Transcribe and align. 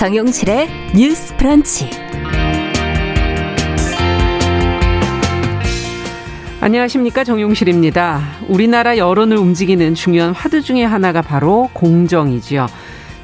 정용실의 0.00 0.66
뉴스 0.96 1.36
프런치. 1.36 1.90
안녕하십니까 6.62 7.22
정용실입니다. 7.22 8.22
우리나라 8.48 8.96
여론을 8.96 9.36
움직이는 9.36 9.94
중요한 9.94 10.32
화두 10.32 10.62
중의 10.62 10.88
하나가 10.88 11.20
바로 11.20 11.68
공정이지요. 11.74 12.66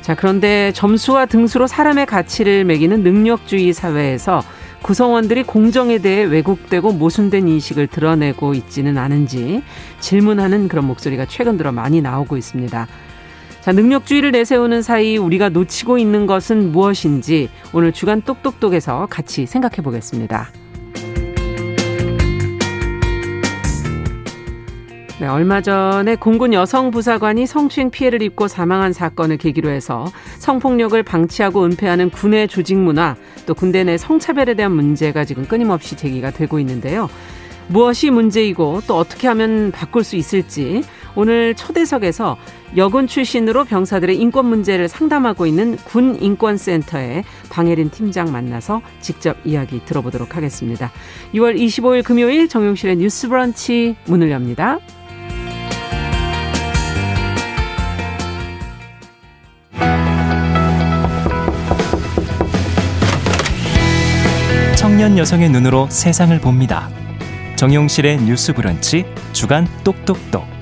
자 0.02 0.14
그런데 0.14 0.70
점수와 0.72 1.24
등수로 1.24 1.66
사람의 1.66 2.04
가치를 2.04 2.66
매기는 2.66 3.02
능력주의 3.02 3.72
사회에서 3.72 4.42
구성원들이 4.82 5.44
공정에 5.44 5.96
대해 5.96 6.24
왜곡되고 6.24 6.92
모순된 6.92 7.48
인식을 7.48 7.86
드러내고 7.86 8.52
있지는 8.52 8.98
않은지 8.98 9.62
질문하는 10.00 10.68
그런 10.68 10.84
목소리가 10.84 11.24
최근 11.24 11.56
들어 11.56 11.72
많이 11.72 12.02
나오고 12.02 12.36
있습니다. 12.36 12.86
자, 13.66 13.72
능력주의를 13.72 14.30
내세우는 14.30 14.80
사이 14.80 15.16
우리가 15.16 15.48
놓치고 15.48 15.98
있는 15.98 16.28
것은 16.28 16.70
무엇인지 16.70 17.50
오늘 17.72 17.90
주간 17.90 18.22
똑똑똑에서 18.22 19.08
같이 19.10 19.44
생각해 19.44 19.82
보겠습니다. 19.82 20.50
네, 25.18 25.26
얼마 25.26 25.60
전에 25.62 26.14
공군 26.14 26.52
여성 26.52 26.92
부사관이 26.92 27.46
성추행 27.46 27.90
피해를 27.90 28.22
입고 28.22 28.46
사망한 28.46 28.92
사건을 28.92 29.36
계기로 29.36 29.68
해서 29.68 30.04
성폭력을 30.38 31.02
방치하고 31.02 31.64
은폐하는 31.64 32.10
군의 32.10 32.46
조직 32.46 32.78
문화, 32.78 33.16
또 33.46 33.54
군대 33.54 33.82
내 33.82 33.98
성차별에 33.98 34.54
대한 34.54 34.70
문제가 34.76 35.24
지금 35.24 35.44
끊임없이 35.44 35.96
제기가 35.96 36.30
되고 36.30 36.60
있는데요. 36.60 37.08
무엇이 37.66 38.10
문제이고 38.10 38.82
또 38.86 38.96
어떻게 38.96 39.26
하면 39.26 39.72
바꿀 39.72 40.04
수 40.04 40.14
있을지 40.14 40.84
오늘 41.16 41.54
초대석에서 41.54 42.36
여군 42.76 43.06
출신으로 43.06 43.64
병사들의 43.64 44.16
인권 44.18 44.46
문제를 44.46 44.88
상담하고 44.88 45.46
있는 45.46 45.76
군 45.76 46.20
인권센터의 46.20 47.24
방혜린 47.50 47.90
팀장 47.90 48.30
만나서 48.30 48.82
직접 49.00 49.36
이야기 49.44 49.84
들어보도록 49.84 50.36
하겠습니다. 50.36 50.92
6월 51.34 51.58
25일 51.58 52.04
금요일 52.04 52.48
정용실의 52.48 52.96
뉴스 52.96 53.28
브런치 53.28 53.96
문을 54.04 54.30
엽니다. 54.30 54.78
청년 64.76 65.18
여성의 65.18 65.50
눈으로 65.50 65.88
세상을 65.90 66.38
봅니다. 66.40 66.88
정용실의 67.56 68.22
뉴스 68.22 68.52
브런치 68.52 69.04
주간 69.32 69.66
똑똑똑. 69.82 70.55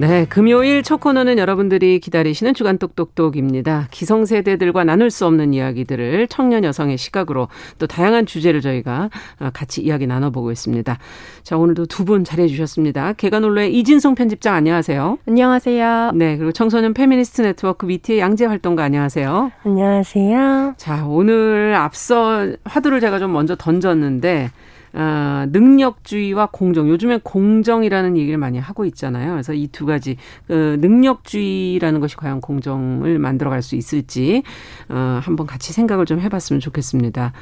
네, 0.00 0.26
금요일 0.28 0.84
첫 0.84 1.00
코너는 1.00 1.38
여러분들이 1.38 1.98
기다리시는 1.98 2.54
주간 2.54 2.78
똑똑똑입니다. 2.78 3.88
기성세대들과 3.90 4.84
나눌 4.84 5.10
수 5.10 5.26
없는 5.26 5.52
이야기들을 5.54 6.28
청년 6.28 6.62
여성의 6.62 6.96
시각으로 6.96 7.48
또 7.80 7.88
다양한 7.88 8.24
주제를 8.24 8.60
저희가 8.60 9.10
어, 9.40 9.50
같이 9.52 9.82
이야기 9.82 10.06
나눠보고 10.06 10.52
있습니다. 10.52 10.98
자, 11.42 11.56
오늘도 11.56 11.86
두 11.86 12.04
분 12.04 12.22
자리해 12.22 12.46
주셨습니다. 12.46 13.12
계간 13.14 13.42
홀로의 13.42 13.74
이진송 13.76 14.14
편집장 14.14 14.54
안녕하세요. 14.54 15.18
안녕하세요. 15.26 16.12
네, 16.14 16.36
그리고 16.36 16.52
청소년 16.52 16.94
페미니스트 16.94 17.42
네트워크 17.42 17.84
위티의 17.84 18.20
양재 18.20 18.46
활동가 18.46 18.84
안녕하세요. 18.84 19.50
안녕하세요. 19.64 20.74
자, 20.76 21.04
오늘 21.06 21.74
앞서 21.74 22.46
화두를 22.64 23.00
제가 23.00 23.18
좀 23.18 23.32
먼저 23.32 23.56
던졌는데 23.56 24.50
아, 25.00 25.46
능력주의와 25.52 26.48
공정. 26.52 26.88
요즘에 26.88 27.20
공정이라는 27.22 28.16
얘기를 28.16 28.36
많이 28.36 28.58
하고 28.58 28.84
있잖아요. 28.84 29.30
그래서 29.30 29.54
이 29.54 29.68
두 29.70 29.86
가지 29.86 30.16
그 30.48 30.76
능력주의라는 30.80 32.00
것이 32.00 32.16
과연 32.16 32.40
공정을 32.40 33.20
만들어갈 33.20 33.62
수 33.62 33.76
있을지 33.76 34.42
어, 34.88 35.20
한번 35.22 35.46
같이 35.46 35.72
생각을 35.72 36.04
좀 36.04 36.18
해봤으면 36.18 36.58
좋겠습니다. 36.58 37.32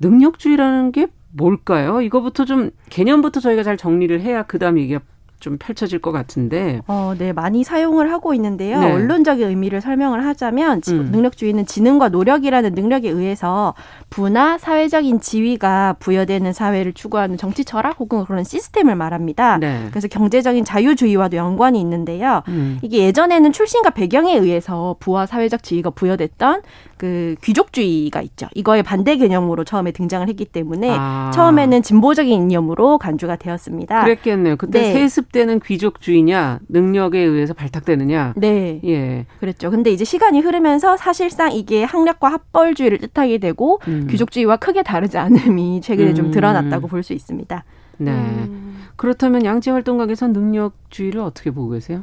능력주의라는 0.00 0.92
게 0.92 1.08
뭘까요? 1.32 2.00
이거부터 2.00 2.46
좀 2.46 2.70
개념부터 2.88 3.40
저희가 3.40 3.62
잘 3.64 3.76
정리를 3.76 4.18
해야 4.22 4.44
그다음 4.44 4.78
얘기가 4.78 5.00
좀 5.40 5.56
펼쳐질 5.58 5.98
것 6.00 6.12
같은데. 6.12 6.80
어, 6.86 7.14
네, 7.16 7.32
많이 7.32 7.64
사용을 7.64 8.10
하고 8.10 8.34
있는데요. 8.34 8.80
네. 8.80 8.92
언론적인 8.92 9.46
의미를 9.46 9.80
설명을 9.80 10.24
하자면 10.24 10.82
음. 10.88 11.10
능력주의는 11.12 11.66
지능과 11.66 12.08
노력이라는 12.08 12.72
능력에 12.74 13.08
의해서 13.08 13.74
부나 14.10 14.58
사회적인 14.58 15.20
지위가 15.20 15.96
부여되는 16.00 16.52
사회를 16.52 16.92
추구하는 16.92 17.36
정치 17.36 17.64
철학 17.64 18.00
혹은 18.00 18.24
그런 18.24 18.44
시스템을 18.44 18.96
말합니다. 18.96 19.58
네. 19.58 19.86
그래서 19.90 20.08
경제적인 20.08 20.64
자유주의와도 20.64 21.36
연관이 21.36 21.80
있는데요. 21.80 22.42
음. 22.48 22.78
이게 22.82 22.98
예전에는 22.98 23.52
출신과 23.52 23.90
배경에 23.90 24.36
의해서 24.36 24.96
부와 24.98 25.26
사회적 25.26 25.62
지위가 25.62 25.90
부여됐던 25.90 26.62
그 26.98 27.36
귀족주의가 27.42 28.20
있죠. 28.22 28.48
이거의 28.54 28.82
반대 28.82 29.16
개념으로 29.16 29.64
처음에 29.64 29.92
등장을 29.92 30.28
했기 30.28 30.44
때문에 30.44 30.90
아. 30.90 31.30
처음에는 31.32 31.82
진보적인 31.82 32.32
이념으로 32.42 32.98
간주가 32.98 33.36
되었습니다. 33.36 34.04
그랬겠네요. 34.04 34.56
그때 34.56 34.80
네. 34.80 34.92
세습되는 34.92 35.60
귀족주의냐, 35.60 36.60
능력에 36.68 37.18
의해서 37.18 37.54
발탁되느냐. 37.54 38.34
네. 38.36 38.80
예. 38.84 39.26
그랬죠. 39.40 39.70
근데 39.70 39.90
이제 39.90 40.04
시간이 40.04 40.40
흐르면서 40.40 40.96
사실상 40.96 41.52
이게 41.52 41.84
학력과 41.84 42.28
합벌주의를 42.28 42.98
뜻하게 42.98 43.38
되고 43.38 43.80
음. 43.88 44.06
귀족주의와 44.10 44.56
크게 44.56 44.82
다르지 44.82 45.16
않음이 45.18 45.80
최근에 45.80 46.14
좀 46.14 46.26
음. 46.26 46.30
드러났다고 46.30 46.86
볼 46.88 46.98
수 47.02 47.12
있습니다. 47.12 47.64
네. 47.98 48.10
음. 48.10 48.84
그렇다면 48.96 49.44
양재 49.44 49.70
활동가에서 49.70 50.26
능력주의를 50.28 51.20
어떻게 51.20 51.52
보고 51.52 51.70
계세요? 51.70 52.02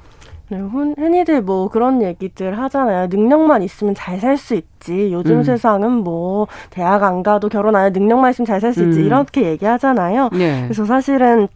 네, 0.50 0.58
흔- 0.60 0.94
흔히들 0.98 1.42
뭐 1.42 1.70
그런 1.70 2.04
얘기들 2.04 2.58
하잖아요. 2.60 3.08
능력만 3.08 3.64
있으면 3.64 3.96
잘 3.96 4.20
살 4.20 4.38
수 4.38 4.54
있지. 4.54 5.12
요즘 5.12 5.38
음. 5.38 5.44
세상은 5.44 5.92
뭐 5.92 6.48
대학 6.70 7.02
안 7.04 7.24
가도 7.24 7.50
결혼 7.50 7.76
안 7.76 7.86
해도 7.88 8.00
능력만 8.00 8.30
있으면 8.32 8.46
잘 8.46 8.62
살수 8.62 8.84
있지. 8.84 9.00
음. 9.00 9.06
이렇게 9.06 9.44
얘기하잖아요. 9.44 10.30
네. 10.34 10.62
그래서 10.64 10.86
사실은 10.86 11.48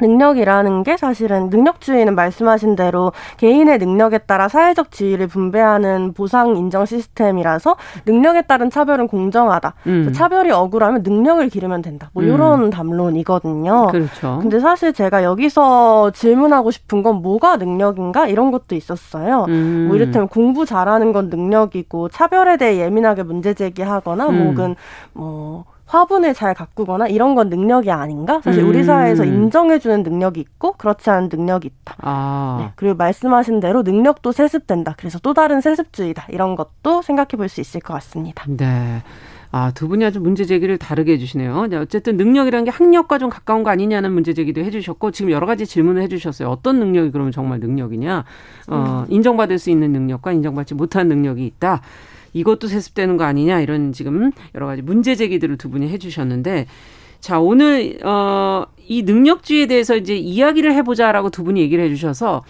능력이라는 0.00 0.82
게 0.82 0.96
사실은 0.96 1.50
능력주의는 1.50 2.14
말씀하신 2.14 2.76
대로 2.76 3.12
개인의 3.36 3.78
능력에 3.78 4.18
따라 4.18 4.48
사회적 4.48 4.90
지위를 4.90 5.26
분배하는 5.26 6.12
보상 6.12 6.56
인정 6.56 6.84
시스템이라서 6.84 7.76
능력에 8.06 8.42
따른 8.42 8.70
차별은 8.70 9.08
공정하다. 9.08 9.74
음. 9.86 10.12
차별이 10.12 10.50
억울하면 10.50 11.02
능력을 11.02 11.48
기르면 11.48 11.82
된다. 11.82 12.10
뭐 12.12 12.22
음. 12.22 12.28
이런 12.28 12.70
담론이거든요. 12.70 13.88
그렇죠. 13.88 14.38
근데 14.40 14.60
사실 14.60 14.92
제가 14.92 15.24
여기서 15.24 16.10
질문하고 16.12 16.70
싶은 16.70 17.02
건 17.02 17.22
뭐가 17.22 17.56
능력인가 17.56 18.26
이런 18.26 18.50
것도 18.50 18.74
있었어요. 18.74 19.46
음. 19.48 19.86
뭐 19.88 19.96
이를테면 19.96 20.28
공부 20.28 20.66
잘하는 20.66 21.12
건 21.12 21.28
능력이고 21.28 22.08
차별에 22.08 22.56
대해 22.56 22.78
예민하게 22.78 23.22
문제 23.22 23.54
제기하거나 23.54 24.28
음. 24.28 24.48
혹은 24.48 24.76
뭐 25.12 25.64
화분을 25.86 26.34
잘 26.34 26.52
가꾸거나 26.52 27.06
이런 27.06 27.34
건 27.34 27.48
능력이 27.48 27.90
아닌가? 27.90 28.40
사실 28.42 28.64
우리 28.64 28.78
음. 28.80 28.84
사회에서 28.84 29.24
인정해주는 29.24 30.02
능력이 30.02 30.40
있고 30.40 30.72
그렇지 30.72 31.08
않은 31.10 31.28
능력이 31.32 31.68
있다. 31.68 31.96
아. 32.02 32.56
네. 32.60 32.72
그리고 32.76 32.96
말씀하신 32.96 33.60
대로 33.60 33.82
능력도 33.82 34.32
세습된다. 34.32 34.94
그래서 34.98 35.18
또 35.20 35.32
다른 35.32 35.60
세습주의다. 35.60 36.26
이런 36.30 36.56
것도 36.56 37.02
생각해 37.02 37.28
볼 37.36 37.48
수 37.48 37.60
있을 37.60 37.80
것 37.80 37.94
같습니다. 37.94 38.44
네. 38.48 39.02
아, 39.52 39.70
두 39.70 39.86
분이 39.86 40.04
아주 40.04 40.20
문제 40.20 40.44
제기를 40.44 40.76
다르게 40.76 41.12
해주시네요. 41.12 41.68
네, 41.68 41.76
어쨌든 41.76 42.16
능력이라는 42.16 42.64
게 42.64 42.70
학력과 42.72 43.18
좀 43.18 43.30
가까운 43.30 43.62
거 43.62 43.70
아니냐는 43.70 44.12
문제 44.12 44.34
제기도 44.34 44.60
해주셨고, 44.60 45.12
지금 45.12 45.30
여러 45.30 45.46
가지 45.46 45.64
질문을 45.64 46.02
해주셨어요. 46.02 46.48
어떤 46.48 46.80
능력이 46.80 47.12
그러면 47.12 47.30
정말 47.30 47.60
능력이냐? 47.60 48.24
어, 48.68 49.04
인정받을 49.08 49.58
수 49.60 49.70
있는 49.70 49.92
능력과 49.92 50.32
인정받지 50.32 50.74
못한 50.74 51.06
능력이 51.06 51.46
있다. 51.46 51.80
이것도 52.36 52.68
세습되는 52.68 53.16
거 53.16 53.24
아니냐? 53.24 53.60
이런 53.60 53.92
지금 53.92 54.30
여러 54.54 54.66
가지 54.66 54.82
문제 54.82 55.14
제기들을 55.14 55.56
두 55.56 55.70
분이 55.70 55.88
해주셨는데, 55.88 56.66
자, 57.20 57.40
오늘, 57.40 57.98
어, 58.04 58.64
이 58.86 59.02
능력주의에 59.02 59.66
대해서 59.66 59.96
이제 59.96 60.14
이야기를 60.16 60.74
해보자라고 60.74 61.30
두 61.30 61.44
분이 61.44 61.60
얘기를 61.60 61.82
해주셔서, 61.84 62.44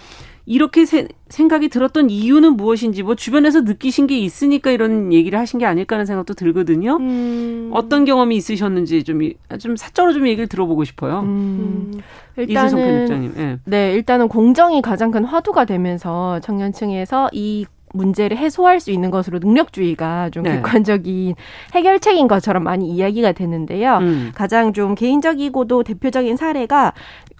이렇게 0.48 0.84
세- 0.86 1.08
생각이 1.28 1.68
들었던 1.68 2.08
이유는 2.08 2.56
무엇인지 2.56 3.02
뭐 3.02 3.16
주변에서 3.16 3.62
느끼신 3.62 4.06
게 4.06 4.16
있으니까 4.18 4.70
이런 4.70 5.12
얘기를 5.12 5.36
하신 5.40 5.58
게 5.58 5.66
아닐까 5.66 5.96
하는 5.96 6.06
생각도 6.06 6.34
들거든요. 6.34 6.98
음. 7.00 7.70
어떤 7.72 8.04
경험이 8.04 8.36
있으셨는지 8.36 9.02
좀, 9.02 9.22
이- 9.22 9.34
좀 9.58 9.74
사적으로 9.74 10.12
좀 10.12 10.26
얘기를 10.28 10.46
들어보고 10.46 10.84
싶어요. 10.84 11.20
음. 11.20 12.00
이수성 12.38 12.78
일단은. 12.78 13.32
예. 13.38 13.58
네, 13.64 13.92
일단은 13.94 14.28
공정이 14.28 14.82
가장 14.82 15.10
큰 15.10 15.24
화두가 15.24 15.64
되면서 15.64 16.38
청년층에서 16.40 17.28
이 17.32 17.66
문제를 17.96 18.36
해소할 18.36 18.80
수 18.80 18.90
있는 18.90 19.10
것으로 19.10 19.38
능력주의가 19.38 20.30
좀 20.30 20.44
네. 20.44 20.56
객관적인 20.56 21.34
해결책인 21.74 22.28
것처럼 22.28 22.62
많이 22.62 22.88
이야기가 22.88 23.32
되는데요. 23.32 23.98
음. 23.98 24.32
가장 24.34 24.72
좀 24.72 24.94
개인적이고도 24.94 25.82
대표적인 25.82 26.36
사례가 26.36 26.92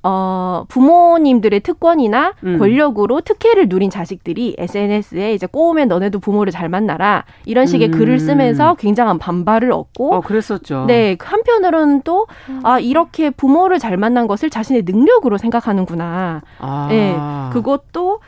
어 0.03 0.64
부모님들의 0.69 1.61
특권이나 1.61 2.35
음. 2.44 2.58
권력으로 2.58 3.20
특혜를 3.23 3.69
누린 3.69 3.91
자식들이 3.91 4.55
SNS에 4.58 5.35
이제 5.35 5.47
꼬우면 5.47 5.88
너네도 5.88 6.20
부모를 6.20 6.53
잘 6.53 6.69
만나라 6.69 7.25
이런 7.44 7.67
식의 7.67 7.88
음. 7.88 7.91
글을 7.93 8.19
쓰면서 8.20 8.75
굉장한 8.75 9.19
반발을 9.19 9.73
얻고 9.73 10.14
어, 10.14 10.20
그랬었죠. 10.20 10.85
네, 10.87 11.17
한편으로는 11.19 12.03
또, 12.03 12.26
아, 12.62 12.79
이렇게 12.79 13.31
부모를 13.31 13.79
잘 13.79 13.97
만난 13.97 14.26
것을 14.26 14.50
자신의 14.50 14.82
능력으로 14.87 15.38
생각하는구나. 15.38 16.43
아. 16.58 16.87
네, 16.88 17.17
그것도 17.53 18.20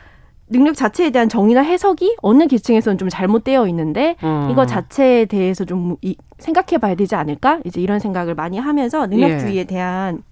능력 0.49 0.75
자체에 0.75 1.11
대한 1.11 1.29
정의나 1.29 1.61
해석이 1.61 2.17
어느 2.21 2.47
계층에서는 2.47 2.97
좀 2.97 3.09
잘못되어 3.09 3.67
있는데 3.67 4.15
어. 4.21 4.49
이거 4.51 4.65
자체에 4.65 5.25
대해서 5.25 5.63
좀 5.65 5.95
이, 6.01 6.15
생각해봐야 6.39 6.95
되지 6.95 7.15
않을까? 7.15 7.59
이제 7.65 7.79
이런 7.81 7.99
생각을 7.99 8.35
많이 8.35 8.57
하면서 8.57 9.05
능력주의에 9.05 9.59
예. 9.59 9.63
대한 9.65 10.23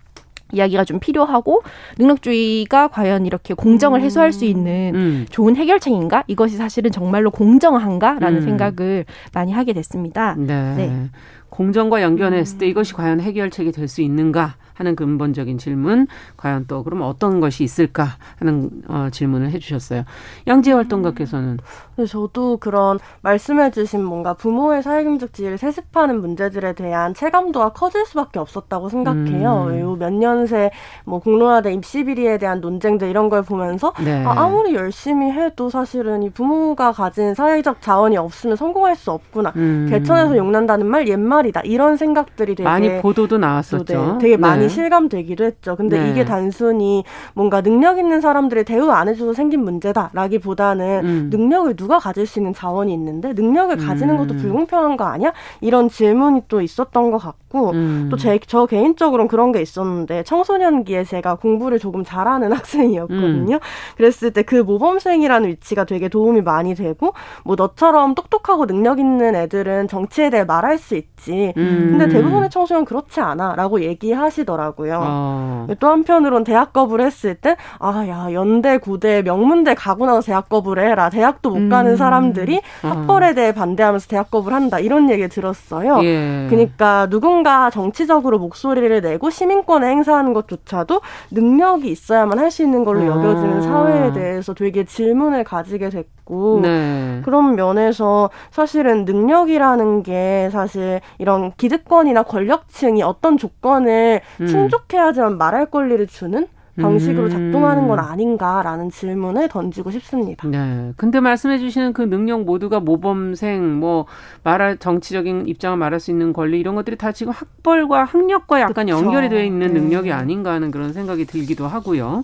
이야기가 0.54 0.86
좀 0.86 1.00
필요하고 1.00 1.62
능력주의가 2.00 2.88
과연 2.88 3.26
이렇게 3.26 3.54
공정을 3.54 4.02
해소할 4.02 4.32
수 4.32 4.46
있는 4.46 4.92
음. 4.96 5.26
좋은 5.30 5.56
해결책인가? 5.58 6.24
이것이 6.28 6.56
사실은 6.56 6.92
정말로 6.92 7.32
공정한가라는 7.32 8.40
음. 8.40 8.44
생각을 8.44 9.06
많이 9.34 9.52
하게 9.52 9.74
됐습니다. 9.74 10.36
네. 10.38 10.76
네. 10.76 11.10
공정과 11.50 12.02
연결했을 12.02 12.58
때 12.58 12.68
이것이 12.68 12.94
과연 12.94 13.20
해결책이 13.20 13.72
될 13.72 13.88
수 13.88 14.02
있는가 14.02 14.56
하는 14.78 14.96
근본적인 14.96 15.58
질문, 15.58 16.08
과연 16.38 16.66
또 16.68 16.84
그럼 16.84 17.02
어떤 17.02 17.40
것이 17.40 17.64
있을까 17.64 18.08
하는 18.40 18.70
어, 18.88 19.08
질문을 19.12 19.52
해주셨어요. 19.52 20.04
양재 20.48 20.72
활동가께서는 20.72 21.58
근데 21.96 22.08
저도 22.08 22.58
그런 22.58 23.00
말씀해주신 23.22 24.04
뭔가 24.04 24.34
부모의 24.34 24.84
사회경제적 24.84 25.34
지위를 25.34 25.58
세습하는 25.58 26.22
문제들에 26.22 26.74
대한 26.74 27.14
체감도가 27.14 27.70
커질 27.70 28.06
수밖에 28.06 28.40
없었다고 28.40 28.90
생각해요. 28.90 29.68
음. 29.70 29.80
요몇 29.80 30.14
년 30.14 30.46
새 30.48 30.70
뭐 31.06 31.20
공론화된 31.20 31.74
입시 31.74 32.04
비리에 32.04 32.38
대한 32.38 32.62
논쟁들 32.62 33.10
이런 33.10 33.30
걸 33.30 33.42
보면서 33.42 33.94
네. 34.04 34.24
아, 34.26 34.34
아무리 34.44 34.76
열심히 34.76 35.32
해도 35.32 35.70
사실은 35.70 36.24
이 36.24 36.30
부모가 36.30 36.92
가진 36.92 37.34
사회적 37.34 37.82
자원이 37.82 38.18
없으면 38.18 38.56
성공할 38.56 38.96
수 38.96 39.12
없구나. 39.12 39.54
음. 39.56 39.88
개천에서 39.90 40.38
용난다는 40.38 40.86
말 40.86 41.08
옛말이다. 41.08 41.62
이런 41.62 41.98
생각들이 41.98 42.56
되게 42.56 42.64
많이 42.64 43.02
보도도 43.02 43.28
또 43.28 43.38
나왔었죠. 43.38 44.14
네, 44.14 44.18
되게 44.20 44.38
많이 44.38 44.67
네. 44.68 44.74
실감되기도 44.74 45.44
했죠. 45.44 45.76
근데 45.76 46.00
네. 46.02 46.12
이게 46.12 46.26
단순히 46.26 47.04
뭔가 47.34 47.62
능력 47.62 47.98
있는 47.98 48.22
사람들이 48.22 48.64
대우 48.64 48.90
안 48.92 49.08
해줘서 49.08 49.34
생긴 49.34 49.64
문제다라기보다는 49.64 51.06
음. 51.06 51.30
능력을 51.32 51.76
누가 51.76 52.00
가질 52.00 52.26
수 52.28 52.40
있는 52.40 52.54
자원이 52.54 52.94
있는데 52.94 53.34
능력을 53.34 53.78
가지는 53.78 54.18
것도 54.18 54.34
음. 54.36 54.38
불공평한 54.38 54.98
거 54.98 55.06
아니야? 55.06 55.34
이런 55.62 55.90
질문이 55.90 56.44
또 56.48 56.62
있었던 56.62 57.12
것 57.12 57.18
같고 57.18 57.47
음. 57.54 58.08
또제저 58.10 58.66
개인적으로는 58.66 59.28
그런 59.28 59.52
게 59.52 59.62
있었는데 59.62 60.24
청소년기에 60.24 61.04
제가 61.04 61.36
공부를 61.36 61.78
조금 61.78 62.04
잘하는 62.04 62.52
학생이었거든요. 62.54 63.56
음. 63.56 63.60
그랬을 63.98 64.32
때 64.32 64.48
그 64.48 64.56
모범생이라는 64.56 65.50
위치가 65.50 65.84
되게 65.84 66.08
도움이 66.08 66.42
많이 66.42 66.74
되고 66.74 67.14
뭐 67.44 67.56
너처럼 67.56 68.16
똑똑하고 68.16 68.66
능력 68.66 68.98
있는 68.98 69.36
애들은 69.36 69.90
정치에 69.90 70.30
대해 70.30 70.46
말할 70.46 70.78
수 70.78 70.96
있지. 70.96 71.54
음. 71.58 71.88
근데 71.92 72.08
대부분의 72.08 72.50
청소년 72.50 72.86
그렇지 72.86 73.20
않아라고 73.20 73.82
얘기하시더라고요. 73.82 75.00
어. 75.04 75.68
또 75.80 75.88
한편으론 75.90 76.46
대학 76.46 76.72
거부를 76.72 77.06
했을 77.06 77.36
때, 77.36 77.58
아, 77.80 78.06
야, 78.08 78.32
연대, 78.32 78.78
고대, 78.78 79.22
명문대 79.22 79.76
가고 79.76 80.06
나서 80.06 80.22
대학 80.22 80.48
거부를 80.48 80.88
해라. 80.90 81.10
대학도 81.10 81.50
못 81.50 81.70
가는 81.70 81.92
음. 81.92 81.96
사람들이 81.98 82.62
어. 82.84 82.88
학벌에 82.88 83.34
대해 83.34 83.54
반대하면서 83.54 84.08
대학 84.08 84.32
거부를 84.32 84.56
한다. 84.56 84.80
이런 84.80 85.10
얘기 85.10 85.28
들었어요. 85.28 86.00
예. 86.04 86.48
그러니까 86.50 87.08
누군 87.10 87.37
가 87.44 87.70
정치적으로 87.70 88.40
목소리를 88.40 89.02
내고 89.02 89.30
시민권을 89.30 89.88
행사하는 89.88 90.34
것조차도 90.34 91.02
능력이 91.32 91.90
있어야만 91.90 92.40
할 92.40 92.48
수 92.52 92.64
있는 92.64 92.84
걸로 92.86 93.02
아. 93.02 93.06
여겨지는 93.08 93.62
사회에 93.62 94.14
대해서 94.14 94.54
되게 94.54 94.84
질문을 94.84 95.44
가지게 95.44 95.90
됐고 95.90 96.62
네. 96.64 97.22
그런 97.24 97.56
면에서 97.56 98.30
사실은 98.52 99.06
능력이라는 99.06 100.04
게 100.04 100.50
사실 100.52 101.02
이런 101.20 101.52
기득권이나 101.58 102.24
권력층이 102.24 103.04
어떤 103.04 103.38
조건을 103.38 104.22
음. 104.42 104.48
충족해야지만 104.48 105.38
말할 105.38 105.68
권리를 105.68 106.08
주는 106.08 106.48
방식으로 106.82 107.26
음. 107.26 107.30
작동하는 107.30 107.88
건 107.88 108.00
아닌가라는 108.00 108.90
질문을 108.90 109.50
던지고 109.50 109.92
싶습니다. 109.92 110.48
네. 110.48 110.94
근데 110.96 111.20
말씀해 111.20 111.58
주시는 111.60 111.94
그 111.94 112.04
능력 112.04 112.44
모두가 112.44 112.80
모범생, 112.80 113.80
뭐, 113.80 114.06
말할, 114.44 114.78
정치적인 114.78 115.48
입장을 115.48 115.78
말할 115.78 116.00
수 116.00 116.12
있는 116.12 116.34
권리, 116.34 116.60
이런 116.60 116.76
것들이 116.76 116.96
다 116.96 117.12
지금 117.12 117.34
학벌과 117.34 118.04
학력과 118.04 118.62
약간 118.62 118.86
그쵸. 118.86 118.98
연결이 118.98 119.30
되어 119.30 119.44
있는 119.44 119.74
네. 119.74 119.80
능력이 119.80 120.12
아닌가 120.12 120.54
하는 120.54 120.72
그런 120.72 120.94
생각이 120.94 121.26
들기도 121.26 121.68
하고요. 121.68 122.24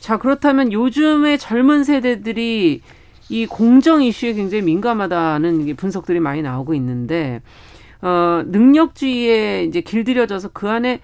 자, 0.00 0.16
그렇다면 0.16 0.72
요즘의 0.72 1.38
젊은 1.38 1.84
세대들이 1.84 2.80
이 3.30 3.46
공정 3.46 4.02
이슈에 4.02 4.32
굉장히 4.32 4.62
민감하다는 4.64 5.76
분석들이 5.76 6.20
많이 6.20 6.40
나오고 6.40 6.72
있는데, 6.74 7.42
어, 8.00 8.42
능력주의에 8.46 9.64
이제 9.64 9.80
길들여져서 9.80 10.50
그 10.54 10.68
안에 10.68 11.00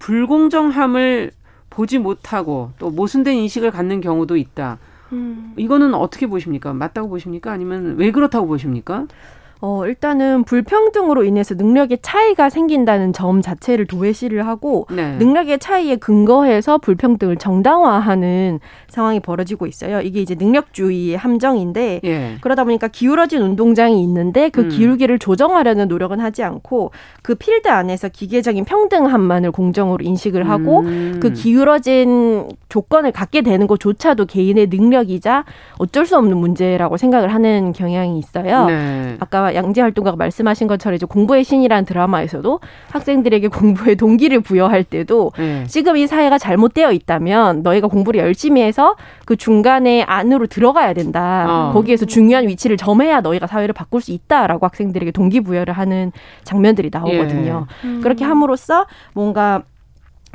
불공정함을 0.00 1.30
보지 1.80 1.98
못하고 1.98 2.72
또 2.78 2.90
모순된 2.90 3.36
인식을 3.36 3.70
갖는 3.70 4.02
경우도 4.02 4.36
있다. 4.36 4.78
이거는 5.56 5.94
어떻게 5.94 6.26
보십니까? 6.26 6.74
맞다고 6.74 7.08
보십니까? 7.08 7.50
아니면 7.52 7.96
왜 7.96 8.12
그렇다고 8.12 8.46
보십니까? 8.46 9.06
어, 9.62 9.84
일단은 9.86 10.44
불평등으로 10.44 11.24
인해서 11.24 11.54
능력의 11.54 11.98
차이가 12.00 12.48
생긴다는 12.48 13.12
점 13.12 13.42
자체를 13.42 13.86
도외시를 13.86 14.46
하고 14.46 14.86
네. 14.90 15.16
능력의 15.18 15.58
차이에 15.58 15.96
근거해서 15.96 16.78
불평등을 16.78 17.36
정당화하는 17.36 18.60
상황이 18.88 19.20
벌어지고 19.20 19.66
있어요. 19.66 20.00
이게 20.00 20.22
이제 20.22 20.34
능력주의의 20.34 21.16
함정인데 21.16 22.00
예. 22.04 22.36
그러다 22.40 22.64
보니까 22.64 22.88
기울어진 22.88 23.42
운동장이 23.42 24.02
있는데 24.02 24.48
그 24.48 24.62
음. 24.62 24.68
기울기를 24.68 25.18
조정하려는 25.18 25.88
노력은 25.88 26.20
하지 26.20 26.42
않고 26.42 26.92
그 27.22 27.34
필드 27.34 27.68
안에서 27.68 28.08
기계적인 28.08 28.64
평등함만을 28.64 29.50
공정으로 29.50 30.02
인식을 30.02 30.48
하고 30.48 30.80
음. 30.80 31.20
그 31.20 31.32
기울어진 31.32 32.48
조건을 32.70 33.12
갖게 33.12 33.42
되는 33.42 33.66
것조차도 33.66 34.24
개인의 34.26 34.68
능력이자 34.68 35.44
어쩔 35.78 36.06
수 36.06 36.16
없는 36.16 36.36
문제라고 36.38 36.96
생각을 36.96 37.34
하는 37.34 37.72
경향이 37.72 38.18
있어요. 38.18 38.66
네. 38.66 39.16
아까 39.20 39.49
양재 39.54 39.80
활동가가 39.80 40.16
말씀하신 40.16 40.66
것처럼 40.66 40.96
이제 40.96 41.06
공부의 41.06 41.44
신이라는 41.44 41.84
드라마에서도 41.84 42.60
학생들에게 42.90 43.48
공부의 43.48 43.96
동기를 43.96 44.40
부여할 44.40 44.84
때도 44.84 45.32
네. 45.38 45.64
지금 45.66 45.96
이 45.96 46.06
사회가 46.06 46.38
잘못되어 46.38 46.92
있다면 46.92 47.62
너희가 47.62 47.88
공부를 47.88 48.20
열심히 48.20 48.62
해서 48.62 48.96
그 49.24 49.36
중간에 49.36 50.02
안으로 50.02 50.46
들어가야 50.46 50.92
된다. 50.92 51.46
어. 51.48 51.72
거기에서 51.72 52.06
중요한 52.06 52.48
위치를 52.48 52.76
점해야 52.76 53.20
너희가 53.20 53.46
사회를 53.46 53.72
바꿀 53.72 54.00
수 54.00 54.12
있다라고 54.12 54.66
학생들에게 54.66 55.10
동기 55.12 55.40
부여를 55.40 55.74
하는 55.74 56.12
장면들이 56.44 56.90
나오거든요. 56.92 57.66
예. 57.84 58.00
그렇게 58.00 58.24
함으로써 58.24 58.86
뭔가 59.12 59.62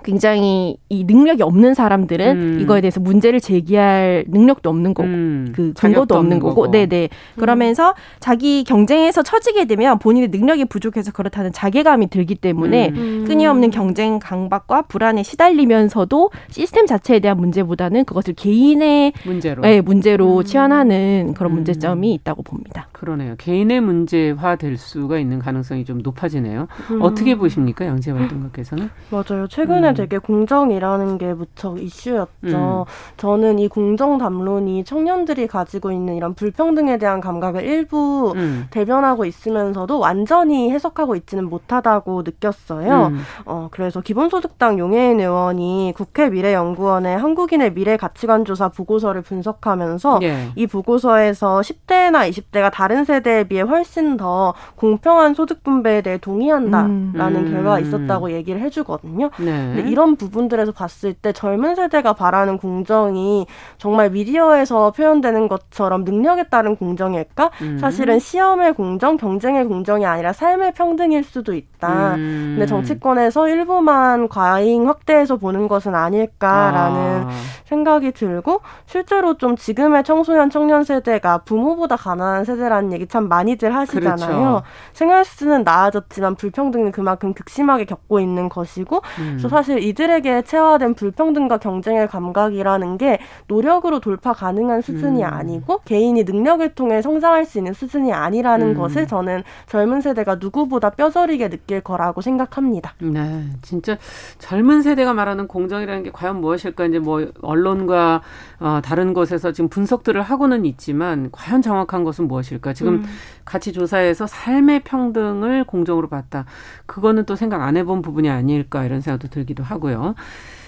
굉장히 0.04 0.78
이 0.90 1.04
능력이 1.04 1.42
없는 1.42 1.74
사람들은 1.74 2.38
음. 2.38 2.60
이거에 2.62 2.82
대해서 2.82 3.00
문제를 3.00 3.40
제기할 3.40 4.26
능력도 4.28 4.70
없는 4.70 4.94
거고 4.94 5.08
음. 5.08 5.54
그 5.56 5.74
근거도 5.74 6.16
없는 6.16 6.40
거고, 6.40 6.56
거고. 6.56 6.72
네네. 6.72 7.10
그러면서 7.38 7.96
자기 8.20 8.64
경쟁에서 8.64 9.24
처지게 9.24 9.66
되면 9.66 9.98
본인의 10.00 10.30
능력이 10.30 10.66
부족해서 10.66 11.12
그렇다는 11.12 11.52
자괴감이 11.52 12.10
들기 12.10 12.36
때문에 12.36 12.90
음. 12.90 13.26
끊임없는 13.28 13.72
경쟁 13.72 14.20
강박과 14.20 14.84
불안에 14.84 15.24
시달리면서도 15.24 16.30
시스템 16.50 16.86
자체에 16.86 17.20
대한 17.20 17.38
문제보다는 17.38 18.06
그것을 18.06 18.36
개인의 18.36 19.14
문제로. 19.26 19.62
네, 19.62 19.82
문제로 19.82 20.44
치환하는 20.44 21.34
그런 21.36 21.52
음. 21.52 21.56
문제점이 21.56 22.14
있다고 22.14 22.44
봅니다. 22.44 22.88
그러네요. 23.06 23.36
개인의 23.38 23.82
문제화 23.82 24.56
될 24.56 24.78
수가 24.78 25.20
있는 25.20 25.38
가능성이 25.38 25.86
좀 25.86 26.00
높아지네요. 26.00 26.68
어떻게 27.02 27.36
보십니까, 27.36 27.86
양재 27.86 28.12
활동가께서는? 28.12 28.90
맞아요. 29.12 29.48
최근에 29.48 29.90
음. 29.90 29.94
되게 29.94 30.18
공정이라는 30.18 31.18
게 31.20 31.34
무척 31.34 31.82
이슈였죠. 31.82 32.88
저는 33.18 33.60
이 33.60 33.68
공정 33.68 34.18
담론이 34.18 34.84
청년들이 34.84 35.48
가지고 35.48 35.92
있는 35.92 36.16
이런 36.16 36.34
불평등에 36.34 36.98
대한 36.98 37.22
감각을 37.22 37.64
일부 37.64 38.34
음. 38.36 38.66
대변하고 38.72 39.26
있으면서도 39.26 40.00
완전히 40.00 40.72
해석하고 40.72 41.16
있지는 41.16 41.48
못하다고 41.48 42.24
느꼈어요. 42.24 43.08
음. 43.08 43.20
어, 43.46 43.68
그래서 43.70 44.02
기본소득당 44.02 44.80
용해인 44.80 45.20
의원이 45.20 45.94
국회 45.96 46.30
미래연구원의 46.30 47.18
한국인의 47.18 47.74
미래 47.76 47.98
가치관 47.98 48.46
조사 48.46 48.70
보고서를 48.70 49.22
분석하면서 49.22 50.20
예. 50.24 50.50
이 50.56 50.66
보고서에서 50.66 51.62
10대나 51.62 52.28
20대가 52.30 52.72
다른 52.72 52.95
세대에 53.04 53.46
비해 53.46 53.62
훨씬 53.62 54.16
더 54.16 54.54
공평한 54.76 55.34
소득 55.34 55.64
분배에 55.64 56.02
대해 56.02 56.18
동의한다라는 56.18 57.36
음. 57.36 57.52
결과가 57.52 57.80
있었다고 57.80 58.32
얘기를 58.32 58.62
해주거든요. 58.62 59.32
네. 59.40 59.74
근데 59.76 59.90
이런 59.90 60.16
부분들에서 60.16 60.72
봤을 60.72 61.14
때 61.14 61.34
젊은 61.34 61.76
세대가 61.76 62.14
바라는 62.14 62.58
공정이 62.58 63.48
정말 63.78 64.10
미디어에서 64.12 64.92
표현되는 64.92 65.48
것처럼 65.48 66.04
능력에 66.04 66.44
따른 66.50 66.76
공정일까? 66.76 67.52
음. 67.62 67.78
사실은 67.80 68.20
시험의 68.20 68.74
공정, 68.74 69.18
경쟁의 69.18 69.66
공정이 69.66 70.06
아니라 70.06 70.32
삶의 70.34 70.74
평등일 70.74 71.24
수도 71.24 71.54
있다. 71.54 72.16
음. 72.16 72.56
근데 72.56 72.66
정치권에서 72.66 73.50
일부만 73.50 74.30
과잉 74.30 74.88
확대해서 74.88 75.38
보는 75.38 75.68
것은 75.68 75.96
아닐까라는 75.96 77.26
아. 77.26 77.30
생각이 77.66 78.12
들고 78.12 78.62
실제로 78.86 79.38
좀 79.38 79.56
지금의 79.56 80.04
청소년 80.04 80.50
청년 80.50 80.84
세대가 80.84 81.40
부모보다 81.40 81.96
가난한 81.96 82.46
세대라 82.46 82.75
는 82.82 82.86
나아졌다라는 82.86 82.94
얘기 82.94 83.08
참 83.08 83.28
많이들 83.28 83.74
하시잖아요. 83.74 84.18
그렇죠. 84.18 84.64
생활 84.94 85.24
수준은 85.24 85.64
나아졌지만 85.64 86.36
불평등은 86.36 86.92
그만큼 86.92 87.34
극심하게 87.34 87.86
겪고 87.86 88.20
있는 88.20 88.50
것이고 88.50 89.02
음. 89.20 89.28
그래서 89.32 89.50
사실 89.50 89.80
이들에게 89.80 90.44
체화된 90.44 90.96
불평등과 90.96 91.58
경쟁의 91.58 92.08
감각이라는 92.08 92.98
게 92.98 93.20
노력으로 93.48 94.00
돌파 94.00 94.34
가능한 94.34 94.82
수준이 94.82 95.24
음. 95.24 95.30
아니고 95.30 95.80
개인이 95.86 96.24
능력을 96.24 96.68
통해 96.76 97.02
성장할 97.02 97.46
수 97.46 97.58
있는 97.58 97.74
수준이 97.74 98.12
아니라는 98.14 98.70
음. 98.70 98.74
것을 98.76 99.08
저는 99.08 99.44
젊은 99.68 100.02
세대가 100.02 100.36
누구보다 100.36 100.90
뼈저리게 100.92 101.50
느낄 101.50 101.82
거라고 101.82 102.22
생각합니다. 102.22 102.94
네, 103.00 103.46
진짜 103.62 103.98
젊은 104.40 104.82
세대가 104.82 105.14
말하는 105.14 105.48
공정이라는 105.48 106.04
게 106.04 106.12
과연 106.12 106.42
무엇일까? 106.42 106.86
이제 106.86 107.00
뭐 107.00 107.26
언론과 107.42 108.22
어, 108.60 108.80
다른 108.84 109.14
곳에서 109.14 109.52
지금 109.52 109.70
분석들을 109.70 110.22
하고는 110.22 110.66
있지만 110.66 111.30
과연 111.32 111.62
정확한 111.62 112.04
것은 112.04 112.28
무엇일까? 112.28 112.65
지금 112.74 112.96
음. 112.96 113.06
같이 113.44 113.74
조사해서 113.74 114.28
삶의 114.28 114.84
평등을 114.84 115.64
공정으로 115.66 116.10
봤다. 116.10 116.46
그거는 116.86 117.26
또 117.26 117.36
생각 117.36 117.62
안 117.62 117.78
해본 117.78 118.02
부분이 118.02 118.30
아닐까 118.30 118.86
이런 118.86 119.02
생각도 119.02 119.30
들기도 119.30 119.64
하고요. 119.64 120.16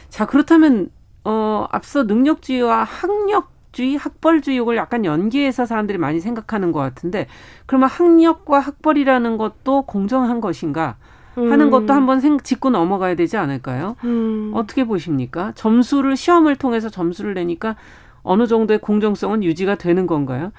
자, 0.09 0.25
그렇다면 0.25 0.89
어, 1.23 1.67
앞서 1.71 2.03
능력주의와 2.03 2.83
학력 2.83 3.51
주의, 3.71 3.95
학벌주의 3.95 4.57
이걸 4.57 4.75
약간 4.77 5.05
연계해서 5.05 5.65
사람들이 5.65 5.97
많이 5.97 6.19
생각하는 6.19 6.71
것 6.71 6.79
같은데 6.79 7.27
그러면 7.67 7.89
학력과 7.89 8.59
학벌이라는 8.59 9.37
것도 9.37 9.83
공정한 9.83 10.41
것인가? 10.41 10.95
하는 11.35 11.69
것도 11.69 11.93
한번 11.93 12.19
생, 12.19 12.39
짚고 12.39 12.71
넘어가야 12.71 13.15
되지 13.15 13.37
않을까요? 13.37 13.95
음. 14.03 14.51
어떻게 14.55 14.85
보십니까? 14.85 15.51
점수를 15.53 16.17
시험을 16.17 16.55
통해서 16.55 16.89
점수를 16.89 17.35
내니까 17.35 17.75
어느 18.23 18.47
정도의 18.47 18.79
공정성은 18.79 19.43
유지가 19.43 19.75
되는 19.75 20.07
건가요? 20.07 20.51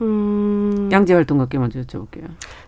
음. 0.00 0.88
양재 0.92 1.14
활동가께 1.14 1.58
먼저 1.58 1.80
여쭤볼게요. 1.80 2.24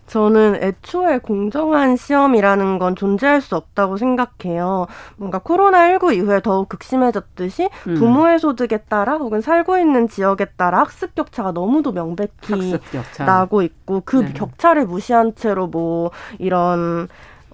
저는 0.07 0.57
애초에 0.61 1.17
공정한 1.17 1.95
시험이라는 1.95 2.77
건 2.77 2.95
존재할 2.95 3.41
수 3.41 3.55
없다고 3.55 3.97
생각해요. 3.97 4.87
뭔가 5.17 5.39
코로나19 5.39 6.15
이후에 6.15 6.41
더욱 6.41 6.69
극심해졌듯이 6.69 7.69
음. 7.87 7.95
부모의 7.95 8.39
소득에 8.39 8.77
따라 8.89 9.15
혹은 9.15 9.41
살고 9.41 9.77
있는 9.77 10.07
지역에 10.07 10.45
따라 10.57 10.79
학습 10.79 11.15
격차가 11.15 11.51
너무도 11.51 11.91
명백히 11.91 12.53
학습 12.53 12.91
격차. 12.91 13.25
나고 13.25 13.61
있고 13.61 14.01
그 14.05 14.17
네. 14.17 14.33
격차를 14.33 14.85
무시한 14.85 15.33
채로 15.35 15.67
뭐 15.67 16.11
이런 16.37 17.07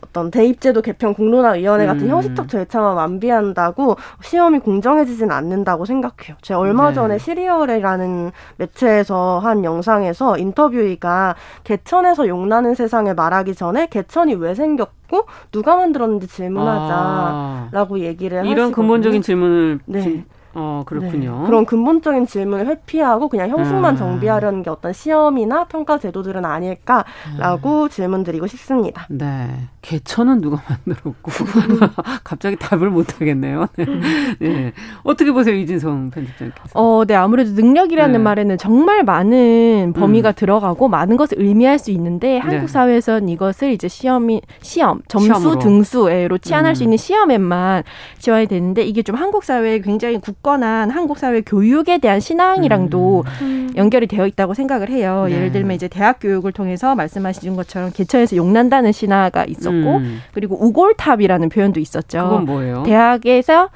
어떤 0.03 0.31
대입제도 0.31 0.81
개편 0.81 1.13
공론화위원회 1.13 1.85
같은 1.85 2.03
음. 2.03 2.09
형식적 2.09 2.47
절차만 2.47 2.95
완비한다고 2.95 3.97
시험이 4.21 4.59
공정해지진 4.59 5.31
않는다고 5.31 5.85
생각해요. 5.85 6.37
제가 6.41 6.59
얼마 6.59 6.89
네. 6.89 6.95
전에 6.95 7.17
시리얼이라는 7.17 8.31
매체에서 8.57 9.39
한 9.39 9.63
영상에서 9.63 10.37
인터뷰이가 10.37 11.35
개천에서 11.63 12.27
용나는 12.27 12.75
세상을 12.75 13.13
말하기 13.13 13.55
전에 13.55 13.87
개천이 13.87 14.35
왜 14.35 14.55
생겼고 14.55 15.25
누가 15.51 15.75
만들었는지 15.75 16.27
질문하자라고 16.27 17.95
아, 17.95 17.99
얘기를 17.99 18.37
이런 18.39 18.49
하시거든요. 18.49 18.71
근본적인 18.75 19.21
질문을 19.21 19.79
네. 19.85 20.01
지- 20.01 20.25
어 20.53 20.83
그렇군요. 20.85 21.39
네. 21.41 21.45
그런 21.45 21.65
근본적인 21.65 22.25
질문을 22.25 22.67
회피하고 22.67 23.29
그냥 23.29 23.49
형식만 23.49 23.93
아. 23.93 23.97
정비하려는 23.97 24.63
게 24.63 24.69
어떤 24.69 24.93
시험이나 24.93 25.65
평가 25.65 25.99
제도들은 25.99 26.43
아닐까라고 26.43 27.89
질문드리고 27.89 28.47
싶습니다. 28.47 29.05
네. 29.09 29.47
개천은 29.81 30.41
누가 30.41 30.61
만들었고 30.67 31.31
갑자기 32.23 32.55
답을 32.57 32.89
못 32.89 33.15
하겠네요. 33.15 33.67
네. 33.77 33.85
네. 34.39 34.73
어떻게 35.03 35.31
보세요, 35.31 35.55
이진성 35.55 36.09
편집장께서? 36.11 36.71
어, 36.73 37.05
네, 37.05 37.15
아무래도 37.15 37.51
능력이라는 37.51 38.11
네. 38.11 38.17
말에는 38.17 38.57
정말 38.57 39.03
많은 39.03 39.93
범위가 39.95 40.31
음. 40.31 40.33
들어가고 40.35 40.89
많은 40.89 41.17
것을 41.17 41.39
의미할 41.39 41.79
수 41.79 41.91
있는데 41.91 42.37
한국 42.39 42.69
사회에서는 42.69 43.29
이것을 43.29 43.71
이제 43.71 43.87
시험이 43.87 44.41
시험 44.61 45.01
점수 45.07 45.27
네. 45.27 45.33
시험으로. 45.39 45.59
등수로 45.59 46.37
치환할 46.39 46.75
수 46.75 46.83
음. 46.83 46.85
있는 46.85 46.97
시험에만 46.97 47.83
지원이 48.17 48.47
되는데 48.47 48.83
이게 48.83 49.01
좀 49.01 49.15
한국 49.15 49.43
사회에 49.43 49.79
굉장히 49.79 50.19
굳건한 50.41 50.89
한국 50.89 51.17
사회 51.17 51.41
교육에 51.41 51.97
대한 51.97 52.19
신앙이랑도 52.19 53.23
연결이 53.75 54.07
되어 54.07 54.25
있다고 54.27 54.53
생각을 54.53 54.89
해요. 54.89 55.25
네. 55.27 55.35
예를 55.35 55.51
들면 55.51 55.75
이제 55.75 55.87
대학 55.87 56.19
교육을 56.19 56.51
통해서 56.51 56.95
말씀하신 56.95 57.55
것처럼 57.55 57.91
개천에서 57.91 58.35
용난다는 58.35 58.91
신화가 58.91 59.45
있었고 59.45 59.97
음. 59.97 60.21
그리고 60.33 60.57
우골탑이라는 60.63 61.49
표현도 61.49 61.79
있었죠. 61.79 62.23
그건 62.23 62.45
뭐예요? 62.45 62.83
대학에서 62.83 63.69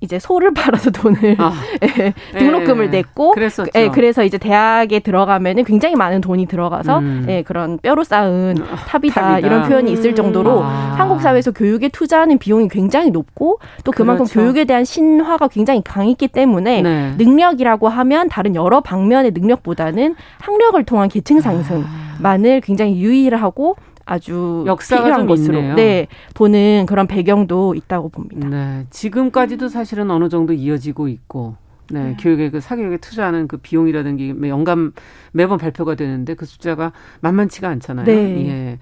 이제 0.00 0.18
소를 0.18 0.54
팔아서 0.54 0.90
돈을 0.90 1.36
아, 1.38 1.52
예, 1.98 2.14
등록금을 2.38 2.86
예, 2.86 2.88
냈고 2.88 3.32
그랬었죠. 3.32 3.70
예, 3.74 3.88
그래서 3.88 4.24
이제 4.24 4.38
대학에 4.38 5.00
들어가면은 5.00 5.64
굉장히 5.64 5.94
많은 5.94 6.22
돈이 6.22 6.46
들어가서 6.46 6.98
음. 7.00 7.26
예, 7.28 7.42
그런 7.42 7.78
뼈로 7.78 8.02
쌓은 8.04 8.54
탑이다, 8.88 9.20
탑이다. 9.20 9.38
이런 9.40 9.68
표현이 9.68 9.92
있을 9.92 10.14
정도로 10.14 10.62
아. 10.62 10.94
한국 10.96 11.20
사회에서 11.20 11.52
교육에 11.52 11.88
투자하는 11.88 12.38
비용이 12.38 12.68
굉장히 12.68 13.10
높고 13.10 13.58
또 13.84 13.92
그만큼 13.92 14.24
그렇죠. 14.24 14.40
교육에 14.40 14.64
대한 14.64 14.84
신화가 14.84 15.48
굉장히 15.48 15.82
강했기 15.84 16.28
때문에 16.28 16.80
네. 16.80 17.14
능력이라고 17.18 17.88
하면 17.88 18.28
다른 18.28 18.54
여러 18.54 18.80
방면의 18.80 19.32
능력보다는 19.32 20.14
학력을 20.38 20.82
통한 20.84 21.08
계층 21.10 21.40
상승만을 21.40 22.62
굉장히 22.62 22.98
유의하고 23.00 23.76
아주 24.10 24.64
역사가 24.66 25.04
필요한 25.04 25.20
좀 25.20 25.28
것으로 25.28 25.58
있네요. 25.58 25.74
네, 25.76 26.08
보는 26.34 26.86
그런 26.86 27.06
배경도 27.06 27.76
있다고 27.76 28.08
봅니다. 28.08 28.48
네. 28.48 28.86
지금까지도 28.90 29.68
사실은 29.68 30.10
어느 30.10 30.28
정도 30.28 30.52
이어지고 30.52 31.06
있고, 31.06 31.54
네. 31.90 32.16
교육에 32.18 32.50
그 32.50 32.58
사교육에 32.60 32.96
투자하는 32.96 33.46
그 33.46 33.58
비용이라든 33.58 34.16
게 34.16 34.48
연간 34.48 34.92
매번 35.30 35.58
발표가 35.58 35.94
되는데 35.94 36.34
그 36.34 36.44
숫자가 36.44 36.92
만만치가 37.20 37.68
않잖아요. 37.68 38.04
네. 38.04 38.48
예. 38.48 38.78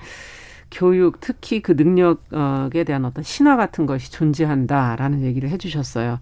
교육, 0.70 1.20
특히 1.20 1.61
그 1.61 1.73
능력에 1.73 2.85
대한 2.85 3.04
어떤 3.04 3.23
신화 3.23 3.56
같은 3.56 3.85
것이 3.85 4.11
존재한다라는 4.11 5.23
얘기를 5.25 5.50
해주셨어요. 5.50 6.20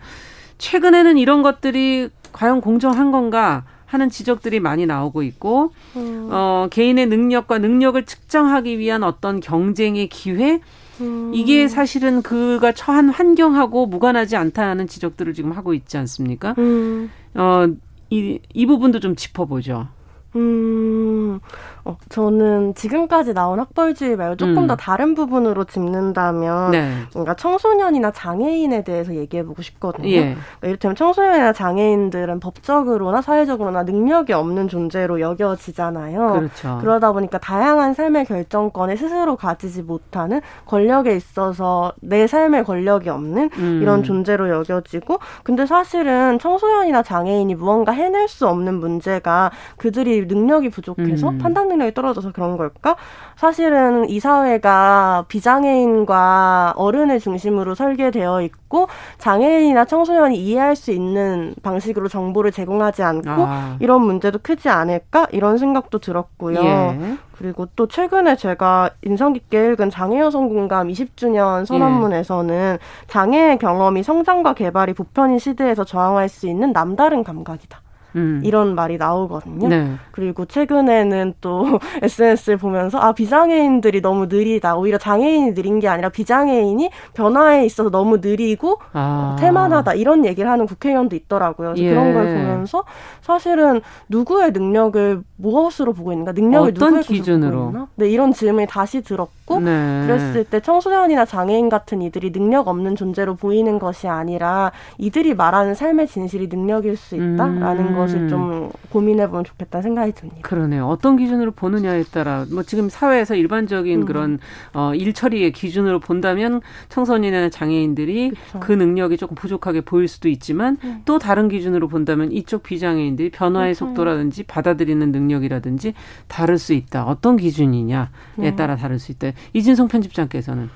최근에는 0.58 1.16
이런 1.16 1.42
것들이 1.42 2.08
과연 2.32 2.60
공정한 2.60 3.12
건가 3.12 3.64
하는 3.86 4.10
지적들이 4.10 4.60
많이 4.60 4.84
나오고 4.86 5.22
있고, 5.22 5.72
음. 5.96 6.28
어, 6.30 6.68
개인의 6.70 7.06
능력과 7.06 7.58
능력을 7.58 8.04
측정하기 8.04 8.78
위한 8.78 9.02
어떤 9.02 9.40
경쟁의 9.40 10.08
기회, 10.08 10.60
음. 11.00 11.32
이게 11.34 11.68
사실은 11.68 12.22
그가 12.22 12.72
처한 12.72 13.08
환경하고 13.08 13.86
무관하지 13.86 14.36
않다는 14.36 14.88
지적들을 14.88 15.34
지금 15.34 15.52
하고 15.52 15.74
있지 15.74 15.96
않습니까? 15.98 16.54
음, 16.58 17.10
어, 17.34 17.66
이, 18.10 18.40
이 18.52 18.66
부분도 18.66 19.00
좀 19.00 19.16
짚어보죠. 19.16 19.88
음, 20.36 21.40
어, 21.86 21.96
저는 22.08 22.74
지금까지 22.74 23.32
나온 23.32 23.60
학벌주의 23.60 24.16
말고 24.16 24.36
조금 24.36 24.58
음. 24.58 24.66
더 24.66 24.74
다른 24.74 25.14
부분으로 25.14 25.64
짚는다면 25.64 26.72
네. 26.72 26.92
뭔가 27.14 27.34
청소년이나 27.34 28.10
장애인에 28.10 28.82
대해서 28.82 29.14
얘기해보고 29.14 29.62
싶거든요. 29.62 30.08
예. 30.08 30.20
그러니까 30.20 30.66
이를테면 30.66 30.96
청소년이나 30.96 31.52
장애인들은 31.52 32.40
법적으로나 32.40 33.22
사회적으로나 33.22 33.84
능력이 33.84 34.32
없는 34.32 34.66
존재로 34.66 35.20
여겨지잖아요. 35.20 36.32
그렇죠. 36.32 36.78
그러다 36.80 37.12
보니까 37.12 37.38
다양한 37.38 37.94
삶의 37.94 38.24
결정권을 38.24 38.96
스스로 38.96 39.36
가지지 39.36 39.82
못하는 39.82 40.40
권력에 40.66 41.14
있어서 41.14 41.92
내 42.00 42.26
삶의 42.26 42.64
권력이 42.64 43.08
없는 43.08 43.50
음. 43.58 43.78
이런 43.80 44.02
존재로 44.02 44.48
여겨지고 44.50 45.20
근데 45.44 45.66
사실은 45.66 46.40
청소년이나 46.40 47.04
장애인이 47.04 47.54
무언가 47.54 47.92
해낼 47.92 48.26
수 48.26 48.48
없는 48.48 48.74
문제가 48.74 49.52
그들이 49.76 50.26
능력이 50.26 50.70
부족해서 50.70 51.28
음. 51.28 51.38
판단 51.38 51.68
능력이 51.76 51.94
떨어져서 51.94 52.32
그런 52.32 52.56
걸까? 52.56 52.96
사실은 53.36 54.08
이 54.08 54.18
사회가 54.20 55.26
비장애인과 55.28 56.74
어른을 56.76 57.20
중심으로 57.20 57.74
설계되어 57.74 58.42
있고 58.42 58.88
장애인이나 59.18 59.84
청소년이 59.84 60.36
이해할 60.36 60.74
수 60.76 60.90
있는 60.90 61.54
방식으로 61.62 62.08
정보를 62.08 62.52
제공하지 62.52 63.02
않고 63.02 63.30
아. 63.30 63.76
이런 63.80 64.02
문제도 64.02 64.38
크지 64.42 64.68
않을까 64.68 65.26
이런 65.32 65.58
생각도 65.58 65.98
들었고요. 65.98 66.60
예. 66.60 67.16
그리고 67.32 67.66
또 67.76 67.86
최근에 67.86 68.36
제가 68.36 68.90
인상 69.02 69.34
깊게 69.34 69.72
읽은 69.72 69.90
장애 69.90 70.20
여성 70.20 70.48
공감 70.48 70.88
20주년 70.88 71.66
선언문에서는 71.66 72.78
장애의 73.08 73.58
경험이 73.58 74.02
성장과 74.02 74.54
개발이 74.54 74.94
보편인 74.94 75.38
시대에서 75.38 75.84
저항할 75.84 76.30
수 76.30 76.48
있는 76.48 76.72
남다른 76.72 77.22
감각이다. 77.22 77.82
음. 78.16 78.40
이런 78.44 78.74
말이 78.74 78.96
나오거든요. 78.96 79.68
네. 79.68 79.92
그리고 80.10 80.44
최근에는 80.46 81.34
또 81.40 81.78
SNS를 82.02 82.56
보면서 82.56 82.98
아 82.98 83.12
비장애인들이 83.12 84.00
너무 84.00 84.26
느리다. 84.26 84.76
오히려 84.76 84.98
장애인이 84.98 85.54
느린 85.54 85.78
게 85.78 85.88
아니라 85.88 86.08
비장애인이 86.08 86.90
변화에 87.14 87.64
있어서 87.66 87.90
너무 87.90 88.18
느리고 88.18 88.78
아. 88.92 89.36
태만하다 89.38 89.94
이런 89.94 90.24
얘기를 90.24 90.50
하는 90.50 90.66
국회의원도 90.66 91.14
있더라고요. 91.16 91.74
예. 91.76 91.90
그런 91.90 92.14
걸 92.14 92.24
보면서 92.24 92.84
사실은 93.20 93.80
누구의 94.08 94.52
능력을 94.52 95.22
무엇으로 95.36 95.92
보고 95.92 96.12
있는가? 96.12 96.32
능력을 96.32 96.70
어떤 96.70 97.00
기준으로? 97.02 97.88
네, 97.96 98.08
이런 98.08 98.32
질문이 98.32 98.66
다시 98.66 99.02
들었고 99.02 99.60
네. 99.60 100.04
그랬을 100.06 100.44
때 100.44 100.60
청소년이나 100.60 101.24
장애인 101.24 101.68
같은 101.68 102.02
이들이 102.02 102.32
능력 102.32 102.68
없는 102.68 102.96
존재로 102.96 103.34
보이는 103.34 103.78
것이 103.78 104.08
아니라 104.08 104.72
이들이 104.98 105.34
말하는 105.34 105.74
삶의 105.74 106.08
진실이 106.08 106.48
능력일 106.48 106.96
수 106.96 107.16
있다라는 107.16 107.78
음. 107.88 107.94
것을 108.06 108.28
좀 108.28 108.70
고민해 108.90 109.28
보면 109.28 109.44
좋겠다는 109.44 109.82
생각이 109.82 110.12
듭니다. 110.12 110.40
그러네요. 110.42 110.86
어떤 110.86 111.16
기준으로 111.16 111.50
보느냐에 111.52 112.04
따라 112.04 112.46
뭐 112.50 112.62
지금 112.62 112.88
사회에서 112.88 113.34
일반적인 113.34 114.02
음. 114.02 114.04
그런 114.06 114.38
어, 114.72 114.94
일처리의 114.94 115.52
기준으로 115.52 116.00
본다면 116.00 116.60
청소년이나 116.88 117.50
장애인들이 117.50 118.30
그쵸. 118.30 118.60
그 118.60 118.72
능력이 118.72 119.16
조금 119.16 119.34
부족하게 119.34 119.82
보일 119.82 120.08
수도 120.08 120.28
있지만 120.28 120.78
음. 120.84 121.02
또 121.04 121.18
다른 121.18 121.48
기준으로 121.48 121.88
본다면 121.88 122.32
이쪽 122.32 122.62
비장애인들이 122.62 123.30
변화의 123.30 123.74
그쵸. 123.74 123.86
속도라든지 123.86 124.44
받아들이는 124.44 125.12
능력이라든지 125.12 125.94
다를 126.28 126.58
수 126.58 126.72
있다. 126.72 127.04
어떤 127.04 127.36
기준이냐에 127.36 128.06
네. 128.36 128.56
따라 128.56 128.76
다를 128.76 128.98
수 128.98 129.12
있다. 129.12 129.32
이진성 129.52 129.88
편집장께서는 129.88 130.68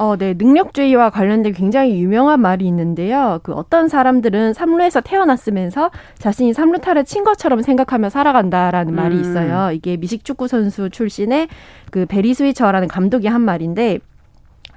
어, 0.00 0.16
네. 0.16 0.32
능력주의와 0.38 1.10
관련된 1.10 1.52
굉장히 1.52 2.00
유명한 2.00 2.40
말이 2.40 2.64
있는데요. 2.66 3.40
그 3.42 3.52
어떤 3.52 3.88
사람들은 3.88 4.52
삼루에서 4.52 5.00
태어났으면서 5.00 5.90
자신이 6.18 6.54
삼루타를 6.54 7.04
친 7.04 7.24
것처럼 7.24 7.62
생각하며 7.62 8.08
살아간다라는 8.08 8.94
말이 8.94 9.16
음. 9.16 9.20
있어요. 9.20 9.72
이게 9.72 9.96
미식축구 9.96 10.46
선수 10.46 10.88
출신의 10.88 11.48
그 11.90 12.06
베리 12.06 12.32
스위처라는 12.32 12.86
감독이 12.86 13.26
한 13.26 13.40
말인데 13.40 13.98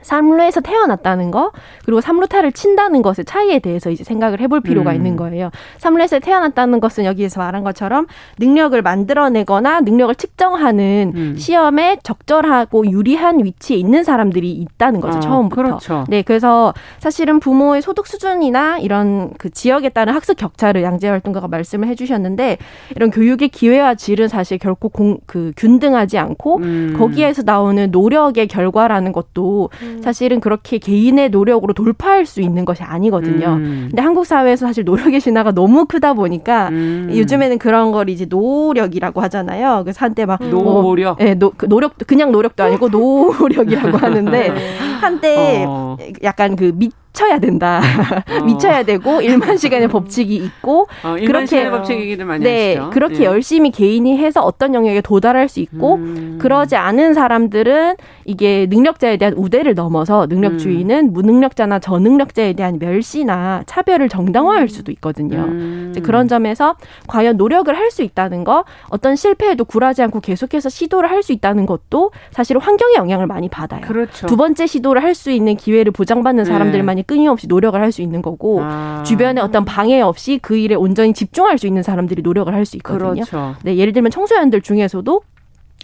삼루에서 0.02 0.62
태어났다는 0.62 1.32
거 1.32 1.52
그리고 1.86 2.02
삼루타를 2.02 2.52
친다는 2.52 3.02
것의 3.02 3.26
차이에 3.26 3.60
대해서 3.60 3.90
이제 3.90 4.04
생각을 4.04 4.40
해볼 4.42 4.62
필요가 4.62 4.92
음. 4.92 4.96
있는 4.96 5.16
거예요. 5.16 5.52
삼루에서 5.78 6.20
태어났다는 6.20 6.80
것은 6.80 7.06
여기에서 7.06 7.40
말한 7.40 7.64
것처럼 7.64 8.08
능력을 8.40 8.80
만들어내거나 8.82 9.82
능력을 9.82 10.16
측정하는 10.16 11.14
음. 11.16 11.36
시험에 11.38 11.98
적절하고 12.04 12.90
유리한 12.90 13.44
위치에 13.44 13.78
있는 13.78 14.04
사람들이 14.04 14.52
있다는 14.52 15.02
거죠. 15.02 15.18
어, 15.18 15.22
처음부터. 15.22 15.62
그렇죠. 15.62 16.06
네, 16.08 16.22
그래서 16.22 16.74
사실은 17.00 17.40
부모의 17.40 17.82
소득 17.82 18.08
수준이나 18.08 18.80
이런 18.80 19.32
그 19.38 19.50
지역에 19.50 19.90
따른 19.90 20.14
학습 20.14 20.38
격차를 20.38 20.84
양재 20.84 21.08
활동가가 21.10 21.48
말씀을 21.48 21.88
해주셨는데 21.90 22.58
이런 22.96 23.12
교육의 23.12 23.50
기회와 23.50 23.96
질은 23.96 24.28
사실 24.28 24.58
결코 24.58 24.90
공, 24.90 25.18
그 25.26 25.52
균등하지 25.58 26.18
않고 26.18 26.58
음. 26.58 26.96
거기에서 26.98 27.44
나오는 27.44 27.92
노력의 27.92 28.48
결과라는 28.48 29.12
것도 29.12 29.70
사실은 30.02 30.40
그렇게 30.40 30.78
개인의 30.78 31.30
노력으로 31.30 31.74
돌파할 31.74 32.26
수 32.26 32.42
있는 32.42 32.66
것이 32.66 32.84
아니거든요. 32.84 33.48
음. 33.56 33.88
근데 33.90 34.02
한국 34.02 34.26
사회에서 34.26 34.66
사실 34.66 34.84
노력의 34.84 35.20
신화가 35.20 35.52
너무 35.52 35.86
크다 35.86 36.14
보니까 36.14 36.70
음. 36.70 37.12
요즘에는 37.14 37.58
그런 37.58 37.92
걸 37.92 38.10
이제 38.10 38.26
노오력이라고 38.26 39.22
하잖아요. 39.22 39.82
그래서 39.84 40.06
한때 40.06 40.26
막 40.26 40.42
노오력. 40.50 41.20
예, 41.22 41.34
노, 41.34 41.52
그 41.56 41.68
노력 41.68 41.98
그냥 42.08 42.32
노력도 42.32 42.64
아니고 42.64 42.90
노오력이라고 42.90 43.98
하는데 44.00 44.54
한때 45.00 45.66
어. 45.68 45.98
약간 46.24 46.56
그 46.56 46.72
미쳐야 47.12 47.40
된다. 47.40 47.82
미쳐야 48.46 48.84
되고 48.84 49.22
일만 49.22 49.58
시간의 49.58 49.90
법칙이 49.90 50.36
있고 50.36 50.88
어, 51.04 51.16
그렇게- 51.16 51.46
시간의 51.46 51.72
법칙 51.72 52.00
얘기를 52.00 52.26
많이 52.26 52.44
네, 52.44 52.76
하시죠. 52.76 52.90
그렇게 52.92 53.20
예. 53.22 53.24
열심히 53.26 53.70
개인이 53.72 54.18
해서 54.18 54.42
어떤 54.42 54.74
영역에 54.74 55.02
도달할 55.02 55.50
수 55.50 55.60
있고 55.60 55.96
음. 55.96 56.38
그러지 56.42 56.76
않은 56.76 57.14
사람들은 57.14 57.96
이게 58.26 58.66
능력자에 58.70 59.18
대한 59.18 59.34
우대를 59.36 59.76
넘어서 59.76 60.26
능력주의는 60.28 61.12
무능력자나 61.14 61.80
저능력자에 61.80 62.54
대한 62.54 62.80
멸시나 62.80 63.64
차별을 63.66 64.08
정당화할 64.10 64.70
수도 64.70 64.92
있거든요. 64.94 65.38
음. 65.50 65.88
이제 65.92 66.00
그런 66.02 66.28
점에서 66.28 66.76
과연 67.08 67.38
노력을 67.38 67.74
할 67.76 67.92
수 67.92 68.04
있다는 68.04 68.46
거, 68.46 68.64
어떤 68.88 69.18
실패에도 69.18 69.66
굴하지 69.66 70.02
않고 70.04 70.22
계속해서 70.22 70.70
시도를 70.70 71.10
할 71.12 71.22
수 71.24 71.34
있다는 71.34 71.66
것도 71.66 72.12
사실 72.32 72.58
환경의 72.58 72.96
영향을 72.96 73.28
많이 73.28 73.50
받아요. 73.50 73.82
그렇죠. 73.82 74.28
두 74.28 74.38
번째 74.38 74.66
시도를 74.66 75.04
할 75.04 75.14
수 75.14 75.30
있는 75.30 75.58
기회를 75.58 75.92
보장받는 75.92 76.46
네. 76.46 76.50
사람들만이 76.50 77.01
끊임없이 77.04 77.48
노력을 77.48 77.80
할 77.80 77.92
수 77.92 78.02
있는 78.02 78.22
거고 78.22 78.62
아. 78.64 79.04
주변에 79.06 79.42
어떤 79.42 79.66
방해 79.66 80.00
없이 80.02 80.40
그 80.42 80.56
일에 80.58 80.76
온전히 80.76 81.14
집중할 81.14 81.58
수 81.58 81.68
있는 81.68 81.84
사람들이 81.84 82.22
노력을 82.22 82.54
할 82.54 82.66
수 82.66 82.78
있거든요. 82.78 83.24
그렇죠. 83.26 83.56
네, 83.64 83.76
예를 83.76 83.92
들면 83.92 84.12
청소년들 84.12 84.62
중에서도 84.62 85.22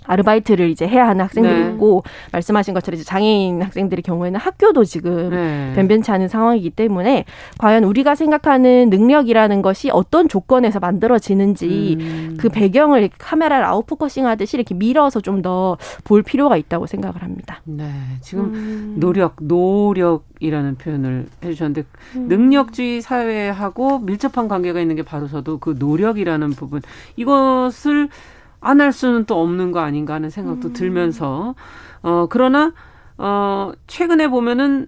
아르바이트를 0.06 0.70
이제 0.70 0.88
해야 0.88 1.08
하는 1.08 1.24
학생들이 1.25 1.63
네. 1.63 1.70
있고 1.72 2.04
말씀하신 2.32 2.74
것처럼 2.74 2.96
이제 2.96 3.03
장애인 3.03 3.62
학생들의 3.62 4.03
경우에는 4.03 4.40
학교도 4.40 4.83
지금 4.83 5.29
네. 5.29 5.74
변변치 5.75 6.12
않은 6.12 6.27
상황이기 6.27 6.72
때문에 6.72 7.25
과연 7.57 7.83
우리가 7.83 8.16
생각하는 8.16 8.90
능력이라는 8.90 9.62
것이 9.62 9.90
어떤 9.92 10.27
조건에서 10.27 10.79
만들어지는지 10.79 11.98
음. 12.00 12.38
그 12.40 12.50
배경을 12.50 13.10
카메라를 13.18 13.66
out 13.66 13.82
focusing 13.82 14.25
하듯이 14.27 14.57
이렇게 14.57 14.75
밀어서 14.75 15.22
좀 15.22 15.38
더 15.42 15.77
볼 16.03 16.24
필요가 16.24 16.57
있다고 16.57 16.88
생각을 16.88 17.22
합니다. 17.22 17.62
네, 17.64 17.92
지금 18.22 18.53
음. 18.53 18.96
노력, 19.00 19.36
노력이라는 19.40 20.75
표현을 20.75 21.27
해주셨는데 21.44 21.83
능력주의 22.16 23.01
사회하고 23.01 24.00
밀접한 24.00 24.48
관계가 24.48 24.79
있는 24.79 24.96
게 24.96 25.03
바로 25.03 25.27
저도 25.27 25.60
그 25.60 25.75
노력이라는 25.77 26.51
부분 26.51 26.81
이것을 27.16 28.10
안 28.59 28.81
할 28.81 28.91
수는 28.91 29.25
또 29.25 29.41
없는 29.41 29.72
거 29.72 29.79
아닌가 29.79 30.13
하는 30.15 30.29
생각도 30.29 30.74
들면서 30.74 31.55
어 32.01 32.27
그러나 32.29 32.74
어 33.17 33.72
최근에 33.87 34.27
보면은 34.29 34.87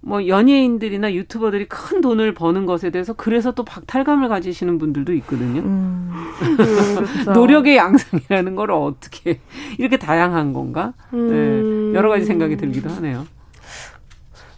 뭐 0.00 0.26
연예인들이나 0.28 1.12
유튜버들이 1.12 1.66
큰 1.68 2.00
돈을 2.00 2.32
버는 2.32 2.66
것에 2.66 2.90
대해서 2.90 3.12
그래서 3.14 3.50
또 3.52 3.64
박탈감을 3.64 4.28
가지시는 4.28 4.78
분들도 4.78 5.12
있거든요. 5.14 5.60
음. 5.62 6.12
그렇죠. 6.56 7.32
노력의 7.32 7.76
양상이라는 7.76 8.54
걸 8.54 8.70
어떻게 8.70 9.40
이렇게 9.78 9.96
다양한 9.98 10.52
건가? 10.52 10.92
음. 11.12 11.92
네, 11.92 11.98
여러 11.98 12.08
가지 12.08 12.24
생각이 12.24 12.56
들기도 12.56 12.88
하네요. 12.90 13.26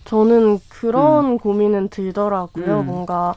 저는 0.04 0.58
그런 0.68 1.38
고민은 1.38 1.88
들더라고요. 1.88 2.80
음. 2.80 2.86
뭔가 2.86 3.34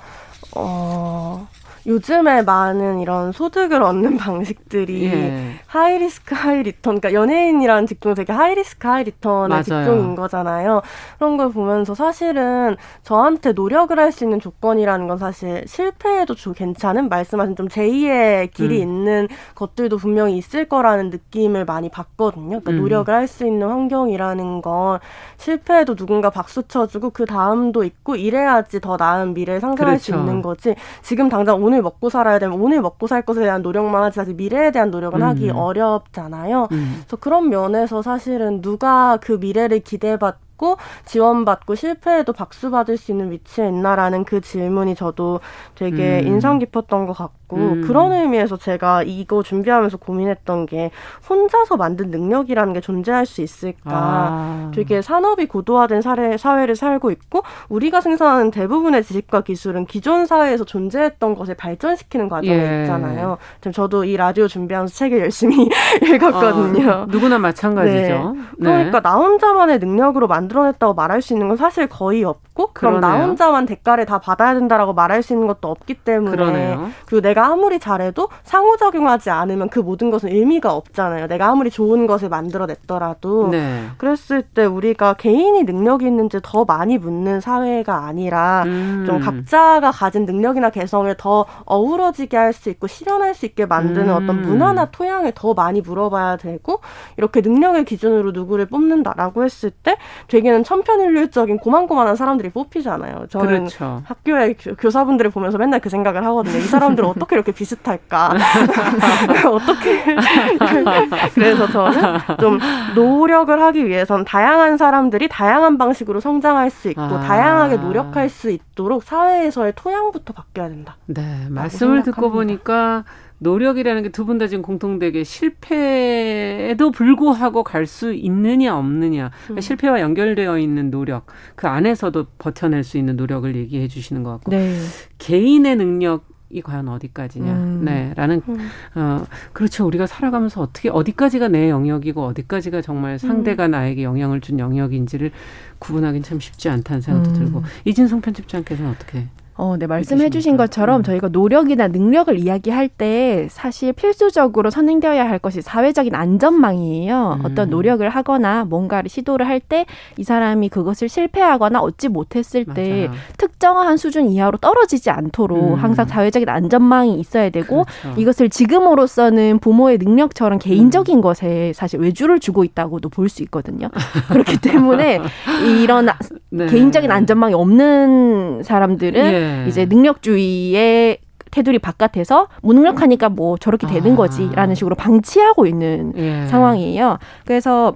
어 0.56 1.48
요즘에 1.86 2.44
많은 2.44 3.00
이런 3.00 3.32
소득을 3.32 3.84
얻는 3.84 4.16
방식들이 4.18 5.06
예. 5.06 5.54
high 5.68 5.98
risk 5.98 6.34
high 6.36 6.64
return 6.64 7.00
그러니까 7.00 7.14
연예인이라는 7.14 7.88
직종은 7.88 8.16
되게 8.16 8.32
high 8.32 8.56
risk 8.56 8.88
high 8.88 9.04
return의 9.04 9.50
맞아요. 9.50 9.64
직종인 9.64 10.16
거잖아요. 10.16 10.82
그런 11.18 11.36
걸 11.38 11.52
보면서 11.52 11.94
사실은 11.96 12.76
저한테 13.04 13.52
노력을 13.54 13.98
할 14.00 14.14
수 14.14 14.24
있는 14.26 14.40
조건이라는 14.40 15.08
건 15.08 15.18
사실 15.18 15.64
실패해도 15.66 16.36
좀 16.36 16.54
괜찮은 16.54 17.10
말씀하신 17.10 17.56
좀 17.56 17.68
제2의 17.68 18.52
길이 18.54 18.78
음. 18.78 18.82
있는 18.84 19.28
것들도 19.56 19.98
분명히 19.98 20.38
있을 20.38 20.66
거라는 20.70 21.10
느낌을 21.10 21.66
많이 21.66 21.90
받거든요. 21.90 22.60
그러니까 22.60 22.72
음. 22.72 22.78
노력을 22.78 23.12
할 23.14 23.24
수 23.28 23.48
있는 23.48 23.68
환경이라는 23.70 24.62
건 24.62 25.00
실패해도 25.38 25.96
누군가 25.96 26.30
박수 26.30 26.62
쳐주고 26.68 27.10
그 27.10 27.26
다음도 27.26 27.84
있고 27.84 28.16
이래야지 28.16 28.80
더 28.82 28.98
나은 28.98 29.34
미래를 29.34 29.60
상상할 29.62 29.98
수 29.98 30.12
그렇죠. 30.12 30.22
있는 30.22 30.42
거지. 30.44 30.76
지금 31.02 31.30
당장 31.30 31.64
오늘 31.64 31.73
먹고 31.82 32.10
살아야 32.10 32.40
되면 32.40 32.60
오늘 32.60 32.82
먹고 32.82 33.08
살 33.08 33.22
것에 33.24 33.42
대한 33.42 33.62
노력만 33.62 34.04
하지 34.04 34.16
사실 34.16 34.34
미래에 34.36 34.72
대한 34.72 34.92
노력은 34.92 35.22
음. 35.22 35.28
하기 35.28 35.50
어렵잖아요. 35.50 36.68
음. 36.72 36.94
그래서 37.00 37.18
그런 37.18 37.50
면에서 37.50 38.02
사실은 38.02 38.62
누가 38.62 39.18
그 39.22 39.34
미래를 39.34 39.80
기대받고 39.80 40.78
지원받고 41.06 41.76
실패해도 41.76 42.34
박수 42.34 42.72
받을 42.72 42.98
수 42.98 43.12
있는 43.12 43.32
위치에 43.32 43.68
있나라는 43.68 44.24
그 44.24 44.42
질문이 44.42 44.96
저도 44.96 45.40
되게 45.76 46.22
음. 46.22 46.28
인상 46.28 46.60
깊었던 46.60 47.06
것 47.06 47.14
같고 47.14 47.43
음. 47.56 47.82
그런 47.82 48.12
의미에서 48.12 48.58
제가 48.58 49.04
이거 49.04 49.44
준비하면서 49.44 49.98
고민했던 49.98 50.66
게 50.66 50.92
혼자서 51.30 51.78
만든 51.78 52.12
능력이라는 52.12 52.74
게 52.74 52.82
존재할 52.82 53.26
수 53.26 53.42
있을까 53.42 53.92
아. 53.92 54.72
되게 54.74 55.02
산업이 55.02 55.48
고도화된 55.48 56.02
사회, 56.02 56.38
사회를 56.38 56.76
살고 56.76 57.12
있고 57.12 57.42
우리가 57.70 58.02
생산하는 58.02 58.52
대부분의 58.52 59.04
지식과 59.04 59.42
기술은 59.42 59.86
기존 59.86 60.26
사회에서 60.26 60.64
존재했던 60.64 61.36
것을 61.36 61.56
발전시키는 61.56 62.30
과정에 62.30 62.54
예. 62.54 62.82
있잖아요. 62.82 63.38
지금 63.62 63.72
저도 63.72 64.04
이 64.06 64.18
라디오 64.18 64.48
준비하면서 64.48 64.94
책을 64.94 65.20
열심히 65.20 65.70
읽었거든요. 66.04 66.90
어, 66.92 67.06
누구나 67.10 67.38
마찬가지죠. 67.40 68.36
네. 68.58 68.70
그러니까 68.70 69.00
나 69.02 69.16
혼자만의 69.16 69.80
능력으로 69.80 70.28
만들어냈다고 70.28 70.94
말할 70.94 71.22
수 71.22 71.34
있는 71.34 71.48
건 71.48 71.58
사실 71.58 71.88
거의 71.88 72.24
없고 72.24 72.72
그럼 72.74 73.00
나 73.00 73.08
그러네요. 73.10 73.28
혼자만 73.30 73.66
대가를 73.66 74.06
다 74.06 74.20
받아야 74.20 74.54
된다라고 74.54 74.94
말할 74.94 75.24
수 75.24 75.34
있는 75.34 75.48
것도 75.48 75.70
없기 75.70 75.96
때문에 75.96 76.32
그러네요. 76.32 76.90
그리고 77.06 77.22
내가 77.22 77.43
아무리 77.44 77.80
잘해도 77.80 78.30
상호작용하지 78.44 79.30
않으면 79.30 79.70
그 79.70 79.80
모든 79.80 80.10
것은 80.10 80.30
의미가 80.30 80.74
없잖아요. 80.74 81.28
내가 81.28 81.50
아무리 81.50 81.70
좋은 81.70 82.08
것을 82.08 82.30
만들어냈더라도 82.30 83.50
네. 83.50 83.84
그랬을 83.98 84.42
때 84.42 84.66
우리가 84.66 85.14
개인이 85.14 85.64
능력이 85.64 86.06
있는지 86.06 86.40
더 86.42 86.66
많이 86.66 86.98
묻는 86.98 87.40
사회가 87.42 88.06
아니라 88.06 88.64
음. 88.66 89.04
좀 89.06 89.20
각자가 89.20 89.92
가진 89.92 90.26
능력이나 90.26 90.70
개성을 90.70 91.14
더 91.18 91.46
어우러지게 91.66 92.38
할 92.38 92.54
수 92.54 92.70
있고 92.70 92.86
실현할 92.86 93.34
수 93.34 93.48
있게 93.48 93.66
만드는 93.66 94.10
음. 94.10 94.14
어떤 94.14 94.42
문화나 94.44 94.86
토양을 94.86 95.32
더 95.34 95.56
많이 95.56 95.82
물어봐야 95.82 96.38
되고 96.38 96.82
이렇게 97.18 97.42
능력을 97.42 97.84
기준으로 97.84 98.32
누구를 98.32 98.68
뽑는다라고 98.68 99.44
했을 99.44 99.72
때 99.72 99.98
되게는 100.28 100.64
천편일률적인 100.64 101.58
고만고만한 101.58 102.16
사람들이 102.16 102.50
뽑히잖아요. 102.52 103.26
저는 103.30 103.48
그렇죠. 103.70 104.04
학교의 104.06 104.56
교- 104.60 104.76
교사분들을 104.76 105.32
보면서 105.32 105.58
맨날 105.58 105.80
그 105.80 105.90
생각을 105.90 106.24
하거든요. 106.26 106.58
이 106.58 106.62
사람들을 106.62 107.10
어떻게 107.10 107.33
어떻게 107.34 107.36
이렇게 107.36 107.52
비슷할까? 107.52 108.34
어떻게 109.52 110.04
그래서 111.34 111.68
저는 111.68 112.20
좀 112.40 112.60
노력을 112.96 113.62
하기 113.62 113.88
위해선 113.88 114.26
다양한 114.26 114.78
사람들이 114.78 115.28
다양한 115.30 115.78
방식으로 115.78 116.20
성장할 116.20 116.70
수 116.70 116.90
있고 116.90 117.02
아. 117.02 117.20
다양하게 117.20 117.78
노력할 117.78 118.30
수 118.30 118.50
있도록 118.52 119.04
사회에서의 119.04 119.74
토양부터 119.76 120.34
바뀌어야 120.34 120.70
된다. 120.70 120.98
네, 121.06 121.22
말씀을 121.50 122.04
생각합니다. 122.04 122.12
듣고 122.12 122.32
보니까 122.32 123.04
노력이라는 123.40 124.04
게 124.04 124.10
두 124.10 124.26
분 124.26 124.38
다 124.38 124.48
지금 124.48 124.62
공통되게 124.62 125.24
실패에도 125.26 126.92
불구하고 126.92 127.64
갈 127.64 127.84
수 127.88 128.14
있느냐 128.14 128.78
없느냐 128.78 129.32
그러니까 129.44 129.54
음. 129.54 129.62
실패와 129.62 130.00
연결되어 130.00 130.58
있는 130.60 130.90
노력 130.90 131.26
그 131.56 131.68
안에서도 131.68 132.26
버텨낼 132.38 132.84
수 132.86 132.98
있는 132.98 133.18
노력을 133.18 133.54
얘기해 133.54 133.90
주시는 133.90 134.24
것 134.24 134.32
같고 134.32 134.52
네. 134.52 134.74
개인의 135.18 135.76
능력 135.76 136.24
이 136.54 136.62
과연 136.62 136.88
어디까지냐, 136.88 137.52
음. 137.52 137.82
네,라는 137.84 138.42
음. 138.48 138.70
어 138.94 139.26
그렇죠. 139.54 139.88
우리가 139.88 140.06
살아가면서 140.06 140.62
어떻게 140.62 140.88
어디까지가 140.88 141.48
내 141.48 141.70
영역이고 141.70 142.24
어디까지가 142.24 142.82
정말 142.84 143.18
상대가 143.18 143.66
음. 143.66 143.72
나에게 143.72 144.04
영향을 144.04 144.40
준 144.40 144.60
영역인지를 144.60 145.32
구분하기는 145.80 146.24
참 146.24 146.40
쉽지 146.40 146.70
않다는 146.70 147.02
생각도 147.02 147.32
음. 147.32 147.34
들고 147.34 147.64
이진성 147.86 148.22
편집장께서는 148.22 148.92
어떻게? 148.92 149.28
어, 149.56 149.76
네, 149.78 149.86
말씀해 149.88 150.30
주신 150.32 150.58
것처럼 150.58 151.02
음. 151.02 151.04
저희가 151.04 151.28
노력이나 151.30 151.88
능력을 151.88 152.38
이야기할 152.40 152.90
때 152.90 153.48
사실 153.52 153.94
필수적으로 153.94 154.70
선행되어야 154.72 155.30
할 155.30 155.38
것이 155.40 155.62
사회적인 155.62 156.16
안전망이에요. 156.16 157.40
음. 157.40 157.46
어떤 157.46 157.70
노력을 157.70 158.08
하거나 158.10 158.66
뭔가를 158.66 159.10
시도를 159.10 159.48
할 159.48 159.60
때 159.60 159.86
이 160.18 160.24
사람이 160.24 160.70
그것을 160.70 161.08
실패하거나 161.08 161.80
얻지 161.80 162.10
못했을 162.10 162.66
때 162.66 163.08
맞아요. 163.08 163.20
특정한 163.38 163.98
수준 163.98 164.28
이하로 164.30 164.58
떨어지지 164.58 165.10
않도록 165.10 165.74
음. 165.74 165.76
항상 165.76 166.06
사회적인 166.06 166.50
안전망이 166.50 167.20
있어야 167.20 167.50
되고 167.50 167.86
그렇죠. 168.02 168.20
이것을 168.22 168.50
지금으로서는 168.50 169.60
부모의 169.60 170.00
능력처럼 170.00 170.60
개인적인 170.60 171.18
음. 171.18 171.22
것에 171.22 171.72
사실 171.74 172.00
외주를 172.02 172.40
주고 172.40 172.64
있다고도 172.64 173.10
볼 173.10 173.30
수 173.30 173.42
있거든요. 173.44 173.88
그렇기 174.30 174.58
때문에 174.58 175.20
이런 175.82 176.08
네. 176.50 176.66
개인적인 176.68 177.10
안전망이 177.10 177.54
없는 177.54 178.62
사람들은 178.64 179.26
예. 179.34 179.43
네. 179.44 179.66
이제 179.68 179.86
능력주의의 179.86 181.20
테두리 181.52 181.80
바깥에서 181.80 182.48
무능력하니까 182.62 183.30
뭐 183.30 183.58
저렇게 183.58 183.86
되는 183.86 184.14
아. 184.14 184.16
거지라는 184.16 184.74
식으로 184.76 184.96
방치하고 184.96 185.68
있는 185.68 186.14
예. 186.18 186.48
상황이에요. 186.48 187.20
그래서 187.46 187.96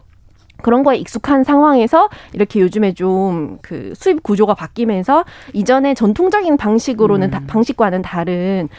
그런 0.62 0.84
거에 0.84 0.98
익숙한 0.98 1.44
상황에서 1.44 2.10
이렇게 2.34 2.60
요즘에 2.60 2.94
좀 2.94 3.58
그 3.62 3.94
수입 3.96 4.24
구조가 4.24 4.54
바뀌면서 4.54 5.26
이전에 5.54 5.94
전통적인 5.94 6.58
방식으로는 6.58 7.28
음. 7.28 7.32
다, 7.32 7.42
방식과는 7.48 8.02
다른 8.02 8.70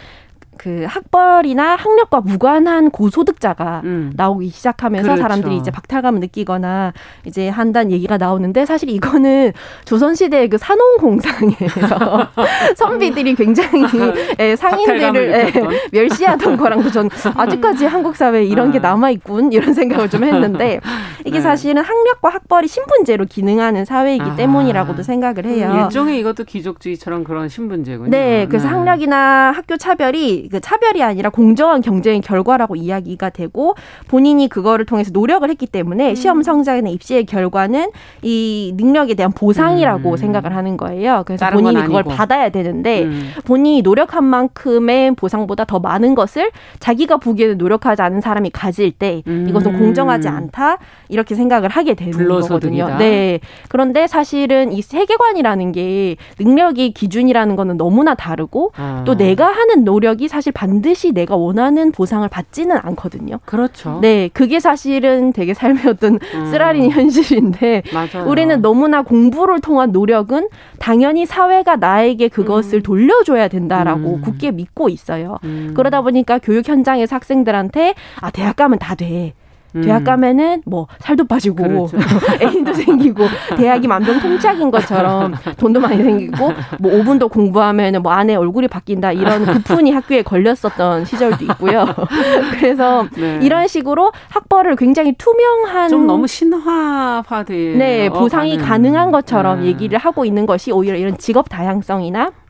그 0.58 0.84
학벌이나 0.88 1.76
학력과 1.76 2.20
무관한 2.20 2.90
고소득자가 2.90 3.82
음. 3.84 4.12
나오기 4.16 4.48
시작하면서 4.50 5.04
그렇죠. 5.04 5.22
사람들이 5.22 5.56
이제 5.56 5.70
박탈감을 5.70 6.20
느끼거나 6.20 6.92
이제 7.24 7.48
한다는 7.48 7.92
얘기가 7.92 8.18
나오는데 8.18 8.66
사실 8.66 8.90
이거는 8.90 9.52
조선시대 9.84 10.48
그 10.48 10.58
산업공상에서 10.58 12.28
선비들이 12.76 13.34
굉장히 13.36 13.84
예, 14.40 14.56
상인들을 14.56 15.32
예, 15.32 15.52
멸시하던 15.92 16.56
거랑도 16.56 16.90
전 16.90 17.08
아직까지 17.34 17.86
한국 17.86 18.16
사회에 18.16 18.44
이런 18.44 18.72
게 18.72 18.78
아. 18.78 18.82
남아있군 18.82 19.52
이런 19.52 19.72
생각을 19.72 20.10
좀 20.10 20.24
했는데 20.24 20.80
이게 21.24 21.38
네. 21.38 21.40
사실은 21.40 21.82
학력과 21.82 22.30
학벌이 22.30 22.66
신분제로 22.66 23.26
기능하는 23.26 23.84
사회이기 23.84 24.24
아. 24.24 24.36
때문이라고도 24.36 25.02
생각을 25.02 25.46
해요. 25.46 25.70
음, 25.70 25.84
일종의 25.84 26.18
이것도 26.20 26.44
귀족주의처럼 26.44 27.24
그런 27.24 27.48
신분제군요. 27.48 28.10
네, 28.10 28.46
그래서 28.48 28.66
네. 28.66 28.74
학력이나 28.74 29.52
학교 29.52 29.76
차별이 29.76 30.47
그 30.50 30.60
차별이 30.60 31.02
아니라 31.02 31.30
공정한 31.30 31.80
경쟁의 31.80 32.20
결과라고 32.20 32.76
이야기가 32.76 33.30
되고 33.30 33.74
본인이 34.08 34.48
그거를 34.48 34.84
통해서 34.84 35.10
노력을 35.12 35.48
했기 35.48 35.66
때문에 35.66 36.10
음. 36.10 36.14
시험 36.14 36.42
성적이나 36.42 36.88
입시의 36.90 37.26
결과는 37.26 37.90
이 38.22 38.74
능력에 38.76 39.14
대한 39.14 39.32
보상이라고 39.32 40.10
음. 40.12 40.16
생각을 40.16 40.54
하는 40.54 40.76
거예요. 40.76 41.22
그래서 41.26 41.50
본인이 41.50 41.82
그걸 41.84 42.04
받아야 42.04 42.48
되는데 42.48 43.04
음. 43.04 43.32
본인이 43.44 43.82
노력한 43.82 44.24
만큼의 44.24 45.14
보상보다 45.14 45.64
더 45.64 45.78
많은 45.78 46.14
것을 46.14 46.50
자기가 46.80 47.18
보기에는 47.18 47.58
노력하지 47.58 48.02
않은 48.02 48.20
사람이 48.20 48.50
가질 48.50 48.92
때 48.92 49.22
이것은 49.26 49.74
음. 49.74 49.78
공정하지 49.78 50.28
않다 50.28 50.78
이렇게 51.08 51.34
생각을 51.34 51.68
하게 51.68 51.94
되는 51.94 52.28
거거든요. 52.28 52.96
네. 52.98 53.40
그런데 53.68 54.06
사실은 54.06 54.72
이 54.72 54.82
세계관이라는 54.82 55.72
게 55.72 56.16
능력이 56.38 56.92
기준이라는 56.92 57.56
거는 57.56 57.76
너무나 57.76 58.14
다르고 58.14 58.72
아. 58.76 59.02
또 59.06 59.16
내가 59.16 59.46
하는 59.46 59.84
노력이 59.84 60.28
사실 60.38 60.52
반드시 60.52 61.10
내가 61.10 61.34
원하는 61.34 61.90
보상을 61.90 62.26
받지는 62.28 62.76
않거든요. 62.80 63.40
그렇죠. 63.44 63.98
네, 64.00 64.30
그게 64.32 64.60
사실은 64.60 65.32
되게 65.32 65.52
삶의 65.52 65.82
어떤 65.88 66.20
음. 66.32 66.46
쓰라린 66.46 66.90
현실인데 66.92 67.82
맞아요. 67.92 68.28
우리는 68.28 68.62
너무나 68.62 69.02
공부를 69.02 69.60
통한 69.60 69.90
노력은 69.90 70.48
당연히 70.78 71.26
사회가 71.26 71.74
나에게 71.74 72.28
그것을 72.28 72.78
음. 72.78 72.82
돌려줘야 72.84 73.48
된다라고 73.48 74.14
음. 74.14 74.20
굳게 74.20 74.52
믿고 74.52 74.88
있어요. 74.88 75.38
음. 75.42 75.72
그러다 75.76 76.02
보니까 76.02 76.38
교육 76.38 76.68
현장에서 76.68 77.16
학생들한테 77.16 77.94
아 78.20 78.30
대학 78.30 78.54
가면 78.54 78.78
다 78.78 78.94
돼. 78.94 79.34
대학 79.82 79.98
음. 79.98 80.04
가면은 80.04 80.62
뭐 80.64 80.86
살도 81.00 81.26
빠지고 81.26 81.88
그렇죠. 81.88 81.98
애인도 82.40 82.72
생기고 82.72 83.26
대학이 83.56 83.86
만병통치약인 83.86 84.70
것처럼 84.70 85.34
돈도 85.58 85.80
많이 85.80 86.02
생기고 86.02 86.52
뭐 86.78 86.92
5분도 86.92 87.30
공부하면은 87.30 88.02
뭐 88.02 88.12
아내 88.12 88.34
얼굴이 88.34 88.68
바뀐다 88.68 89.12
이런 89.12 89.44
구푼이 89.44 89.90
학교에 89.90 90.22
걸렸었던 90.22 91.04
시절도 91.04 91.44
있고요. 91.44 91.86
그래서 92.58 93.06
네. 93.16 93.38
이런 93.42 93.68
식으로 93.68 94.12
학벌을 94.28 94.76
굉장히 94.76 95.12
투명한 95.12 95.88
좀 95.88 96.06
너무 96.06 96.26
신화화돼 96.26 97.74
네 97.76 98.08
보상이 98.08 98.56
가능한 98.56 99.10
것처럼 99.10 99.60
네. 99.60 99.66
얘기를 99.66 99.98
하고 99.98 100.24
있는 100.24 100.46
것이 100.46 100.72
오히려 100.72 100.96
이런 100.96 101.18
직업 101.18 101.48
다양성이나 101.48 102.26
음. 102.26 102.47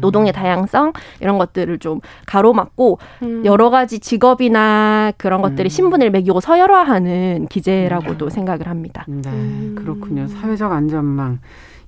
노동의 0.00 0.32
다양성 0.32 0.92
이런 1.20 1.38
것들을 1.38 1.78
좀 1.78 2.00
가로막고 2.26 2.98
음. 3.22 3.44
여러 3.44 3.70
가지 3.70 3.98
직업이나 3.98 5.12
그런 5.16 5.42
것들이 5.42 5.66
음. 5.66 5.70
신분을 5.70 6.10
매기고 6.10 6.40
서열화하는 6.40 7.46
기제라고도 7.48 8.26
음. 8.26 8.30
생각을 8.30 8.68
합니다. 8.68 9.04
네, 9.08 9.28
음. 9.30 9.74
그렇군요. 9.78 10.26
사회적 10.28 10.72
안전망 10.72 11.40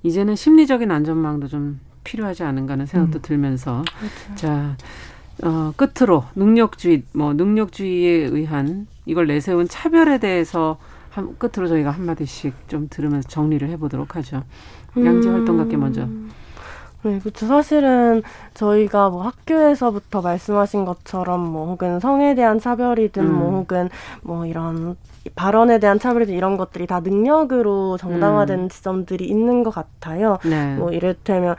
이제는 0.03 0.35
심리적인 0.35 0.91
안전망도 0.91 1.47
좀 1.47 1.79
필요하지 2.03 2.43
않은가 2.43 2.73
하는 2.73 2.85
생각도 2.85 3.19
음. 3.19 3.21
들면서 3.21 3.83
그렇죠. 3.99 4.35
자 4.35 4.75
어, 5.43 5.73
끝으로 5.75 6.25
능력주의 6.35 7.03
뭐 7.13 7.33
능력주의에 7.33 8.25
의한 8.27 8.87
이걸 9.05 9.27
내세운 9.27 9.67
차별에 9.67 10.17
대해서 10.17 10.77
한, 11.09 11.35
끝으로 11.37 11.67
저희가 11.67 11.91
한 11.91 12.05
마디씩 12.05 12.53
좀 12.67 12.87
들으면서 12.89 13.27
정리를 13.29 13.67
해보도록 13.69 14.15
하죠. 14.15 14.43
양재 14.97 15.29
활동가께 15.29 15.77
먼저. 15.77 16.07
네, 17.01 17.17
그렇죠. 17.19 17.47
사실은 17.47 18.21
저희가 18.53 19.09
뭐 19.09 19.21
학교에서부터 19.23 20.21
말씀하신 20.21 20.83
것처럼 20.83 21.39
뭐 21.39 21.67
혹은 21.67 21.99
성에 21.99 22.35
대한 22.35 22.59
차별이든 22.59 23.25
뭐 23.25 23.33
음. 23.33 23.39
뭐 23.39 23.59
혹은 23.59 23.89
뭐 24.21 24.45
이런 24.45 24.97
발언에 25.35 25.79
대한 25.79 25.97
차별이든 25.99 26.33
이런 26.33 26.57
것들이 26.57 26.87
다 26.87 26.99
능력으로 26.99 27.97
정당화된 27.97 28.59
음. 28.59 28.69
지점들이 28.69 29.25
있는 29.25 29.63
것 29.63 29.71
같아요. 29.71 30.39
네. 30.43 30.75
뭐 30.75 30.91
이를테면 30.91 31.55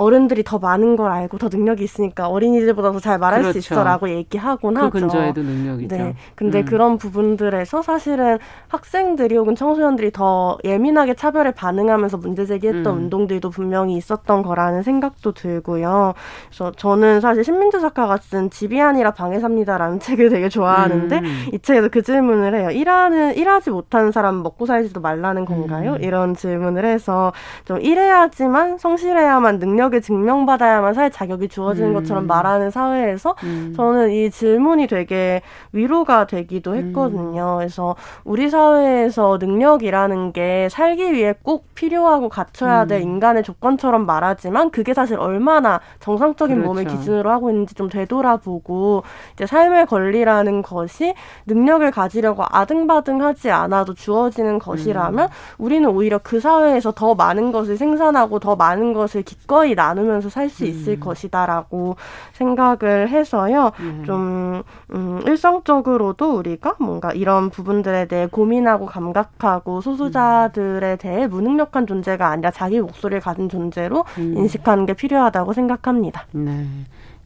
어른들이 0.00 0.42
더 0.42 0.58
많은 0.58 0.96
걸 0.96 1.10
알고 1.10 1.36
더 1.38 1.48
능력이 1.52 1.84
있으니까 1.84 2.28
어린이들보다 2.28 2.92
더 2.92 3.00
잘 3.00 3.18
말할 3.18 3.40
그렇죠. 3.42 3.60
수 3.60 3.72
있어라고 3.72 4.10
얘기하곤 4.10 4.74
그 4.74 4.80
하죠. 4.80 4.90
근저에도 4.90 5.42
능력이죠. 5.42 5.96
네. 5.96 6.14
근데 6.34 6.60
음. 6.60 6.64
그런 6.64 6.98
부분들에서 6.98 7.82
사실은 7.82 8.38
학생들이 8.68 9.36
혹은 9.36 9.54
청소년들이 9.54 10.10
더 10.12 10.58
예민하게 10.64 11.14
차별에 11.14 11.50
반응하면서 11.52 12.18
문제 12.18 12.44
제기했던 12.46 12.86
음. 12.94 12.98
운동들도 13.04 13.50
분명히 13.50 13.96
있었던 13.96 14.42
거라는 14.42 14.82
생각도 14.82 15.32
들고요. 15.32 16.14
그래서 16.48 16.72
저는 16.72 17.20
사실 17.20 17.44
신민주 17.44 17.80
작가가 17.80 18.16
쓴 18.18 18.50
집이 18.50 18.80
아니라 18.80 19.12
방에 19.12 19.38
삽니다라는 19.38 19.98
책을 20.00 20.28
되게 20.30 20.48
좋아하는데 20.48 21.18
음. 21.18 21.46
이 21.52 21.58
책에서 21.58 21.88
그 21.88 22.02
질문을 22.02 22.54
해요. 22.54 22.70
일하는 22.70 23.34
일하지 23.36 23.70
못하는 23.70 24.12
사람 24.12 24.42
먹고 24.42 24.66
살지도 24.66 25.00
말라는 25.00 25.44
건가요? 25.44 25.94
음. 25.94 26.02
이런 26.02 26.34
질문을 26.34 26.84
해서 26.84 27.32
좀 27.64 27.80
일해야지만 27.80 28.78
성실해야만 28.78 29.58
능력 29.58 29.89
능력을 29.90 30.00
증명받아야만 30.00 30.94
살 30.94 31.10
자격이 31.10 31.48
주어지는 31.48 31.90
음. 31.90 31.94
것처럼 31.94 32.26
말하는 32.26 32.70
사회에서 32.70 33.34
음. 33.42 33.74
저는 33.76 34.10
이 34.10 34.30
질문이 34.30 34.86
되게 34.86 35.42
위로가 35.72 36.26
되기도 36.26 36.76
했거든요. 36.76 37.54
음. 37.54 37.58
그래서 37.58 37.96
우리 38.24 38.48
사회에서 38.48 39.38
능력이라는 39.40 40.32
게 40.32 40.68
살기 40.70 41.12
위해 41.12 41.34
꼭 41.42 41.66
필요하고 41.74 42.28
갖춰야 42.28 42.86
될 42.86 43.00
음. 43.00 43.02
인간의 43.02 43.42
조건처럼 43.42 44.06
말하지만 44.06 44.70
그게 44.70 44.94
사실 44.94 45.18
얼마나 45.18 45.80
정상적인 45.98 46.56
그렇죠. 46.56 46.68
몸을 46.68 46.84
기준으로 46.84 47.30
하고 47.30 47.50
있는지 47.50 47.74
좀 47.74 47.88
되돌아보고 47.88 49.02
이제 49.34 49.46
삶의 49.46 49.86
권리라는 49.86 50.62
것이 50.62 51.14
능력을 51.46 51.90
가지려고 51.90 52.44
아등바등하지 52.48 53.50
않아도 53.50 53.94
주어지는 53.94 54.58
것이라면 54.60 55.26
음. 55.26 55.32
우리는 55.58 55.88
오히려 55.90 56.18
그 56.22 56.40
사회에서 56.40 56.92
더 56.92 57.14
많은 57.14 57.50
것을 57.52 57.76
생산하고 57.76 58.38
더 58.38 58.56
많은 58.56 58.92
것을 58.92 59.22
기꺼이 59.22 59.74
나누면서 59.80 60.28
살 60.28 60.50
수 60.50 60.64
있을 60.64 60.94
음. 60.94 61.00
것이다라고 61.00 61.96
생각을 62.32 63.08
해서요. 63.08 63.70
음. 63.78 64.02
좀 64.04 64.62
음, 64.92 65.22
일성적으로도 65.26 66.36
우리가 66.36 66.74
뭔가 66.80 67.12
이런 67.12 67.50
부분들에 67.50 68.06
대해 68.06 68.26
고민하고 68.26 68.86
감각하고 68.86 69.80
소수자들에 69.80 70.96
대해 70.96 71.28
무능력한 71.28 71.86
존재가 71.86 72.26
아니라 72.26 72.50
자기 72.50 72.80
목소리를 72.80 73.20
가진 73.20 73.48
존재로 73.48 74.04
음. 74.18 74.34
인식하는 74.36 74.86
게 74.86 74.94
필요하다고 74.94 75.52
생각합니다. 75.52 76.26
네. 76.32 76.66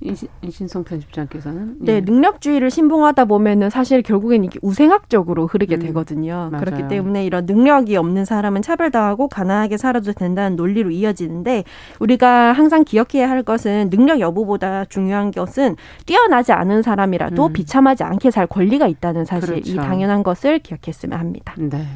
이신성 0.01 0.85
편집장께서는 0.85 1.77
네 1.81 1.95
예. 1.95 2.01
능력주의를 2.01 2.71
신봉하다 2.71 3.25
보면은 3.27 3.71
사실 3.71 4.03
결국엔 4.03 4.45
이게 4.45 4.59
우생학적으로 4.61 5.47
흐르게 5.47 5.77
음, 5.77 5.81
되거든요. 5.81 6.51
맞아요. 6.53 6.65
그렇기 6.65 6.89
때문에 6.89 7.25
이런 7.25 7.47
능력이 7.47 7.97
없는 7.97 8.25
사람은 8.25 8.63
차별당하고 8.63 9.29
가난하게 9.29 9.79
살아도 9.79 10.13
된다는 10.13 10.57
논리로 10.57 10.91
이어지는데 10.91 11.65
우리가 12.01 12.53
항상 12.53 12.85
기억해야 12.85 13.31
할 13.31 13.43
것은 13.43 13.89
능력 13.91 14.21
여부보다 14.21 14.85
중요한 14.87 15.31
것은 15.31 15.77
뛰어나지 16.05 16.53
않은 16.53 16.83
사람이라도 16.83 17.47
음. 17.47 17.53
비참하지 17.53 18.03
않게 18.03 18.31
살 18.31 18.47
권리가 18.47 18.87
있다는 18.87 19.25
사실 19.25 19.55
그렇죠. 19.55 19.73
이 19.73 19.77
당연한 19.77 20.23
것을 20.23 20.59
기억했으면 20.59 21.19
합니다. 21.19 21.55
네. 21.57 21.87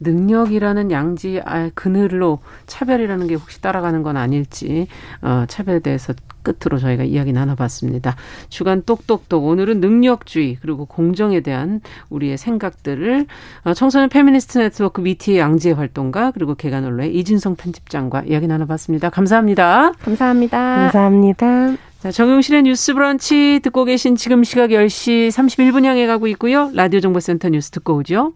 능력이라는 0.00 0.90
양지 0.90 1.40
아, 1.44 1.70
그늘로 1.74 2.40
차별이라는 2.66 3.26
게 3.26 3.34
혹시 3.34 3.60
따라가는 3.60 4.02
건 4.02 4.16
아닐지 4.16 4.86
어, 5.22 5.44
차별에 5.48 5.80
대해서 5.80 6.12
끝으로 6.42 6.78
저희가 6.78 7.02
이야기 7.02 7.32
나눠봤습니다. 7.32 8.14
주간 8.48 8.82
똑똑똑 8.82 9.44
오늘은 9.44 9.80
능력주의 9.80 10.58
그리고 10.60 10.84
공정에 10.84 11.40
대한 11.40 11.80
우리의 12.08 12.38
생각들을 12.38 13.26
어, 13.64 13.74
청소년 13.74 14.08
페미니스트 14.08 14.58
네트워크 14.58 15.00
위티의 15.00 15.38
양지혜 15.38 15.74
활동가 15.74 16.30
그리고 16.30 16.54
개관언로의 16.54 17.16
이진성 17.16 17.56
편집장과 17.56 18.24
이야기 18.26 18.46
나눠봤습니다. 18.46 19.10
감사합니다. 19.10 19.92
감사합니다. 20.00 20.58
감사합니다. 20.58 21.76
자, 21.98 22.10
정용실의 22.12 22.62
뉴스 22.62 22.94
브런치 22.94 23.60
듣고 23.64 23.84
계신 23.84 24.14
지금 24.14 24.44
시각 24.44 24.70
10시 24.70 25.28
31분 25.28 25.84
향해 25.84 26.06
가고 26.06 26.28
있고요. 26.28 26.70
라디오 26.74 27.00
정보센터 27.00 27.48
뉴스 27.48 27.70
듣고 27.70 27.96
오죠. 27.96 28.34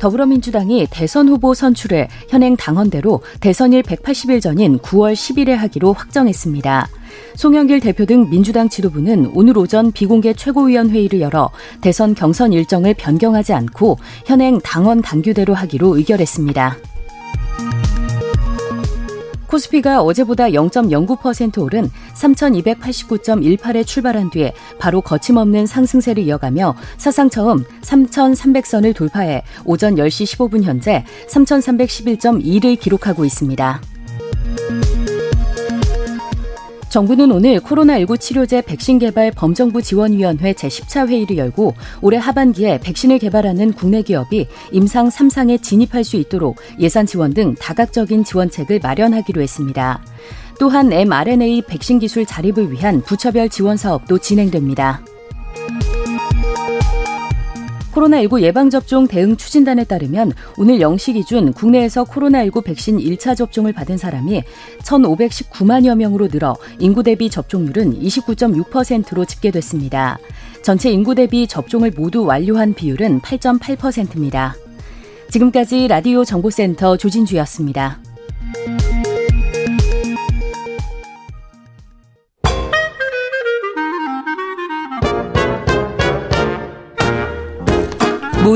더불어민주당이 0.00 0.88
대선 0.90 1.28
후보 1.28 1.54
선출을 1.54 2.08
현행 2.28 2.56
당헌대로 2.56 3.22
대선일 3.40 3.82
180일 3.82 4.40
전인 4.40 4.78
9월 4.78 5.12
10일에 5.12 5.50
하기로 5.50 5.92
확정했습니다. 5.92 6.88
송영길 7.36 7.80
대표 7.80 8.06
등 8.06 8.28
민주당 8.30 8.68
지도부는 8.68 9.30
오늘 9.34 9.56
오전 9.58 9.92
비공개 9.92 10.32
최고위원회의를 10.32 11.20
열어 11.20 11.50
대선 11.82 12.14
경선 12.14 12.52
일정을 12.52 12.94
변경하지 12.94 13.52
않고 13.52 13.98
현행 14.24 14.58
당원 14.60 15.02
당규대로 15.02 15.54
하기로 15.54 15.96
의결했습니다. 15.98 16.76
코스피가 19.50 20.02
어제보다 20.02 20.48
0.09% 20.50 21.62
오른 21.62 21.90
3,289.18에 22.14 23.84
출발한 23.84 24.30
뒤에 24.30 24.54
바로 24.78 25.00
거침없는 25.00 25.66
상승세를 25.66 26.22
이어가며 26.22 26.76
사상 26.96 27.28
처음 27.28 27.64
3,300선을 27.82 28.94
돌파해 28.94 29.42
오전 29.64 29.96
10시 29.96 30.36
15분 30.36 30.62
현재 30.62 31.04
3,311.2를 31.28 32.78
기록하고 32.78 33.24
있습니다. 33.24 33.80
정부는 36.90 37.30
오늘 37.30 37.60
코로나19 37.60 38.18
치료제 38.18 38.60
백신 38.62 38.98
개발 38.98 39.30
범정부 39.30 39.80
지원위원회 39.80 40.52
제10차 40.52 41.06
회의를 41.06 41.38
열고 41.38 41.74
올해 42.02 42.18
하반기에 42.18 42.80
백신을 42.80 43.20
개발하는 43.20 43.74
국내 43.74 44.02
기업이 44.02 44.48
임상 44.72 45.08
3상에 45.08 45.62
진입할 45.62 46.02
수 46.02 46.16
있도록 46.16 46.56
예산 46.80 47.06
지원 47.06 47.32
등 47.32 47.54
다각적인 47.54 48.24
지원책을 48.24 48.80
마련하기로 48.82 49.40
했습니다. 49.40 50.02
또한 50.58 50.92
mRNA 50.92 51.62
백신 51.62 52.00
기술 52.00 52.26
자립을 52.26 52.72
위한 52.72 53.02
부처별 53.02 53.48
지원 53.48 53.76
사업도 53.76 54.18
진행됩니다. 54.18 55.00
코로나19 57.92 58.42
예방접종 58.42 59.06
대응 59.08 59.36
추진단에 59.36 59.84
따르면 59.84 60.32
오늘 60.56 60.78
0시 60.78 61.14
기준 61.14 61.52
국내에서 61.52 62.04
코로나19 62.04 62.64
백신 62.64 62.98
1차 62.98 63.36
접종을 63.36 63.72
받은 63.72 63.96
사람이 63.96 64.42
1,519만여 64.82 65.96
명으로 65.96 66.28
늘어 66.28 66.56
인구 66.78 67.02
대비 67.02 67.30
접종률은 67.30 68.00
29.6%로 68.00 69.24
집계됐습니다. 69.24 70.18
전체 70.62 70.90
인구 70.90 71.14
대비 71.14 71.46
접종을 71.46 71.92
모두 71.96 72.24
완료한 72.24 72.74
비율은 72.74 73.20
8.8%입니다. 73.20 74.54
지금까지 75.30 75.88
라디오 75.88 76.24
정보센터 76.24 76.96
조진주였습니다. 76.96 78.00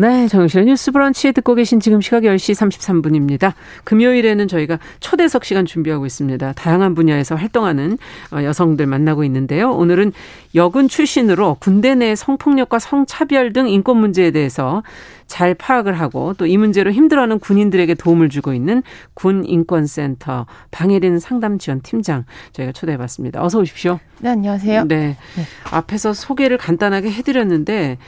네, 0.00 0.28
정실의 0.28 0.66
뉴스 0.66 0.92
브런치 0.92 1.32
듣고 1.32 1.56
계신 1.56 1.80
지금 1.80 2.00
시각 2.00 2.22
10시 2.22 2.54
33분입니다. 2.54 3.54
금요일에는 3.82 4.46
저희가 4.46 4.78
초대석 5.00 5.44
시간 5.44 5.66
준비하고 5.66 6.06
있습니다. 6.06 6.52
다양한 6.52 6.94
분야에서 6.94 7.34
활동하는 7.34 7.98
어, 8.32 8.40
여성들 8.44 8.86
만나고 8.86 9.24
있는데요. 9.24 9.72
오늘은 9.72 10.12
여군 10.54 10.86
출신으로 10.86 11.56
군대 11.58 11.96
내 11.96 12.14
성폭력과 12.14 12.78
성차별 12.78 13.52
등 13.52 13.68
인권 13.68 13.96
문제에 13.96 14.30
대해서 14.30 14.84
잘 15.26 15.52
파악을 15.54 15.92
하고 16.00 16.32
또 16.34 16.46
이 16.46 16.56
문제로 16.56 16.90
힘들어하는 16.90 17.38
군인들에게 17.40 17.92
도움을 17.94 18.30
주고 18.30 18.54
있는 18.54 18.82
군인권센터 19.14 20.46
방해린 20.70 21.18
상담지원 21.18 21.82
팀장 21.82 22.24
저희가 22.52 22.72
초대해봤습니다. 22.72 23.44
어서 23.44 23.58
오십시오. 23.58 23.98
네, 24.20 24.30
안녕하세요. 24.30 24.84
네. 24.84 25.16
네. 25.36 25.42
앞에서 25.70 26.14
소개를 26.14 26.56
간단하게 26.56 27.10
해드렸는데 27.10 27.98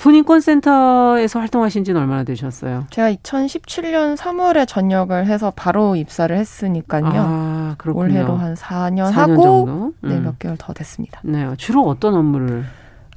군인권센터에서 0.00 1.40
활동하신 1.40 1.84
지는 1.84 2.00
얼마나 2.00 2.24
되셨어요? 2.24 2.86
제가 2.90 3.12
2017년 3.12 4.16
3월에 4.16 4.66
전역을 4.66 5.26
해서 5.26 5.52
바로 5.54 5.94
입사를 5.94 6.34
했으니까요. 6.34 7.04
아, 7.06 7.74
그렇군요. 7.76 8.04
올해로 8.04 8.36
한 8.36 8.54
4년, 8.54 9.10
4년 9.10 9.12
하고 9.12 9.42
정도? 9.42 9.92
네, 10.00 10.08
음. 10.08 10.08
네, 10.08 10.20
몇 10.20 10.38
개월 10.38 10.56
더 10.58 10.72
됐습니다. 10.72 11.20
네, 11.22 11.46
주로 11.58 11.86
어떤 11.86 12.14
업무를? 12.14 12.64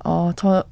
어, 0.03 0.31
저 0.35 0.65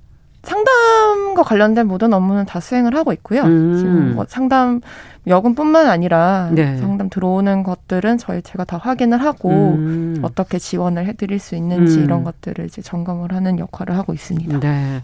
상담과 0.44 1.44
관련된 1.44 1.88
모든 1.88 2.14
업무는 2.14 2.46
다 2.46 2.60
수행을 2.60 2.96
하고 2.96 3.14
있고요. 3.14 3.44
음. 3.44 3.78
지금 3.78 4.16
뭐 4.16 4.26
상담 4.28 4.82
여금뿐만 5.28 5.88
아니라 5.88 6.50
네. 6.52 6.78
상담 6.78 7.10
들어오는 7.10 7.64
것들은 7.64 8.18
저희 8.18 8.42
제가 8.42 8.66
다 8.66 8.78
확인을 8.78 9.22
하고 9.22 9.50
음. 9.50 10.20
어떻게 10.24 10.58
지원을 10.58 11.06
해드릴 11.06 11.40
수 11.40 11.56
있는지 11.56 12.00
음. 12.00 12.04
이런 12.04 12.24
것들을 12.24 12.66
이제 12.66 12.82
점검을 12.82 13.34
하는 13.34 13.60
역할을 13.60 13.96
하고 13.96 14.14
있습니다. 14.14 14.60
네. 14.60 15.02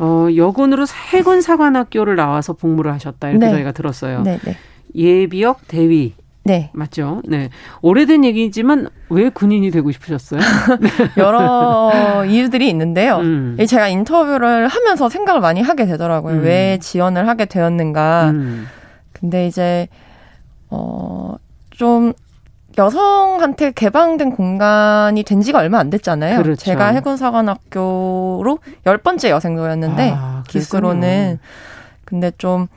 어, 0.00 0.28
여군으로 0.34 0.86
해군 1.12 1.42
사관학교를 1.42 2.16
나와서 2.16 2.54
복무를 2.54 2.92
하셨다 2.94 3.28
이렇게 3.28 3.46
네. 3.46 3.52
저희가 3.52 3.72
들었어요. 3.72 4.22
네, 4.22 4.38
네. 4.42 4.56
예비역 4.94 5.68
대위. 5.68 6.14
네. 6.42 6.70
맞죠? 6.72 7.20
네. 7.28 7.50
오래된 7.82 8.24
얘기지만 8.24 8.88
왜 9.10 9.28
군인이 9.28 9.70
되고 9.70 9.92
싶으셨어요? 9.92 10.40
여러 11.18 12.24
이유들이 12.26 12.66
있는데요. 12.70 13.18
음. 13.18 13.58
제가 13.68 13.88
인터뷰를 13.88 14.68
하면서 14.68 15.10
생각을 15.10 15.42
많이 15.42 15.60
하게 15.60 15.84
되더라고요. 15.84 16.36
음. 16.36 16.42
왜 16.44 16.78
지원을 16.80 17.28
하게 17.28 17.44
되었는가. 17.44 18.30
음. 18.30 18.66
근데 19.12 19.46
이제, 19.46 19.86
어, 20.70 21.36
좀 21.68 22.14
여성한테 22.78 23.72
개방된 23.72 24.30
공간이 24.30 25.22
된 25.22 25.40
지가 25.40 25.58
얼마 25.58 25.78
안 25.78 25.90
됐잖아요. 25.90 26.42
그렇죠. 26.42 26.64
제가 26.64 26.88
해군사관학교로 26.88 28.58
열 28.86 28.98
번째 28.98 29.30
여생도였는데 29.30 30.14
아, 30.16 30.44
기수로는 30.46 31.38
근데 32.04 32.32
좀 32.38 32.68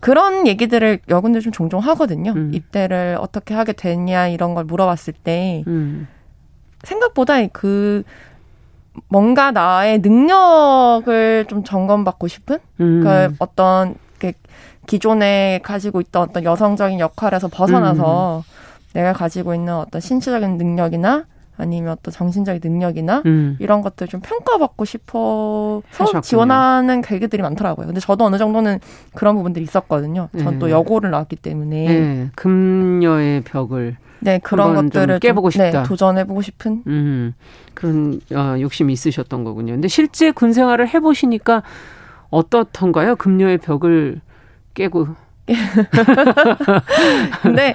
그런 0.00 0.46
얘기들을 0.48 1.00
여군들 1.08 1.40
좀 1.40 1.52
종종 1.52 1.80
하거든요. 1.80 2.32
음. 2.32 2.50
입대를 2.52 3.16
어떻게 3.20 3.54
하게 3.54 3.72
됐냐 3.72 4.28
이런 4.28 4.54
걸 4.54 4.64
물어봤을 4.64 5.12
때 5.12 5.62
음. 5.68 6.08
생각보다 6.82 7.46
그 7.46 8.02
뭔가 9.08 9.52
나의 9.52 10.00
능력을 10.00 11.46
좀 11.48 11.62
점검받고 11.62 12.28
싶은 12.28 12.58
음. 12.80 13.02
그 13.04 13.34
어떤 13.38 13.94
그 14.18 14.32
기존에 14.86 15.60
가지고 15.62 16.00
있던 16.00 16.22
어떤 16.22 16.44
여성적인 16.44 16.98
역할에서 16.98 17.48
벗어나서 17.48 18.38
음. 18.38 18.61
내가 18.94 19.12
가지고 19.12 19.54
있는 19.54 19.74
어떤 19.74 20.00
신체적인 20.00 20.56
능력이나 20.56 21.26
아니면 21.56 21.92
어떤 21.92 22.12
정신적인 22.12 22.60
능력이나 22.64 23.22
음. 23.26 23.56
이런 23.60 23.82
것들 23.82 24.08
좀 24.08 24.20
평가받고 24.20 24.84
싶어서 24.84 25.82
하셨군요. 25.90 26.20
지원하는 26.22 27.02
계기들이 27.02 27.42
많더라고요. 27.42 27.86
근데 27.86 28.00
저도 28.00 28.24
어느 28.24 28.38
정도는 28.38 28.80
그런 29.14 29.36
부분들이 29.36 29.64
있었거든요. 29.64 30.28
전또 30.38 30.66
네. 30.66 30.72
여고를 30.72 31.10
나왔기 31.10 31.36
때문에 31.36 31.84
네. 31.86 32.30
금녀의 32.34 33.42
벽을 33.42 33.96
네 34.20 34.38
그런 34.38 34.74
것들을 34.74 35.18
깨보고 35.18 35.50
싶다. 35.50 35.82
네, 35.82 35.82
도전해보고 35.82 36.42
싶은 36.42 36.84
음, 36.86 37.34
그런 37.74 38.20
어, 38.32 38.56
욕심이 38.60 38.92
있으셨던 38.92 39.44
거군요. 39.44 39.74
근데 39.74 39.88
실제 39.88 40.30
군 40.30 40.52
생활을 40.52 40.88
해보시니까 40.88 41.62
어떻던가요? 42.30 43.16
금녀의 43.16 43.58
벽을 43.58 44.20
깨고. 44.74 45.08
근데 47.42 47.72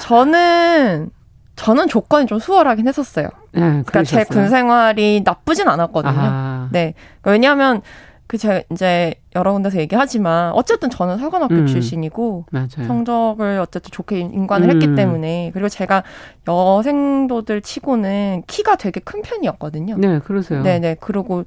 저는 0.00 1.10
저는 1.56 1.88
조건이 1.88 2.26
좀 2.26 2.38
수월하긴 2.38 2.88
했었어요. 2.88 3.28
네, 3.52 3.60
그러니까 3.60 4.04
제 4.04 4.24
군 4.24 4.48
생활이 4.48 5.22
나쁘진 5.24 5.68
않았거든요. 5.68 6.14
아. 6.16 6.68
네. 6.72 6.94
왜냐하면 7.24 7.82
그 8.26 8.38
제가 8.38 8.62
이제 8.72 9.14
여러 9.36 9.52
군데서 9.52 9.78
얘기하지만 9.78 10.52
어쨌든 10.54 10.88
저는 10.88 11.18
사관학교 11.18 11.54
음. 11.54 11.66
출신이고 11.66 12.46
맞아요. 12.50 12.86
성적을 12.86 13.58
어쨌든 13.60 13.90
좋게 13.90 14.18
인관을 14.20 14.70
음. 14.70 14.74
했기 14.82 14.94
때문에 14.94 15.50
그리고 15.52 15.68
제가 15.68 16.02
여생도들 16.48 17.60
치고는 17.60 18.44
키가 18.46 18.76
되게 18.76 19.00
큰 19.00 19.20
편이었거든요. 19.20 19.96
네, 19.98 20.18
그러세요. 20.20 20.62
네, 20.62 20.78
네. 20.78 20.96
그리고 20.98 21.44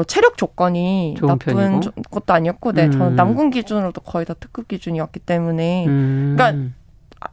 뭐 0.00 0.04
체력 0.04 0.38
조건이 0.38 1.14
나쁜 1.20 1.54
편이고? 1.54 1.90
것도 2.10 2.32
아니었고, 2.32 2.72
네, 2.72 2.86
음. 2.86 2.92
저는 2.92 3.16
남군 3.16 3.50
기준으로도 3.50 4.00
거의 4.00 4.24
다 4.24 4.32
특급 4.32 4.66
기준이었기 4.66 5.20
때문에, 5.20 5.86
음. 5.86 6.36
그러니까 6.38 6.70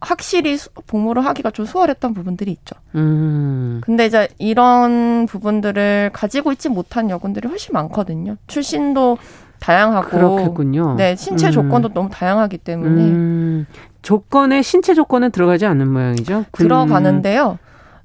확실히 0.01 0.57
복무를 0.85 1.25
하기가 1.25 1.51
좀 1.51 1.65
수월했던 1.65 2.13
부분들이 2.13 2.51
있죠. 2.51 2.75
음. 2.95 3.79
근데 3.85 4.05
이제 4.05 4.27
이런 4.37 5.27
부분들을 5.27 6.09
가지고 6.11 6.51
있지 6.51 6.67
못한 6.67 7.09
여군들이 7.09 7.47
훨씬 7.47 7.71
많거든요. 7.71 8.35
출신도 8.47 9.17
다양하고 9.59 10.09
그렇겠군요. 10.09 10.95
네, 10.97 11.15
신체 11.15 11.47
음. 11.47 11.51
조건도 11.51 11.93
너무 11.93 12.09
다양하기 12.09 12.57
때문에 12.57 13.01
음. 13.01 13.65
조건에 14.01 14.61
신체 14.61 14.93
조건은 14.93 15.31
들어가지 15.31 15.65
않는 15.65 15.87
모양이죠. 15.87 16.43
들어가는데요. 16.51 17.59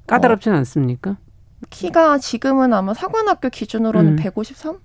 까다롭진 0.07 0.53
어, 0.53 0.55
않습니까? 0.55 1.17
키가 1.69 2.17
지금은 2.19 2.73
아마 2.73 2.93
사관학교 2.93 3.49
기준으로는 3.49 4.13
음. 4.13 4.15
153? 4.17 4.77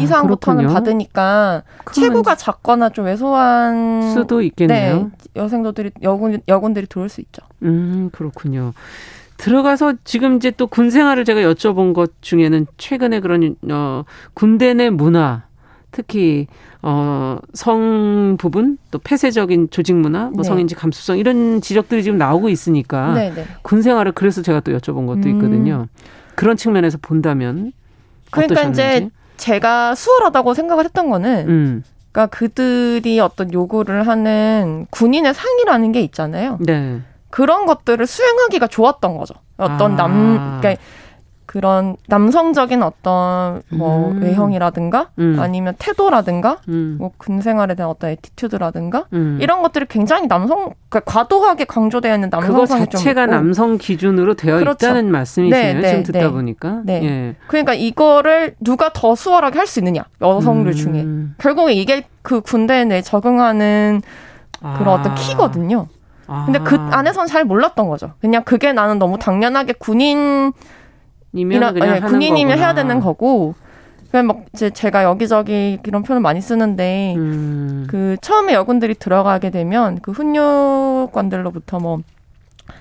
이상부터는 0.00 0.68
아, 0.68 0.72
받으니까 0.72 1.62
체구가 1.92 2.34
작거나 2.34 2.88
좀 2.88 3.04
왜소한 3.04 4.12
수도 4.12 4.42
있겠네요. 4.42 4.96
네, 4.96 5.10
여생도들이 5.36 5.92
여군 6.02 6.40
여군들이 6.48 6.86
들어올 6.88 7.08
수 7.08 7.20
있죠. 7.20 7.42
음 7.62 8.10
그렇군요. 8.12 8.72
들어가서 9.36 9.94
지금 10.02 10.36
이제 10.36 10.50
또 10.50 10.66
군 10.66 10.90
생활을 10.90 11.24
제가 11.24 11.40
여쭤본 11.42 11.94
것 11.94 12.10
중에는 12.22 12.66
최근에 12.76 13.20
그런 13.20 13.54
어 13.70 14.04
군대 14.34 14.74
내 14.74 14.90
문화 14.90 15.44
특히 15.92 16.48
어성 16.82 18.36
부분 18.38 18.78
또 18.90 18.98
폐쇄적인 18.98 19.70
조직 19.70 19.94
문화 19.94 20.24
뭐 20.24 20.42
네. 20.42 20.48
성인지 20.48 20.74
감수성 20.74 21.18
이런 21.18 21.60
지적들이 21.60 22.02
지금 22.02 22.18
나오고 22.18 22.48
있으니까 22.48 23.14
네, 23.14 23.30
네. 23.32 23.44
군 23.62 23.82
생활을 23.82 24.10
그래서 24.12 24.42
제가 24.42 24.60
또 24.60 24.76
여쭤본 24.76 25.06
것도 25.06 25.28
음. 25.28 25.36
있거든요. 25.36 25.86
음. 25.88 26.23
그런 26.34 26.56
측면에서 26.56 26.98
본다면 27.00 27.72
그러니까 28.30 28.54
어떠셨는지? 28.54 28.80
이제 28.82 29.10
제가 29.36 29.94
수월하다고 29.94 30.54
생각을 30.54 30.84
했던 30.84 31.10
거는 31.10 31.48
음. 31.48 31.84
그러니까 32.12 32.36
그들이 32.36 33.18
어떤 33.20 33.52
요구를 33.52 34.06
하는 34.06 34.86
군인의 34.90 35.34
상이라는 35.34 35.92
게 35.92 36.00
있잖아요. 36.02 36.58
네. 36.60 37.00
그런 37.30 37.66
것들을 37.66 38.06
수행하기가 38.06 38.68
좋았던 38.68 39.16
거죠. 39.16 39.34
어떤 39.56 39.94
아. 39.94 39.96
남 39.96 40.60
그러니까 40.60 40.82
그런 41.54 41.96
남성적인 42.08 42.82
어떤 42.82 43.62
뭐 43.68 44.10
음. 44.10 44.20
외형이라든가 44.20 45.10
음. 45.20 45.36
아니면 45.38 45.76
태도라든가 45.78 46.58
음. 46.66 46.96
뭐 46.98 47.12
군생활에 47.16 47.76
대한 47.76 47.90
어떤 47.90 48.10
에티튜드라든가 48.10 49.04
음. 49.12 49.38
이런 49.40 49.62
것들이 49.62 49.86
굉장히 49.88 50.26
남성 50.26 50.74
그러니까 50.88 51.12
과도하게 51.12 51.66
강조되어 51.66 52.12
있는 52.12 52.28
남성성이 52.28 52.86
그거 52.86 52.90
자체가 52.90 53.26
남성 53.26 53.78
기준으로 53.78 54.34
되어 54.34 54.58
그렇죠. 54.58 54.84
있다는 54.84 55.12
말씀이시네요. 55.12 55.74
네, 55.74 55.80
네, 55.80 55.88
지금 55.90 56.02
듣다 56.02 56.18
네. 56.18 56.28
보니까. 56.28 56.80
네. 56.82 57.04
예. 57.04 57.36
그러니까 57.46 57.74
이거를 57.74 58.56
누가 58.58 58.90
더 58.92 59.14
수월하게 59.14 59.58
할 59.58 59.68
수 59.68 59.78
있느냐 59.78 60.04
여성들 60.20 60.72
음. 60.72 60.74
중에 60.74 61.06
결국에 61.38 61.72
이게 61.72 62.02
그 62.22 62.40
군대 62.40 62.84
내 62.84 63.00
적응하는 63.00 64.02
그런 64.60 64.88
아. 64.88 64.92
어떤 64.94 65.14
키거든요. 65.14 65.86
아. 66.26 66.46
근데 66.46 66.58
그 66.58 66.74
안에선 66.74 67.28
잘 67.28 67.44
몰랐던 67.44 67.88
거죠. 67.88 68.10
그냥 68.20 68.42
그게 68.42 68.72
나는 68.72 68.98
너무 68.98 69.20
당연하게 69.20 69.74
군인 69.74 70.52
이면 71.34 71.74
그냥 71.74 71.90
아니, 71.90 72.00
군인이면 72.00 72.58
해야 72.58 72.74
되는 72.74 73.00
거고 73.00 73.54
그냥 74.10 74.28
막 74.28 74.44
이제 74.54 74.70
제가 74.70 75.02
여기저기 75.02 75.78
이런 75.84 76.02
표현을 76.04 76.22
많이 76.22 76.40
쓰는데 76.40 77.14
음. 77.16 77.86
그 77.88 78.16
처음에 78.20 78.54
여군들이 78.54 78.94
들어가게 78.94 79.50
되면 79.50 79.98
그 80.00 80.12
훈육관들로부터 80.12 81.80
뭐 81.80 81.98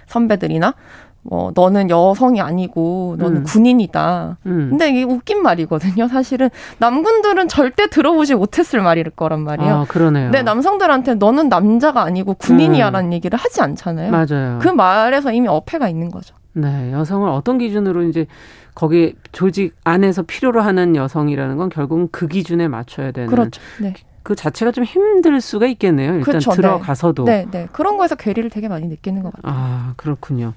선배들이나 0.07 0.75
뭐 1.23 1.51
너는 1.55 1.89
여성이 1.89 2.41
아니고 2.41 3.15
너는 3.17 3.37
음. 3.37 3.43
군인이다. 3.45 4.37
음. 4.45 4.67
근데 4.69 4.89
이게 4.89 5.03
웃긴 5.03 5.41
말이거든요. 5.41 6.07
사실은 6.07 6.49
남군들은 6.77 7.47
절대 7.47 7.89
들어보지 7.89 8.35
못했을 8.35 8.81
말일 8.81 9.09
거란 9.09 9.39
말이에요. 9.39 9.73
아, 9.73 9.85
그러네요. 9.85 10.25
근데 10.25 10.43
남성들한테 10.43 11.15
너는 11.15 11.49
남자가 11.49 12.03
아니고 12.03 12.35
군인이야라는 12.35 13.09
음. 13.09 13.13
얘기를 13.13 13.39
하지 13.39 13.61
않잖아요. 13.61 14.11
맞아요. 14.11 14.59
그 14.61 14.67
말에서 14.67 15.31
이미 15.31 15.47
어폐가 15.47 15.87
있는 15.87 16.11
거죠. 16.11 16.35
네, 16.53 16.91
여성을 16.91 17.27
어떤 17.29 17.57
기준으로 17.57 18.03
이제 18.03 18.27
거기 18.75 19.15
조직 19.31 19.75
안에서 19.83 20.23
필요로 20.23 20.61
하는 20.61 20.95
여성이라는 20.95 21.57
건 21.57 21.69
결국은 21.69 22.09
그 22.11 22.27
기준에 22.27 22.67
맞춰야 22.67 23.11
되는. 23.11 23.29
그렇죠. 23.29 23.61
네. 23.79 23.93
그 24.23 24.35
자체가 24.35 24.71
좀 24.71 24.83
힘들 24.85 25.41
수가 25.41 25.67
있겠네요. 25.67 26.13
일단 26.13 26.23
그렇죠. 26.23 26.51
들어가서도. 26.51 27.25
네. 27.25 27.45
네, 27.45 27.51
네. 27.51 27.67
그런 27.71 27.97
거에서 27.97 28.15
괴리를 28.15 28.49
되게 28.49 28.67
많이 28.67 28.87
느끼는 28.87 29.21
것 29.21 29.33
같아요. 29.33 29.53
아, 29.53 29.93
그렇군요. 29.97 30.53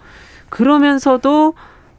그러면서도 0.48 1.54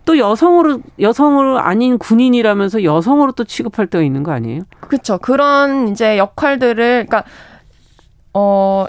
또 0.06 0.18
여성으로 0.18 0.80
여성으로 1.02 1.60
아닌 1.60 1.98
군인이라면서 1.98 2.86
여성으로 2.86 3.34
또 3.34 3.44
취급할 3.44 3.88
때가 3.88 4.02
있는 4.02 4.24
거 4.24 4.32
아니에요? 4.32 4.62
그렇죠. 4.80 5.18
그런 5.18 5.90
이제 5.90 6.18
역할들을 6.18 7.06
그러니까 7.08 7.26
어 8.34 8.86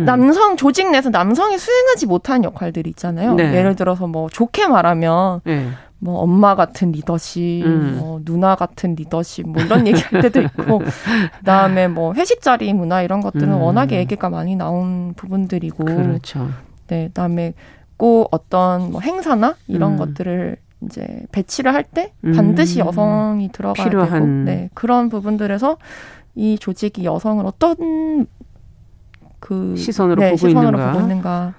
음. 0.00 0.04
남성 0.04 0.56
조직 0.56 0.90
내에서 0.90 1.10
남성이 1.10 1.58
수행하지 1.58 2.06
못한 2.06 2.44
역할들이 2.44 2.90
있잖아요. 2.90 3.34
네. 3.34 3.54
예를 3.54 3.76
들어서 3.76 4.06
뭐 4.06 4.28
좋게 4.28 4.66
말하면 4.68 5.40
네. 5.44 5.68
뭐 6.00 6.20
엄마 6.20 6.54
같은 6.54 6.92
리더십, 6.92 7.66
음. 7.66 7.96
뭐 7.98 8.20
누나 8.24 8.54
같은 8.54 8.94
리더십, 8.94 9.48
뭐 9.48 9.62
이런 9.62 9.86
얘기할 9.86 10.22
때도 10.22 10.42
있고, 10.42 10.80
그다음에 11.40 11.88
뭐 11.88 12.14
회식 12.14 12.40
자리 12.40 12.72
문화 12.72 13.02
이런 13.02 13.20
것들은 13.20 13.52
음. 13.52 13.60
워낙에 13.60 13.96
얘기가 13.98 14.30
많이 14.30 14.54
나온 14.54 15.14
부분들이고, 15.14 15.84
그렇죠. 15.84 16.48
네, 16.86 17.08
그다음에 17.08 17.54
꼭 17.96 18.28
어떤 18.30 18.92
뭐 18.92 19.00
행사나 19.00 19.56
이런 19.66 19.92
음. 19.94 19.96
것들을 19.96 20.56
이제 20.84 21.04
배치를 21.32 21.74
할 21.74 21.82
때 21.82 22.12
반드시 22.22 22.80
음. 22.80 22.86
여성이 22.86 23.50
들어가야 23.50 23.84
필요한. 23.84 24.10
되고, 24.12 24.26
네, 24.44 24.70
그런 24.74 25.08
부분들에서 25.08 25.78
이 26.36 26.56
조직이 26.60 27.04
여성을 27.04 27.44
어떤 27.44 28.26
그 29.40 29.76
시선으로, 29.76 30.20
네, 30.20 30.30
보고, 30.30 30.48
시선으로 30.48 30.78
있는가. 30.78 30.92
보고 30.92 31.02
있는가. 31.02 31.54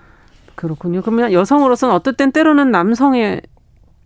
그렇군요. 0.56 1.02
그러면 1.02 1.32
여성으로서는 1.32 1.96
어떨 1.96 2.14
땐 2.14 2.32
때로는 2.32 2.72
남성의 2.72 3.42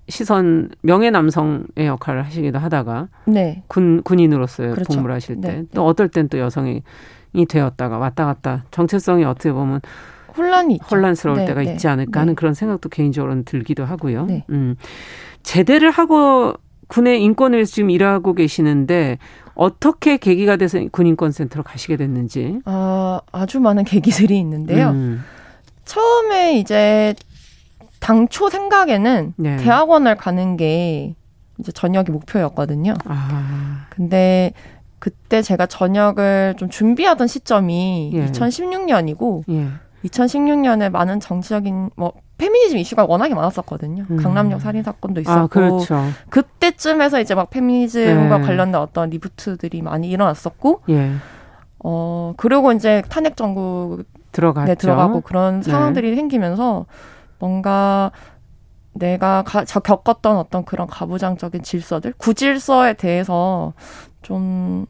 시선 0.09 0.69
명예 0.81 1.09
남성의 1.09 1.65
역할을 1.79 2.25
하시기도 2.25 2.59
하다가 2.59 3.07
네. 3.25 3.63
군 3.67 4.03
군인으로서의 4.03 4.73
그렇죠. 4.73 4.93
복무를 4.93 5.15
하실 5.15 5.39
때또 5.39 5.67
네. 5.71 5.79
어떨 5.79 6.09
땐 6.09 6.27
또 6.27 6.37
여성이 6.39 6.83
되었다가 7.49 7.97
왔다 7.97 8.25
갔다 8.25 8.65
정체성이 8.69 9.23
어떻게 9.23 9.51
보면 9.51 9.79
혼란이 10.37 10.79
혼란스러울 10.91 11.39
네, 11.39 11.45
때가 11.45 11.61
네. 11.61 11.71
있지 11.71 11.87
않을까 11.87 12.21
하는 12.21 12.33
네. 12.33 12.35
그런 12.35 12.53
생각도 12.53 12.89
개인적으로는 12.89 13.45
들기도 13.45 13.85
하고요. 13.85 14.25
네. 14.25 14.45
음. 14.49 14.75
제대를 15.43 15.89
하고 15.89 16.53
군의 16.93 17.23
인권을 17.23 17.57
위해서 17.57 17.73
지금 17.73 17.89
일하고 17.89 18.33
계시는데 18.33 19.17
어떻게 19.55 20.17
계기가 20.17 20.57
돼서 20.57 20.79
군인권센터로 20.91 21.63
가시게 21.63 21.97
됐는지? 21.97 22.59
아, 22.65 23.19
아주 23.31 23.59
많은 23.59 23.83
계기들이 23.83 24.37
있는데요. 24.37 24.91
음. 24.91 25.23
처음에 25.85 26.59
이제 26.59 27.15
당초 27.99 28.49
생각에는 28.49 29.33
네. 29.37 29.57
대학원을 29.57 30.17
가는 30.17 30.55
게 30.55 31.15
이제 31.57 31.71
전역이 31.71 32.11
목표였거든요. 32.11 32.93
아. 33.05 33.87
근데 33.89 34.53
그때 34.99 35.41
제가 35.41 35.65
전역을 35.65 36.55
좀 36.57 36.69
준비하던 36.69 37.25
시점이 37.27 38.11
예. 38.13 38.25
2016년이고 38.27 39.43
예. 39.49 39.67
2016년에 40.05 40.89
많은 40.89 41.19
정치적인 41.19 41.91
뭐 41.95 42.13
페미니즘 42.37 42.77
이슈가 42.77 43.05
워낙에 43.05 43.33
많았었거든요. 43.33 44.05
음. 44.09 44.17
강남역 44.17 44.61
살인 44.61 44.83
사건도 44.83 45.19
아, 45.19 45.21
있었고 45.21 45.39
아, 45.39 45.47
그렇죠. 45.47 46.03
그때쯤에서 46.29 47.21
이제 47.21 47.35
막 47.35 47.49
페미니즘과 47.49 48.37
네. 48.39 48.43
관련된 48.43 48.81
어떤 48.81 49.09
리부트들이 49.09 49.81
많이 49.81 50.09
일어났었고 50.09 50.81
예. 50.89 51.11
어 51.79 52.33
그리고 52.37 52.71
이제 52.71 53.03
탄핵 53.09 53.37
정국 53.37 54.03
들어갔죠. 54.31 54.67
네, 54.67 54.75
들어가고 54.75 55.21
그런 55.21 55.61
네. 55.61 55.71
상황들이 55.71 56.09
네. 56.09 56.15
생기면서 56.15 56.85
뭔가 57.39 58.11
내가 58.93 59.43
가, 59.43 59.63
겪었던 59.63 60.37
어떤 60.37 60.65
그런 60.65 60.87
가부장적인 60.87 61.63
질서들, 61.63 62.13
구질서에 62.17 62.93
대해서 62.93 63.73
좀 64.21 64.85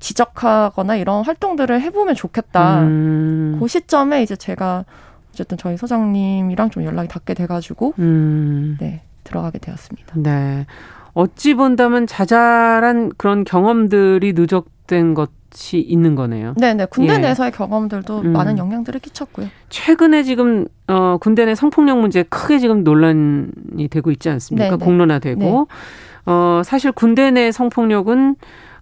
지적하거나 0.00 0.96
이런 0.96 1.24
활동들을 1.24 1.80
해보면 1.80 2.14
좋겠다. 2.14 2.82
음. 2.82 3.56
그 3.60 3.68
시점에 3.68 4.22
이제 4.22 4.36
제가 4.36 4.84
어쨌든 5.32 5.58
저희 5.58 5.76
소장님이랑 5.76 6.70
좀 6.70 6.84
연락이 6.84 7.08
닿게 7.08 7.34
돼가지고 7.34 7.94
음. 7.98 8.76
네 8.80 9.02
들어가게 9.24 9.58
되었습니다. 9.58 10.14
네. 10.16 10.66
어찌 11.12 11.54
본다면 11.54 12.06
자잘한 12.06 13.12
그런 13.16 13.44
경험들이 13.44 14.34
누적된 14.34 15.14
것이 15.14 15.80
있는 15.80 16.14
거네요. 16.14 16.54
네, 16.56 16.74
네. 16.74 16.86
군대 16.86 17.14
예. 17.14 17.18
내에서의 17.18 17.52
경험들도 17.52 18.20
음. 18.20 18.32
많은 18.32 18.58
영향들을 18.58 19.00
끼쳤고요. 19.00 19.48
최근에 19.70 20.22
지금 20.22 20.66
어 20.88 21.16
군대 21.18 21.44
내 21.44 21.54
성폭력 21.54 21.98
문제 22.00 22.22
크게 22.22 22.58
지금 22.58 22.84
논란이 22.84 23.88
되고 23.90 24.10
있지 24.10 24.28
않습니까? 24.28 24.70
네, 24.70 24.76
네. 24.76 24.84
공론화되고 24.84 25.40
네. 25.40 26.30
어 26.30 26.62
사실 26.64 26.92
군대 26.92 27.30
내 27.30 27.50
성폭력은 27.50 28.36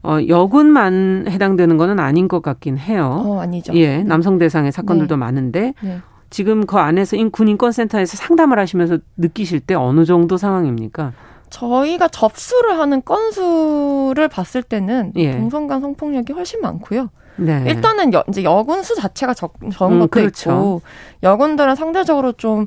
어, 0.05 0.19
여군만 0.29 1.25
해당되는 1.29 1.77
거는 1.79 1.99
아닌 1.99 2.29
것 2.29 2.43
같긴 2.43 2.77
해요. 2.79 3.23
어, 3.25 3.41
아니죠. 3.41 3.73
예, 3.75 3.99
네. 3.99 4.05
남성 4.05 4.39
대상의 4.39 4.71
사건들도 4.71 5.17
네. 5.17 5.19
많은데 5.19 5.75
네. 5.81 5.99
지금 6.29 6.67
그 6.67 6.77
안에서 6.77 7.17
군인권센터에서 7.33 8.17
상담을 8.19 8.59
하시면서 8.59 8.99
느끼실 9.17 9.61
때 9.61 9.75
어느 9.75 10.05
정도 10.05 10.37
상황입니까? 10.37 11.13
저희가 11.49 12.09
접수를 12.09 12.79
하는 12.79 13.01
건수를 13.05 14.29
봤을 14.29 14.63
때는 14.63 15.13
예. 15.17 15.33
동성 15.33 15.67
간 15.67 15.81
성폭력이 15.81 16.33
훨씬 16.33 16.61
많고요. 16.61 17.09
네. 17.37 17.65
일단은 17.67 18.13
여, 18.13 18.25
이제 18.29 18.45
여군 18.45 18.83
수 18.83 18.95
자체가 18.95 19.33
적, 19.33 19.55
적은 19.73 19.97
음, 19.97 20.01
것도 20.01 20.09
그렇죠. 20.09 20.51
있고 20.51 20.83
여군들은 21.23 21.77
상대적으로 21.77 22.33
좀 22.33 22.67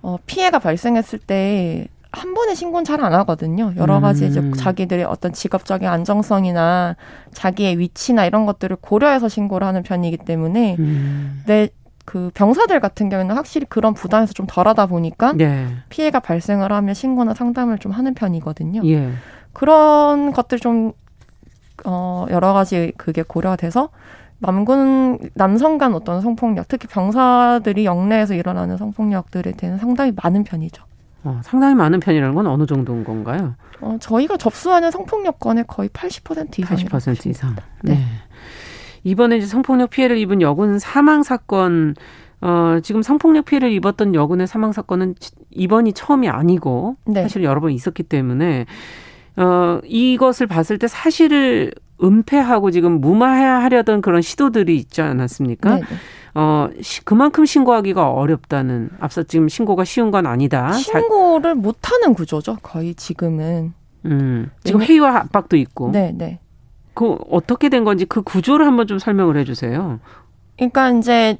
어, 0.00 0.16
피해가 0.26 0.58
발생했을 0.58 1.18
때 1.18 1.88
한 2.12 2.34
번에 2.34 2.54
신고는 2.54 2.84
잘 2.84 3.02
안 3.02 3.12
하거든요. 3.14 3.72
여러 3.76 4.00
가지 4.00 4.26
이제 4.26 4.40
음. 4.40 4.52
자기들의 4.52 5.04
어떤 5.04 5.32
직업적인 5.32 5.88
안정성이나 5.88 6.96
자기의 7.32 7.78
위치나 7.78 8.26
이런 8.26 8.46
것들을 8.46 8.76
고려해서 8.80 9.28
신고를 9.28 9.66
하는 9.66 9.82
편이기 9.82 10.18
때문에 10.18 10.76
음. 10.78 11.42
내 11.46 11.68
그 12.04 12.30
병사들 12.34 12.80
같은 12.80 13.08
경우는 13.08 13.34
확실히 13.36 13.66
그런 13.68 13.94
부담에서 13.94 14.32
좀 14.32 14.46
덜하다 14.46 14.86
보니까 14.86 15.32
네. 15.32 15.68
피해가 15.88 16.20
발생을 16.20 16.72
하면 16.72 16.94
신고나 16.94 17.34
상담을 17.34 17.78
좀 17.78 17.92
하는 17.92 18.14
편이거든요. 18.14 18.82
예. 18.86 19.10
그런 19.52 20.32
것들 20.32 20.58
좀 20.58 20.92
어, 21.84 22.26
여러 22.30 22.52
가지 22.52 22.92
그게 22.96 23.22
고려가 23.22 23.56
돼서 23.56 23.90
남군 24.38 25.30
남성 25.34 25.78
간 25.78 25.94
어떤 25.94 26.20
성폭력, 26.20 26.66
특히 26.66 26.88
병사들이 26.88 27.84
영내에서 27.84 28.34
일어나는 28.34 28.76
성폭력들에 28.76 29.52
대한 29.52 29.78
상당히 29.78 30.12
많은 30.20 30.42
편이죠. 30.42 30.82
어, 31.24 31.40
상당히 31.44 31.74
많은 31.74 32.00
편이라는 32.00 32.34
건 32.34 32.46
어느 32.46 32.66
정도인 32.66 33.04
건가요? 33.04 33.54
어, 33.80 33.96
저희가 34.00 34.36
접수하는 34.36 34.90
성폭력 34.90 35.38
건의 35.38 35.64
거의 35.66 35.88
80% 35.88 36.58
이상. 36.58 36.76
80% 36.76 37.26
이상. 37.26 37.56
네. 37.82 37.94
네. 37.94 38.04
이번에 39.04 39.36
이제 39.38 39.46
성폭력 39.46 39.90
피해를 39.90 40.16
입은 40.18 40.40
여군 40.40 40.78
사망 40.78 41.22
사건 41.22 41.94
어, 42.40 42.78
지금 42.82 43.02
성폭력 43.02 43.44
피해를 43.44 43.70
입었던 43.72 44.14
여군의 44.14 44.46
사망 44.46 44.72
사건은 44.72 45.14
이번이 45.50 45.92
처음이 45.92 46.28
아니고 46.28 46.96
네. 47.06 47.22
사실 47.22 47.44
여러 47.44 47.60
번 47.60 47.70
있었기 47.70 48.02
때문에 48.02 48.66
어, 49.36 49.80
이것을 49.84 50.46
봤을 50.46 50.78
때 50.78 50.88
사실을 50.88 51.72
은폐하고 52.02 52.72
지금 52.72 53.00
무마하려던 53.00 54.02
그런 54.02 54.22
시도들이 54.22 54.76
있지 54.76 55.02
않았습니까? 55.02 55.76
네, 55.76 55.80
네. 55.80 55.96
어, 56.34 56.68
시, 56.80 57.04
그만큼 57.04 57.44
신고하기가 57.44 58.10
어렵다는 58.10 58.90
앞서 59.00 59.22
지금 59.22 59.48
신고가 59.48 59.84
쉬운 59.84 60.10
건 60.10 60.26
아니다. 60.26 60.72
신고를 60.72 61.54
못 61.54 61.76
하는 61.82 62.14
구조죠. 62.14 62.56
거의 62.62 62.94
지금은. 62.94 63.74
음. 64.06 64.50
지금 64.64 64.80
네. 64.80 64.86
회의와 64.86 65.16
압박도 65.16 65.56
있고. 65.56 65.90
네, 65.92 66.12
네. 66.14 66.40
그 66.94 67.16
어떻게 67.30 67.68
된 67.68 67.84
건지 67.84 68.04
그 68.04 68.22
구조를 68.22 68.66
한번 68.66 68.86
좀 68.86 68.98
설명을 68.98 69.36
해 69.36 69.44
주세요. 69.44 70.00
그러니까 70.56 70.90
이제 70.90 71.38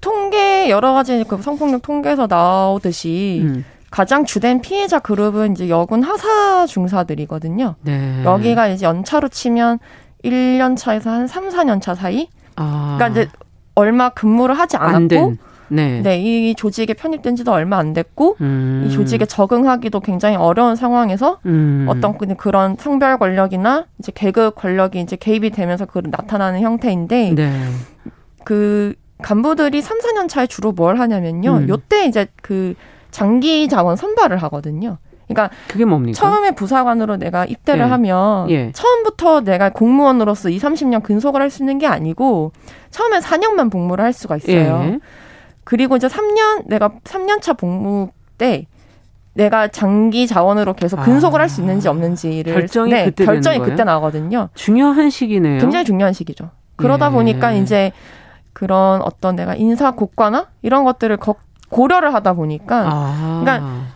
통계 0.00 0.70
여러 0.70 0.92
가지 0.92 1.24
그 1.26 1.40
성폭력 1.40 1.82
통계에서 1.82 2.26
나오듯이 2.28 3.42
음. 3.44 3.64
가장 3.90 4.24
주된 4.24 4.60
피해자 4.60 4.98
그룹은 4.98 5.52
이제 5.52 5.68
여군 5.68 6.02
하사 6.02 6.66
중사들이거든요. 6.66 7.76
네. 7.82 8.22
여기가 8.24 8.68
이제 8.68 8.86
연차로 8.86 9.28
치면 9.28 9.78
1년 10.24 10.76
차에서 10.76 11.10
한 11.10 11.26
3, 11.26 11.48
4년 11.48 11.80
차 11.80 11.94
사이. 11.94 12.28
아. 12.56 12.96
그러니까 12.98 13.08
이제 13.22 13.30
얼마 13.76 14.08
근무를 14.08 14.58
하지 14.58 14.76
않았고 14.76 15.36
네. 15.68 16.00
네, 16.00 16.18
이 16.18 16.54
조직에 16.54 16.94
편입된 16.94 17.36
지도 17.36 17.52
얼마 17.52 17.78
안 17.78 17.92
됐고, 17.92 18.36
음. 18.40 18.84
이 18.86 18.90
조직에 18.90 19.26
적응하기도 19.26 20.00
굉장히 20.00 20.36
어려운 20.36 20.76
상황에서 20.76 21.40
음. 21.46 21.86
어떤 21.88 22.16
그런 22.36 22.76
성별 22.78 23.18
권력이나 23.18 23.86
이제 23.98 24.12
계급 24.14 24.54
권력이 24.54 25.00
이제 25.00 25.16
개입이 25.16 25.50
되면서 25.50 25.84
그 25.84 26.02
나타나는 26.04 26.60
형태인데, 26.60 27.34
네. 27.34 27.52
그 28.44 28.94
간부들이 29.22 29.82
3, 29.82 29.98
4년 29.98 30.28
차에 30.28 30.46
주로 30.46 30.72
뭘 30.72 31.00
하냐면요. 31.00 31.50
음. 31.50 31.68
요때 31.68 32.06
이제 32.06 32.28
그 32.42 32.74
장기 33.10 33.68
자원 33.68 33.96
선발을 33.96 34.36
하거든요. 34.44 34.98
그러니까 35.28 35.50
그게 35.68 35.84
뭡니까? 35.84 36.16
처음에 36.16 36.52
부사관으로 36.52 37.16
내가 37.16 37.44
입대를 37.44 37.80
예. 37.84 37.88
하면 37.88 38.50
예. 38.50 38.70
처음부터 38.72 39.40
내가 39.40 39.70
공무원으로서 39.70 40.50
2, 40.50 40.58
30년 40.58 41.02
근속을 41.02 41.40
할 41.40 41.50
수 41.50 41.62
있는 41.62 41.78
게 41.78 41.86
아니고 41.86 42.52
처음에 42.90 43.18
4년만 43.18 43.70
복무를 43.70 44.04
할 44.04 44.12
수가 44.12 44.36
있어요. 44.36 44.82
예. 44.84 44.98
그리고 45.64 45.96
이제 45.96 46.06
3년 46.06 46.66
내가 46.66 46.90
3년 47.04 47.40
차 47.40 47.52
복무 47.54 48.10
때 48.38 48.66
내가 49.34 49.68
장기 49.68 50.26
자원으로 50.26 50.72
계속 50.74 51.00
근속을 51.02 51.40
아, 51.40 51.42
할수 51.42 51.60
있는지 51.60 51.88
없는지를 51.88 52.54
결정이 52.54 52.90
네, 52.90 53.04
그때 53.06 53.24
결정이 53.24 53.58
그때 53.58 53.84
나거든요. 53.84 54.48
중요한 54.54 55.10
시기네요. 55.10 55.60
굉장히 55.60 55.84
중요한 55.84 56.12
시기죠. 56.14 56.50
그러다 56.76 57.08
예. 57.08 57.10
보니까 57.10 57.52
이제 57.52 57.92
그런 58.52 59.02
어떤 59.02 59.36
내가 59.36 59.54
인사 59.54 59.90
고과나 59.90 60.46
이런 60.62 60.84
것들을 60.84 61.18
고려를 61.68 62.14
하다 62.14 62.32
보니까 62.34 62.84
아. 62.88 63.40
그러니까 63.44 63.95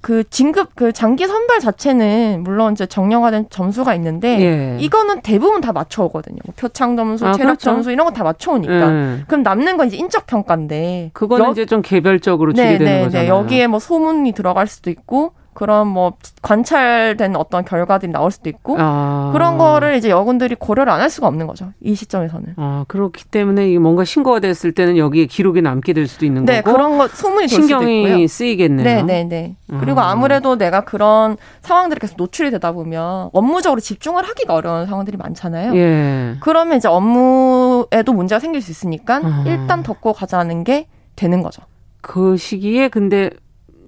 그 0.00 0.22
진급 0.30 0.76
그 0.76 0.92
장기 0.92 1.26
선발 1.26 1.58
자체는 1.60 2.42
물론 2.44 2.72
이제 2.72 2.86
정형화된 2.86 3.46
점수가 3.50 3.94
있는데 3.96 4.40
예. 4.40 4.76
이거는 4.80 5.22
대부분 5.22 5.60
다 5.60 5.72
맞춰 5.72 6.04
오거든요. 6.04 6.38
뭐 6.44 6.54
표창 6.56 6.96
점수, 6.96 7.26
아, 7.26 7.32
체력 7.32 7.46
그렇죠? 7.58 7.64
점수 7.64 7.90
이런 7.90 8.06
거 8.06 8.12
다 8.12 8.22
맞춰 8.24 8.52
오니까 8.52 8.72
예. 8.74 9.24
그럼 9.26 9.42
남는 9.42 9.76
건 9.76 9.88
이제 9.88 9.96
인적 9.96 10.26
평가인데 10.26 11.10
그거는 11.12 11.46
여, 11.46 11.50
이제 11.50 11.66
좀 11.66 11.82
개별적으로 11.82 12.52
주게 12.52 12.68
네, 12.68 12.78
되는 12.78 12.84
네, 12.92 12.98
네. 12.98 13.04
거잖아요. 13.04 13.24
네. 13.24 13.28
여기에 13.28 13.66
뭐 13.66 13.78
소문이 13.80 14.32
들어갈 14.32 14.66
수도 14.68 14.90
있고 14.90 15.32
그런 15.58 15.88
뭐 15.88 16.12
관찰된 16.40 17.34
어떤 17.34 17.64
결과들이 17.64 18.12
나올 18.12 18.30
수도 18.30 18.48
있고 18.48 18.76
아. 18.78 19.30
그런 19.32 19.58
거를 19.58 19.96
이제 19.96 20.08
여군들이 20.08 20.54
고려를 20.54 20.92
안 20.92 21.00
할 21.00 21.10
수가 21.10 21.26
없는 21.26 21.46
거죠. 21.48 21.72
이 21.80 21.94
시점에서는. 21.96 22.54
아, 22.56 22.84
그렇기 22.86 23.24
때문에 23.24 23.68
이게 23.70 23.78
뭔가 23.80 24.04
신고가 24.04 24.38
됐을 24.38 24.72
때는 24.72 24.96
여기에 24.96 25.26
기록이 25.26 25.62
남게 25.62 25.94
될 25.94 26.06
수도 26.06 26.26
있는 26.26 26.44
네, 26.44 26.60
거고. 26.60 26.70
네, 26.70 26.72
그런 26.76 26.98
거 26.98 27.08
소문이 27.08 27.48
신경이 27.48 28.28
쓰이겠네요. 28.28 28.84
네, 28.84 29.02
네, 29.02 29.24
네. 29.24 29.56
아. 29.72 29.78
그리고 29.80 30.00
아무래도 30.00 30.56
내가 30.56 30.82
그런 30.82 31.36
상황들이 31.62 31.98
계속 31.98 32.16
노출이 32.18 32.50
되다 32.52 32.70
보면 32.72 33.30
업무적으로 33.32 33.80
집중을 33.80 34.28
하기가 34.28 34.54
어려운 34.54 34.86
상황들이 34.86 35.16
많잖아요. 35.16 35.74
예. 35.76 36.36
그러면 36.40 36.76
이제 36.76 36.86
업무에도 36.88 38.12
문제가 38.12 38.38
생길 38.38 38.62
수 38.62 38.70
있으니까 38.70 39.20
아. 39.24 39.44
일단 39.46 39.82
덮고 39.82 40.12
가자는 40.12 40.62
게 40.62 40.86
되는 41.16 41.42
거죠. 41.42 41.62
그 42.00 42.36
시기에 42.36 42.88
근데 42.88 43.30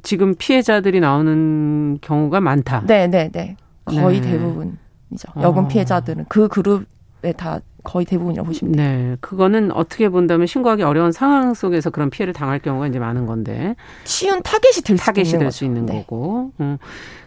지금 0.03 0.35
피해자들이 0.35 1.01
나오는 1.01 1.99
경우가 2.01 2.41
많다. 2.41 2.85
네, 2.87 3.07
네, 3.07 3.31
네. 3.33 3.57
거의 3.85 4.21
네. 4.21 4.31
대부분이죠. 4.33 5.33
여군 5.41 5.65
어. 5.65 5.69
피해자들은 5.69 6.27
그 6.29 6.49
그룹에 6.49 7.33
다 7.37 7.61
거의 7.83 8.05
대부분이라고 8.05 8.47
보시면 8.47 8.73
돼요. 8.75 8.87
네. 9.11 9.17
그거는 9.21 9.73
어떻게 9.73 10.09
본다면 10.09 10.47
신고하기 10.47 10.83
어려운 10.83 11.13
상황 11.13 11.55
속에서 11.55 11.91
그런 11.91 12.11
피해를 12.11 12.35
당할 12.35 12.59
경우가 12.59 12.87
이제 12.89 12.99
많은 12.99 13.27
건데. 13.27 13.75
쉬운 14.05 14.43
타겟이 14.43 14.83
될 14.85 14.97
타겟이 14.99 15.31
될수 15.39 15.65
있는, 15.65 15.87
네. 15.87 16.01
거고. 16.01 16.53
음. 16.61 16.77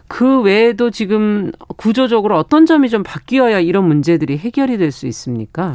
그 0.06 0.42
외에도 0.42 0.90
지금 0.90 1.50
구조적으로 1.76 2.38
어떤 2.38 2.66
점이 2.66 2.88
좀 2.88 3.02
바뀌어야 3.02 3.58
이런 3.60 3.86
문제들이 3.88 4.38
해결이 4.38 4.78
될 4.78 4.92
수 4.92 5.06
있습니까? 5.08 5.72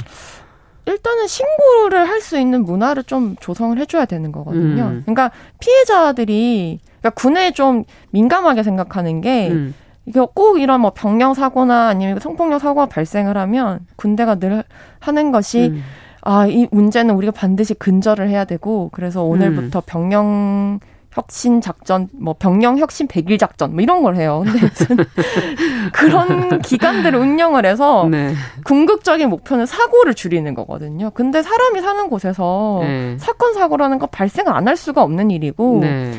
일단은 0.86 1.28
신고를 1.28 2.08
할 2.08 2.22
수 2.22 2.40
있는 2.40 2.64
문화를 2.64 3.04
좀 3.04 3.36
조성을 3.40 3.78
해줘야 3.78 4.06
되는 4.06 4.32
거거든요. 4.32 4.84
음. 4.84 5.02
그러니까 5.06 5.32
피해자들이 5.60 6.80
그러니까 7.00 7.10
군에 7.12 7.52
좀 7.52 7.84
민감하게 8.12 8.64
생각하는 8.64 9.22
게 9.22 9.50
음. 9.50 9.74
이게 10.06 10.20
꼭 10.34 10.60
이런 10.60 10.82
뭐 10.82 10.92
병령 10.94 11.34
사고나 11.34 11.88
아니면 11.88 12.20
성폭력 12.20 12.60
사고가 12.60 12.88
발생을 12.88 13.38
하면 13.38 13.80
군대가 13.96 14.36
늘 14.36 14.64
하는 15.00 15.32
것이 15.32 15.68
음. 15.68 15.84
아, 16.22 16.48
이 16.48 16.68
문제는 16.72 17.16
우리가 17.16 17.32
반드시 17.32 17.74
근절을 17.74 18.30
해야 18.30 18.44
되고 18.46 18.90
그래서 18.92 19.24
오늘부터 19.24 19.80
음. 19.80 19.82
병령 19.86 20.80
혁신 21.12 21.60
작전, 21.60 22.08
뭐 22.14 22.36
병영 22.38 22.78
혁신 22.78 23.08
백일 23.08 23.38
작전 23.40 23.72
뭐 23.72 23.82
이런 23.82 24.04
걸 24.04 24.16
해요. 24.16 24.44
근데 24.46 24.60
무슨 24.62 24.98
그런 25.92 26.62
기관들을 26.62 27.18
운영을 27.18 27.66
해서 27.66 28.08
네. 28.10 28.34
궁극적인 28.64 29.28
목표는 29.30 29.66
사고를 29.66 30.14
줄이는 30.14 30.54
거거든요. 30.54 31.10
근데 31.12 31.42
사람이 31.42 31.82
사는 31.82 32.10
곳에서 32.10 32.80
네. 32.84 33.18
사건 33.18 33.54
사고라는 33.54 33.98
거 33.98 34.06
발생을 34.06 34.54
안할 34.54 34.78
수가 34.78 35.02
없는 35.02 35.32
일이고 35.32 35.80
네. 35.82 36.12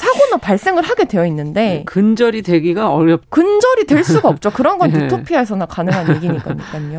사고 0.00 0.20
얼마나 0.30 0.36
발생을 0.38 0.82
하게 0.82 1.04
되어 1.04 1.26
있는데 1.26 1.60
네, 1.60 1.82
근절이 1.84 2.42
되기가 2.42 2.92
어렵. 2.94 3.28
근절이 3.28 3.86
될 3.86 4.04
수가 4.04 4.28
없죠. 4.28 4.50
그런 4.50 4.78
건 4.78 4.90
네. 4.92 5.04
유토피아에서나 5.04 5.66
가능한 5.66 6.16
얘기니까요. 6.16 6.56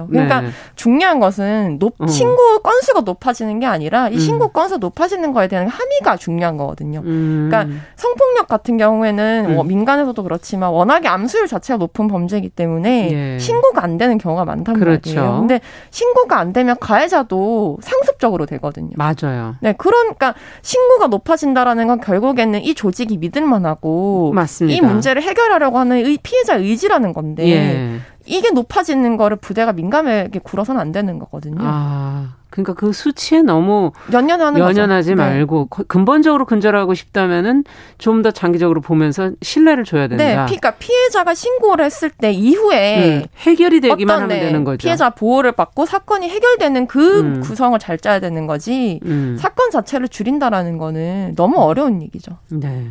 그러니까 0.09 0.41
네. 0.41 0.49
중요한 0.75 1.19
것은 1.19 1.77
높, 1.79 1.95
어. 1.99 2.07
신고 2.07 2.59
건수가 2.59 3.01
높아지는 3.01 3.59
게 3.59 3.65
아니라 3.65 4.09
이 4.09 4.15
음. 4.15 4.19
신고 4.19 4.45
음. 4.45 4.53
건수 4.53 4.77
높아지는 4.77 5.33
거에 5.33 5.47
대한 5.47 5.67
함의가 5.67 6.17
중요한 6.17 6.57
거거든요. 6.57 7.01
음. 7.05 7.47
그러니까 7.49 7.75
성폭력 7.95 8.47
같은 8.47 8.77
경우에는 8.77 9.45
음. 9.49 9.55
뭐 9.55 9.63
민간에서도 9.63 10.21
그렇지만 10.21 10.71
워낙에 10.71 11.07
암수율 11.07 11.47
자체가 11.47 11.77
높은 11.77 12.07
범죄이기 12.07 12.49
때문에 12.49 13.35
예. 13.35 13.39
신고가 13.39 13.83
안 13.83 13.97
되는 13.97 14.17
경우가 14.17 14.45
많단 14.45 14.75
그렇죠. 14.75 15.15
말이에요. 15.15 15.39
근데 15.39 15.61
신고가 15.89 16.37
안 16.39 16.53
되면 16.53 16.75
가해자도 16.79 17.79
상습적으로 17.81 18.45
되거든요. 18.45 18.91
맞아요. 18.95 19.55
네, 19.61 19.73
그러니까 19.77 20.35
신고가 20.61 21.07
높아진다라는 21.07 21.87
건 21.87 21.99
결국에는 22.01 22.61
이 22.61 22.73
조 22.73 22.90
직이 22.91 23.17
믿을 23.17 23.45
만하고 23.45 24.31
맞습니다. 24.33 24.77
이 24.77 24.81
문제를 24.81 25.21
해결하려고 25.21 25.79
하는 25.79 25.97
의, 26.05 26.17
피해자 26.21 26.55
의지라는 26.55 27.13
건데 27.13 27.47
예. 27.49 27.99
이게 28.25 28.51
높아지는 28.51 29.17
거를 29.17 29.37
부대가 29.37 29.73
민감하게 29.73 30.39
굴어서는 30.39 30.79
안 30.79 30.91
되는 30.91 31.19
거거든요. 31.19 31.57
아. 31.61 32.35
그러니까 32.51 32.73
그 32.73 32.91
수치에 32.91 33.41
너무 33.41 33.93
연연하는 34.11 34.59
연연하지 34.59 35.11
거죠. 35.11 35.23
네. 35.23 35.29
말고 35.29 35.69
네. 35.71 35.83
근본적으로 35.87 36.45
근절하고 36.45 36.93
싶다면은 36.93 37.63
좀 37.97 38.21
더 38.21 38.29
장기적으로 38.29 38.81
보면서 38.81 39.31
신뢰를 39.41 39.83
줘야 39.85 40.07
된다. 40.07 40.23
네, 40.23 40.33
그러니까 40.33 40.71
피해자가 40.71 41.33
신고를 41.33 41.85
했을 41.85 42.11
때 42.11 42.31
이후에 42.31 43.21
음, 43.21 43.25
해결이 43.37 43.79
되기만 43.81 44.15
하면 44.23 44.27
네, 44.27 44.41
되는 44.41 44.63
거죠. 44.63 44.77
피해자 44.85 45.09
보호를 45.09 45.53
받고 45.53 45.85
사건이 45.87 46.29
해결되는 46.29 46.85
그 46.87 47.21
음. 47.21 47.39
구성을 47.39 47.79
잘 47.79 47.97
짜야 47.97 48.19
되는 48.19 48.45
거지. 48.45 48.99
음. 49.05 49.37
사건 49.39 49.71
자체를 49.71 50.09
줄인다라는 50.09 50.77
거는 50.77 51.33
너무 51.35 51.57
어려운 51.57 52.01
얘기죠. 52.03 52.37
네. 52.49 52.85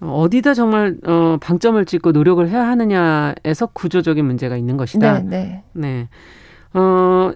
어디다 0.00 0.54
정말 0.54 0.96
어 1.06 1.38
방점을 1.40 1.82
찍고 1.84 2.12
노력을 2.12 2.46
해야 2.48 2.66
하느냐에서 2.68 3.66
구조적인 3.72 4.24
문제가 4.24 4.56
있는 4.56 4.76
것이다. 4.76 5.20
네, 5.20 5.24
네. 5.24 5.62
네. 5.72 6.08
어 6.74 7.32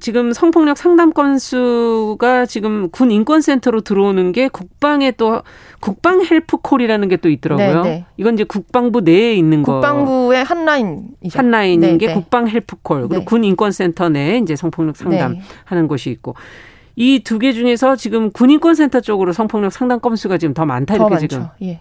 지금 0.00 0.32
성폭력 0.32 0.78
상담 0.78 1.12
건수가 1.12 2.46
지금 2.46 2.88
군 2.90 3.10
인권센터로 3.10 3.80
들어오는 3.80 4.30
게 4.32 4.48
국방에 4.48 5.10
또 5.10 5.42
국방 5.80 6.24
헬프콜이라는 6.24 7.08
게 7.08 7.16
또 7.16 7.28
있더라고요. 7.28 7.82
네네. 7.82 7.96
네. 7.96 8.06
이건 8.16 8.34
이제 8.34 8.44
국방부 8.44 9.00
내에 9.00 9.34
있는 9.34 9.62
거. 9.64 9.74
국방부의 9.74 10.44
핫라인이죠. 10.44 11.36
핫라인인 11.38 11.80
네네. 11.80 11.98
게 11.98 12.06
네. 12.06 12.14
국방 12.14 12.48
헬프콜. 12.48 13.00
그리고 13.08 13.14
네. 13.18 13.24
군 13.24 13.42
인권센터 13.44 14.08
내에 14.08 14.38
이제 14.38 14.54
성폭력 14.54 14.96
상담하는 14.96 15.40
네. 15.70 15.82
곳이 15.88 16.10
있고. 16.10 16.34
이 16.98 17.20
두 17.22 17.38
개 17.38 17.52
중에서 17.52 17.94
지금 17.96 18.30
군 18.32 18.50
인권센터 18.50 19.00
쪽으로 19.00 19.32
성폭력 19.32 19.72
상담 19.72 20.00
건수가 20.00 20.38
지금 20.38 20.52
더 20.54 20.64
많다 20.66 20.94
이렇게 20.96 21.14
더 21.14 21.20
지금. 21.20 21.46
예. 21.62 21.80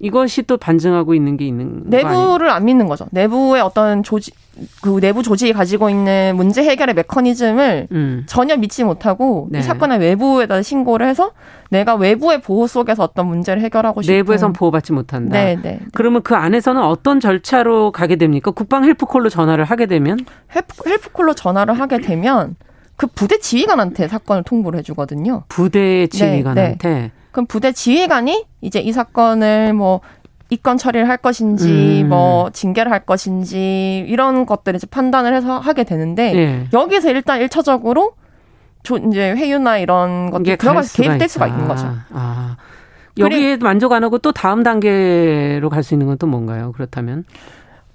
이것이 0.00 0.42
또 0.44 0.58
반증하고 0.58 1.12
있는 1.14 1.36
게 1.36 1.44
있는 1.44 1.82
내부를 1.86 2.50
안 2.50 2.64
믿는 2.66 2.86
거죠. 2.86 3.06
내부의 3.10 3.62
어떤 3.62 4.04
조직 4.04 4.32
그 4.80 5.00
내부 5.00 5.24
조직이 5.24 5.52
가지고 5.52 5.90
있는 5.90 6.34
문제 6.36 6.62
해결의 6.62 6.94
메커니즘을 6.94 7.88
음. 7.90 8.22
전혀 8.26 8.56
믿지 8.56 8.84
못하고 8.84 9.48
네. 9.50 9.58
이 9.58 9.62
사건을 9.62 9.98
외부에다 9.98 10.62
신고를 10.62 11.08
해서 11.08 11.32
내가 11.70 11.96
외부의 11.96 12.40
보호 12.42 12.68
속에서 12.68 13.02
어떤 13.02 13.26
문제를 13.26 13.60
해결하고 13.62 14.02
싶은 14.02 14.16
내부에선 14.18 14.52
보호받지 14.52 14.92
못한다. 14.92 15.36
네, 15.36 15.56
네, 15.56 15.62
네. 15.62 15.80
그러면 15.92 16.22
그 16.22 16.36
안에서는 16.36 16.80
어떤 16.80 17.18
절차로 17.18 17.90
가게 17.90 18.14
됩니까? 18.16 18.52
국방 18.52 18.84
헬프콜로 18.84 19.28
전화를 19.30 19.64
하게 19.64 19.86
되면 19.86 20.18
헬프, 20.54 20.88
헬프콜로 20.88 21.34
전화를 21.34 21.74
하게 21.74 21.98
되면 21.98 22.54
그 22.98 23.06
부대 23.06 23.38
지휘관한테 23.38 24.08
사건을 24.08 24.42
통보를 24.42 24.80
해주거든요. 24.80 25.44
부대 25.48 26.06
지휘관한테. 26.08 26.76
네, 26.78 27.00
네. 27.00 27.12
그럼 27.30 27.46
부대 27.46 27.72
지휘관이 27.72 28.44
이제 28.60 28.80
이 28.80 28.92
사건을 28.92 29.72
뭐 29.72 30.00
입건 30.50 30.78
처리를 30.78 31.08
할 31.08 31.16
것인지 31.18 32.02
음. 32.04 32.08
뭐 32.08 32.50
징계를 32.50 32.90
할 32.90 33.06
것인지 33.06 34.04
이런 34.08 34.44
것들을 34.46 34.76
이제 34.76 34.86
판단을 34.86 35.34
해서 35.34 35.58
하게 35.58 35.84
되는데 35.84 36.34
예. 36.34 36.68
여기서 36.72 37.10
일단 37.10 37.40
일차적으로 37.40 38.12
조, 38.82 38.96
이제 38.96 39.30
회유나 39.32 39.78
이런 39.78 40.30
것들 40.30 40.56
들어가서 40.56 41.00
개입될 41.02 41.28
수가 41.28 41.46
있는 41.46 41.68
거죠. 41.68 41.86
아. 42.12 42.56
여기에 43.18 43.56
만족 43.58 43.92
안 43.92 44.04
하고 44.04 44.18
또 44.18 44.32
다음 44.32 44.62
단계로 44.62 45.68
갈 45.70 45.82
수 45.82 45.94
있는 45.94 46.06
건 46.06 46.16
또 46.18 46.26
뭔가요? 46.26 46.72
그렇다면? 46.72 47.24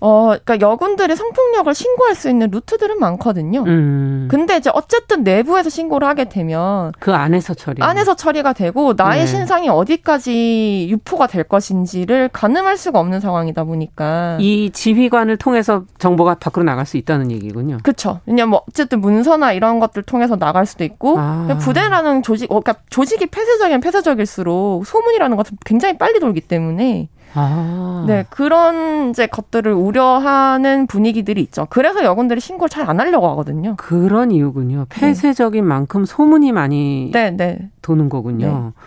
어, 0.06 0.36
그러니까 0.44 0.60
여군들이 0.60 1.16
성폭력을 1.16 1.74
신고할 1.74 2.14
수 2.14 2.30
있는 2.30 2.50
루트들은 2.52 3.00
많거든요. 3.00 3.64
음. 3.64 4.28
근데 4.30 4.58
이제 4.58 4.70
어쨌든 4.74 5.24
내부에서 5.24 5.70
신고를 5.70 6.06
하게 6.06 6.26
되면 6.26 6.92
그 7.00 7.14
안에서 7.14 7.54
처리 7.54 7.82
안에서 7.82 8.14
처리가 8.14 8.52
되고 8.52 8.96
나의 8.98 9.22
네. 9.22 9.26
신상이 9.26 9.70
어디까지 9.70 10.88
유포가 10.90 11.28
될 11.28 11.46
것인지를 11.46 12.30
가늠할 12.34 12.76
수가 12.76 13.00
없는 13.00 13.22
상황이다 13.22 13.64
보니까 13.64 14.36
이 14.42 14.72
지휘관을 14.74 15.38
통해서 15.38 15.86
정보가 16.00 16.36
밖으로 16.36 16.66
나갈 16.66 16.86
수 16.86 16.98
있다는 16.98 17.32
얘기군요. 17.32 17.78
그렇죠. 17.82 18.20
왜냐면 18.26 18.50
뭐 18.50 18.64
어쨌든 18.68 19.00
문서나 19.00 19.54
이런 19.54 19.80
것들 19.80 20.04
통해서 20.04 20.36
나갈 20.36 20.66
수도 20.66 20.84
있고 20.84 21.16
아. 21.18 21.58
부대라는 21.62 22.24
조직, 22.24 22.52
어, 22.52 22.60
그러니까 22.60 22.84
조직이 22.90 23.28
폐쇄적인 23.28 23.80
폐쇄적일수록 23.80 24.86
소문이라는 24.86 25.38
것은 25.38 25.58
굉장히 25.64 25.98
빨리 25.98 26.20
돌기 26.20 26.42
때문에 26.42 27.08
아. 27.36 28.04
네, 28.08 28.26
그런 28.30 29.10
이제 29.10 29.28
것들을 29.28 29.72
우려하는 29.72 30.88
분위기들이 30.88 31.42
있죠. 31.42 31.66
그래서 31.70 32.04
여군들이 32.04 32.40
신고를 32.40 32.70
잘 32.70 32.84
안 32.84 33.00
하려고 33.00 33.30
하거든요. 33.30 33.76
그런 33.78 34.30
이유군요. 34.30 34.88
폐쇄적인 34.90 35.64
네. 35.64 35.68
만큼 35.68 36.04
소문이 36.04 36.52
많이 36.52 37.10
네, 37.14 37.32
네. 37.32 37.70
도는 37.82 38.10
거군요. 38.10 38.74
네. 38.76 38.82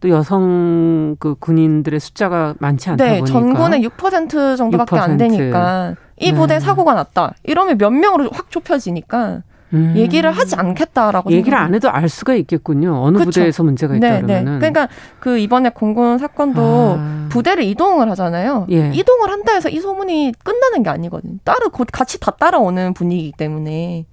또 0.00 0.08
여성 0.10 1.14
그 1.20 1.36
군인들의 1.38 2.00
숫자가 2.00 2.54
많지 2.58 2.90
않다 2.90 3.04
네, 3.04 3.18
보니까 3.20 3.26
전군의 3.32 3.88
6% 3.88 4.56
정도밖에 4.56 4.96
6%. 4.96 5.00
안 5.00 5.16
되니까 5.16 5.94
이 6.18 6.32
부대 6.32 6.54
네. 6.54 6.60
사고가 6.60 6.94
났다. 6.94 7.34
이러면 7.44 7.78
몇 7.78 7.90
명으로 7.90 8.30
확 8.32 8.50
좁혀지니까 8.50 9.42
음. 9.76 9.94
얘기를 9.96 10.30
하지 10.30 10.56
않겠다라고 10.56 11.30
얘기를 11.32 11.56
안 11.56 11.74
해도 11.74 11.90
알 11.90 12.08
수가 12.08 12.34
있겠군요. 12.34 13.02
어느 13.02 13.18
그쵸? 13.18 13.30
부대에서 13.30 13.62
문제가 13.62 13.96
있다 13.96 14.08
네, 14.08 14.22
네. 14.22 14.40
그러면 14.40 14.58
그러니까 14.58 14.88
그 15.20 15.38
이번에 15.38 15.70
공군 15.70 16.18
사건도 16.18 16.96
아. 16.98 17.26
부대를 17.30 17.64
이동을 17.64 18.10
하잖아요. 18.10 18.66
예. 18.70 18.90
이동을 18.94 19.30
한다 19.30 19.52
해서 19.52 19.68
이 19.68 19.78
소문이 19.78 20.32
끝나는 20.42 20.82
게 20.82 20.90
아니거든요. 20.90 21.38
따로 21.44 21.70
같이 21.70 22.18
다 22.20 22.30
따라오는 22.32 22.94
분위기이기 22.94 23.32
때문에 23.36 24.06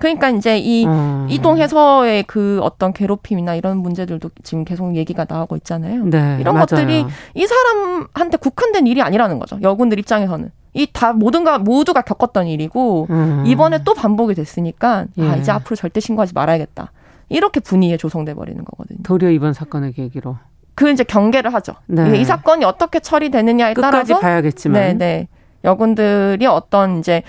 그러니까 0.00 0.30
이제 0.30 0.58
이 0.58 0.86
어. 0.88 1.26
이동해서의 1.28 2.22
그 2.24 2.58
어떤 2.62 2.92
괴롭힘이나 2.92 3.54
이런 3.54 3.78
문제들도 3.78 4.30
지금 4.42 4.64
계속 4.64 4.96
얘기가 4.96 5.26
나오고 5.28 5.56
있잖아요. 5.56 6.06
네, 6.06 6.38
이런 6.40 6.54
맞아요. 6.54 6.66
것들이 6.66 7.04
이 7.34 7.46
사람한테 7.46 8.38
국한된 8.38 8.86
일이 8.86 9.02
아니라는 9.02 9.38
거죠. 9.38 9.58
여군들 9.60 9.98
입장에서는. 9.98 10.50
이 10.72 10.86
다 10.92 11.12
모든가 11.12 11.58
모두가 11.58 12.02
겪었던 12.02 12.46
일이고 12.46 13.06
음. 13.10 13.44
이번에 13.46 13.82
또 13.84 13.94
반복이 13.94 14.34
됐으니까 14.34 14.98
아, 14.98 15.06
예. 15.18 15.28
아 15.28 15.36
이제 15.36 15.50
앞으로 15.50 15.74
절대 15.76 16.00
신고하지 16.00 16.32
말아야겠다 16.34 16.92
이렇게 17.28 17.60
분위기에 17.60 17.96
조성돼 17.96 18.34
버리는 18.34 18.62
거거든요. 18.64 18.98
도리어 19.02 19.30
이번 19.30 19.52
사건의 19.52 19.92
계기로 19.92 20.36
그 20.74 20.90
이제 20.90 21.04
경계를 21.04 21.52
하죠. 21.54 21.74
네. 21.86 22.18
이 22.18 22.24
사건이 22.24 22.64
어떻게 22.64 23.00
처리되느냐에 23.00 23.74
따라서 23.74 24.18
봐야겠지만, 24.18 24.80
네, 24.80 24.94
네. 24.94 25.28
여군들이 25.62 26.46
어떤 26.46 27.00
이제 27.00 27.22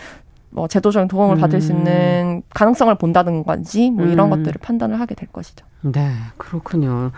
뭐 0.52 0.68
제도적인 0.68 1.08
도움을 1.10 1.36
음. 1.38 1.42
받을 1.42 1.60
수 1.62 1.74
있는 1.74 2.44
가능성을 2.54 2.94
본다든지 2.96 3.92
뭐 3.92 4.06
이런 4.06 4.28
음. 4.28 4.38
것들을 4.38 4.54
판단을 4.62 5.00
하게 5.00 5.16
될 5.16 5.28
것이죠. 5.30 5.66
네, 5.82 6.12
그렇군요. 6.38 7.12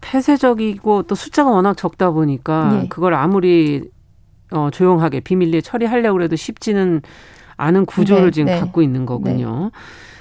폐쇄적이고 0.00 1.04
또 1.04 1.14
숫자가 1.14 1.50
워낙 1.50 1.76
적다 1.76 2.10
보니까 2.10 2.68
네. 2.72 2.88
그걸 2.88 3.14
아무리 3.14 3.88
어, 4.50 4.70
조용하게 4.72 5.20
비밀리에 5.20 5.60
처리하려고 5.60 6.22
해도 6.22 6.36
쉽지는 6.36 7.02
않은 7.56 7.86
구조를 7.86 8.26
네, 8.26 8.30
지금 8.30 8.46
네. 8.46 8.60
갖고 8.60 8.82
있는 8.82 9.04
거군요. 9.06 9.64
네. 9.64 9.70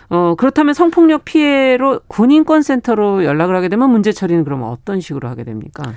어, 0.10 0.36
그렇다면 0.38 0.74
성폭력 0.74 1.26
피해로 1.26 2.00
군인권센터로 2.08 3.26
연락을 3.26 3.56
하게 3.56 3.68
되면 3.70 3.90
문제 3.90 4.12
처리는 4.12 4.44
그러면 4.44 4.70
어떤 4.70 5.02
식으로 5.02 5.28
하게 5.28 5.44
됩니까? 5.44 5.94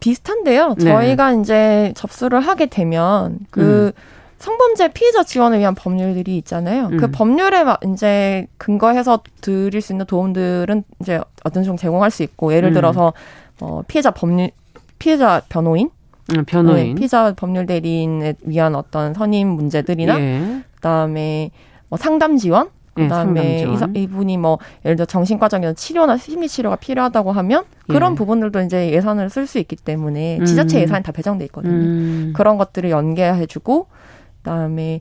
비슷한데요. 0.00 0.74
네. 0.78 0.84
저희가 0.84 1.32
이제 1.32 1.92
접수를 1.96 2.40
하게 2.40 2.66
되면 2.66 3.38
그 3.50 3.86
음. 3.86 3.92
성범죄 4.38 4.88
피해자 4.92 5.22
지원을 5.22 5.60
위한 5.60 5.74
법률들이 5.74 6.36
있잖아요. 6.38 6.88
그 6.88 6.94
음. 6.94 6.96
그 6.98 7.10
법률에 7.10 7.64
이제 7.90 8.46
근거해서 8.58 9.20
드릴 9.40 9.80
수 9.80 9.94
있는 9.94 10.04
도움들은 10.04 10.84
이제 11.00 11.20
어떤 11.44 11.64
정도 11.64 11.80
제공할 11.80 12.10
수 12.10 12.22
있고 12.22 12.52
예를 12.52 12.70
음. 12.70 12.74
들어서 12.74 13.14
어, 13.60 13.82
피해자 13.88 14.10
법률 14.10 14.50
피해자 14.98 15.40
변호인 15.48 15.88
음, 16.32 16.44
변호인. 16.44 16.94
네, 16.94 17.00
피자 17.00 17.32
법률 17.34 17.66
대리인에 17.66 18.34
위한 18.42 18.74
어떤 18.74 19.14
선임 19.14 19.48
문제들이나 19.48 20.20
예. 20.20 20.62
그다음에 20.76 21.50
뭐 21.88 21.98
상담 21.98 22.36
지원 22.36 22.70
예, 22.98 23.02
그다음에 23.02 23.66
예, 23.66 23.98
이, 23.98 24.02
이분이 24.02 24.38
뭐 24.38 24.58
예를 24.84 24.96
들어 24.96 25.06
정신 25.06 25.38
과정에서 25.38 25.74
치료나 25.74 26.16
심리 26.16 26.48
치료가 26.48 26.76
필요하다고 26.76 27.32
하면 27.32 27.64
그런 27.88 28.12
예. 28.12 28.16
부분들도 28.16 28.60
이제 28.62 28.90
예산을 28.92 29.30
쓸 29.30 29.46
수 29.46 29.58
있기 29.58 29.76
때문에 29.76 30.42
지자체 30.44 30.78
음. 30.78 30.82
예산이 30.82 31.02
다 31.02 31.12
배정돼 31.12 31.44
있거든요. 31.46 31.72
음. 31.72 32.32
그런 32.34 32.56
것들을 32.56 32.90
연계해주고 32.90 33.86
그다음에 34.38 35.00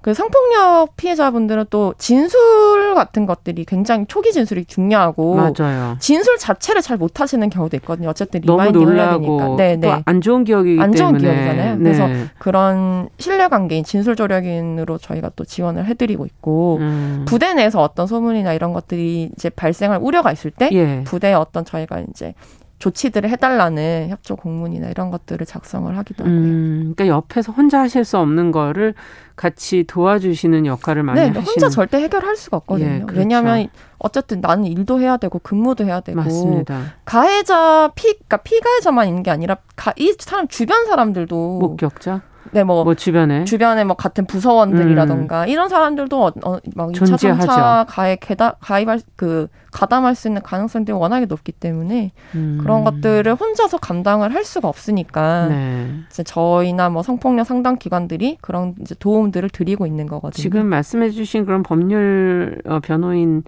그 0.00 0.14
성폭력 0.14 0.96
피해자분들은 0.96 1.66
또 1.70 1.92
진술 1.98 2.94
같은 2.94 3.26
것들이 3.26 3.64
굉장히 3.64 4.06
초기 4.06 4.32
진술이 4.32 4.64
중요하고 4.66 5.34
맞아요. 5.34 5.96
진술 5.98 6.38
자체를 6.38 6.82
잘 6.82 6.96
못하시는 6.96 7.50
경우도 7.50 7.76
있거든요. 7.78 8.08
어쨌든 8.08 8.40
너무 8.42 8.70
놀라고 8.70 9.56
네, 9.56 9.78
또안 9.80 10.20
좋은 10.20 10.44
기억이기 10.44 10.80
안 10.80 10.92
좋은 10.92 11.18
기억이잖아요. 11.18 11.76
네. 11.76 11.82
그래서 11.82 12.06
그런 12.38 13.08
신뢰관계인 13.18 13.82
진술 13.84 14.14
조력인으로 14.14 14.98
저희가 14.98 15.32
또 15.34 15.44
지원을 15.44 15.86
해드리고 15.86 16.26
있고 16.26 16.78
음. 16.80 17.24
부대 17.26 17.52
내에서 17.54 17.82
어떤 17.82 18.06
소문이나 18.06 18.52
이런 18.52 18.72
것들이 18.72 19.30
이제 19.36 19.50
발생할 19.50 19.98
우려가 20.00 20.30
있을 20.30 20.52
때 20.52 20.68
예. 20.72 21.02
부대에 21.04 21.34
어떤 21.34 21.64
저희가 21.64 22.00
이제 22.10 22.34
조치들을 22.78 23.28
해달라는 23.30 24.06
협조 24.08 24.36
공문이나 24.36 24.88
이런 24.88 25.10
것들을 25.10 25.44
작성을 25.44 25.96
하기도 25.98 26.24
하고요. 26.24 26.36
음, 26.38 26.94
그러니까 26.94 27.08
옆에서 27.08 27.52
혼자 27.52 27.80
하실 27.80 28.04
수 28.04 28.18
없는 28.18 28.52
거를 28.52 28.94
같이 29.34 29.84
도와주시는 29.86 30.66
역할을 30.66 31.02
많이 31.02 31.20
네, 31.20 31.26
하시는. 31.26 31.44
혼자 31.44 31.68
절대 31.68 31.98
해결할 31.98 32.36
수가 32.36 32.58
없거든요. 32.58 32.88
예, 32.88 32.98
그렇죠. 33.00 33.18
왜냐하면 33.18 33.68
어쨌든 33.98 34.40
나는 34.40 34.64
일도 34.66 35.00
해야 35.00 35.16
되고 35.16 35.38
근무도 35.40 35.84
해야 35.84 36.00
되고 36.00 36.16
맞습니다. 36.20 36.94
가해자 37.04 37.90
피, 37.94 38.12
그러니까 38.14 38.36
피가해자만 38.38 39.08
있는 39.08 39.22
게 39.24 39.30
아니라 39.30 39.56
가, 39.74 39.92
이 39.96 40.14
사람 40.18 40.46
주변 40.46 40.86
사람들도 40.86 41.58
목격자 41.58 42.22
네, 42.52 42.64
뭐, 42.64 42.84
뭐 42.84 42.94
주변에 42.94 43.44
주변에 43.44 43.84
뭐 43.84 43.96
같은 43.96 44.26
부서원들이라던가 44.26 45.44
음. 45.44 45.48
이런 45.48 45.68
사람들도 45.68 46.24
어, 46.24 46.32
어, 46.44 46.58
막 46.74 46.90
2차, 46.90 47.38
3차 47.38 47.86
가입 47.88 48.20
개다, 48.20 48.54
가입할 48.60 49.00
그 49.16 49.48
가담할 49.72 50.14
수 50.14 50.28
있는 50.28 50.42
가능성들이 50.42 50.96
워낙에 50.96 51.26
높기 51.26 51.52
때문에 51.52 52.12
음. 52.34 52.58
그런 52.60 52.84
것들을 52.84 53.34
혼자서 53.34 53.78
감당을 53.78 54.34
할 54.34 54.44
수가 54.44 54.68
없으니까 54.68 55.48
네. 55.48 55.90
이제 56.10 56.22
저희나 56.22 56.88
뭐 56.88 57.02
성폭력 57.02 57.46
상담 57.46 57.76
기관들이 57.76 58.38
그런 58.40 58.74
이제 58.80 58.94
도움들을 58.98 59.50
드리고 59.50 59.86
있는 59.86 60.06
거거든요. 60.06 60.42
지금 60.42 60.66
말씀해주신 60.66 61.44
그런 61.44 61.62
법률 61.62 62.60
어, 62.66 62.80
변호인을 62.80 63.42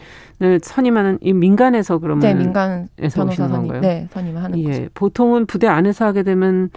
선임하는 0.63 1.19
이 1.23 1.33
민간에서 1.33 1.99
그러면 1.99 2.21
네, 2.21 2.35
민간 2.35 2.89
변호사 2.97 3.49
선임, 3.49 3.81
네, 3.81 4.09
선임을 4.11 4.43
하는 4.43 4.59
예, 4.59 4.65
거죠. 4.65 4.89
보통은 4.95 5.47
부대 5.47 5.69
안에서 5.69 6.05
하게 6.05 6.23
되면 6.23 6.71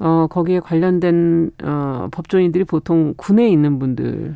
어, 0.00 0.26
거기에 0.28 0.60
관련된 0.60 1.50
어, 1.62 2.08
법조인들이 2.10 2.64
보통 2.64 3.14
군에 3.16 3.48
있는 3.48 3.78
분들. 3.78 4.34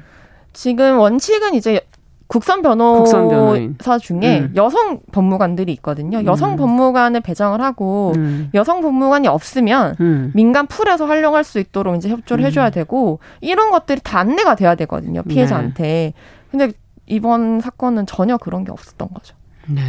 지금 0.52 0.98
원칙은 0.98 1.54
이제 1.54 1.80
국선 2.26 2.62
변호사 2.62 3.20
국선. 3.20 3.98
중에 4.00 4.40
음. 4.40 4.52
여성 4.56 5.00
법무관들이 5.12 5.72
있거든요. 5.74 6.24
여성 6.24 6.52
음. 6.52 6.56
법무관을 6.56 7.20
배정을 7.20 7.60
하고 7.60 8.12
음. 8.16 8.50
여성 8.54 8.80
법무관이 8.80 9.28
없으면 9.28 9.96
음. 10.00 10.32
민간 10.34 10.66
풀에서 10.66 11.06
활용할 11.06 11.44
수 11.44 11.58
있도록 11.58 11.96
이제 11.96 12.08
협조를 12.08 12.44
음. 12.44 12.46
해줘야 12.46 12.70
되고 12.70 13.18
이런 13.40 13.70
것들이 13.70 14.00
다 14.02 14.20
안내가 14.20 14.54
돼야 14.54 14.74
되거든요. 14.74 15.22
피해자한테. 15.22 15.82
네. 15.82 16.14
근데 16.50 16.72
이번 17.06 17.60
사건은 17.60 18.06
전혀 18.06 18.36
그런 18.36 18.64
게 18.64 18.72
없었던 18.72 19.08
거죠. 19.12 19.34
네. 19.68 19.80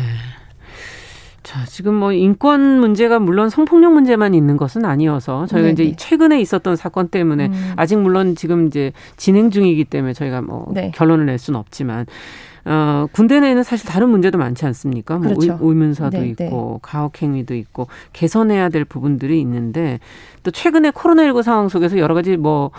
자, 1.46 1.64
지금 1.66 1.94
뭐 1.94 2.12
인권 2.12 2.80
문제가 2.80 3.20
물론 3.20 3.52
성폭력 3.52 3.94
문제만 3.94 4.34
있는 4.34 4.58
것은 4.58 4.84
아니어서 4.84 5.46
저희가 5.46 5.74
네네. 5.76 5.90
이제 5.90 5.96
최근에 5.96 6.42
있었던 6.42 6.76
사건 6.76 7.08
때문에 7.10 7.46
음. 7.46 7.74
아직 7.76 8.00
물론 8.00 8.36
지금 8.36 8.66
이제 8.66 8.92
진행 9.16 9.52
중이기 9.52 9.86
때문에 9.86 10.14
저희가 10.14 10.42
뭐 10.42 10.68
네. 10.74 10.92
결론을 10.96 11.28
낼 11.28 11.38
수는 11.38 11.60
없지만 11.60 12.08
어, 12.66 13.06
군대 13.12 13.40
내에는 13.40 13.62
사실 13.62 13.88
다른 13.88 14.10
문제도 14.10 14.40
많지 14.40 14.66
않습니까? 14.66 15.20
뭐 15.20 15.36
그렇죠. 15.36 15.60
의, 15.62 15.76
문사도 15.76 16.18
네, 16.18 16.30
있고 16.30 16.46
네. 16.74 16.80
가혹행위도 16.82 17.54
있고 17.54 17.90
개선해야 18.14 18.70
될 18.70 18.84
부분들이 18.84 19.40
있는데 19.42 20.00
또 20.42 20.50
최근에 20.50 20.90
코로나19 20.90 21.44
상황 21.44 21.70
속에서 21.70 22.00
여러 22.00 22.16
가지 22.16 22.38
뭐 22.38 22.72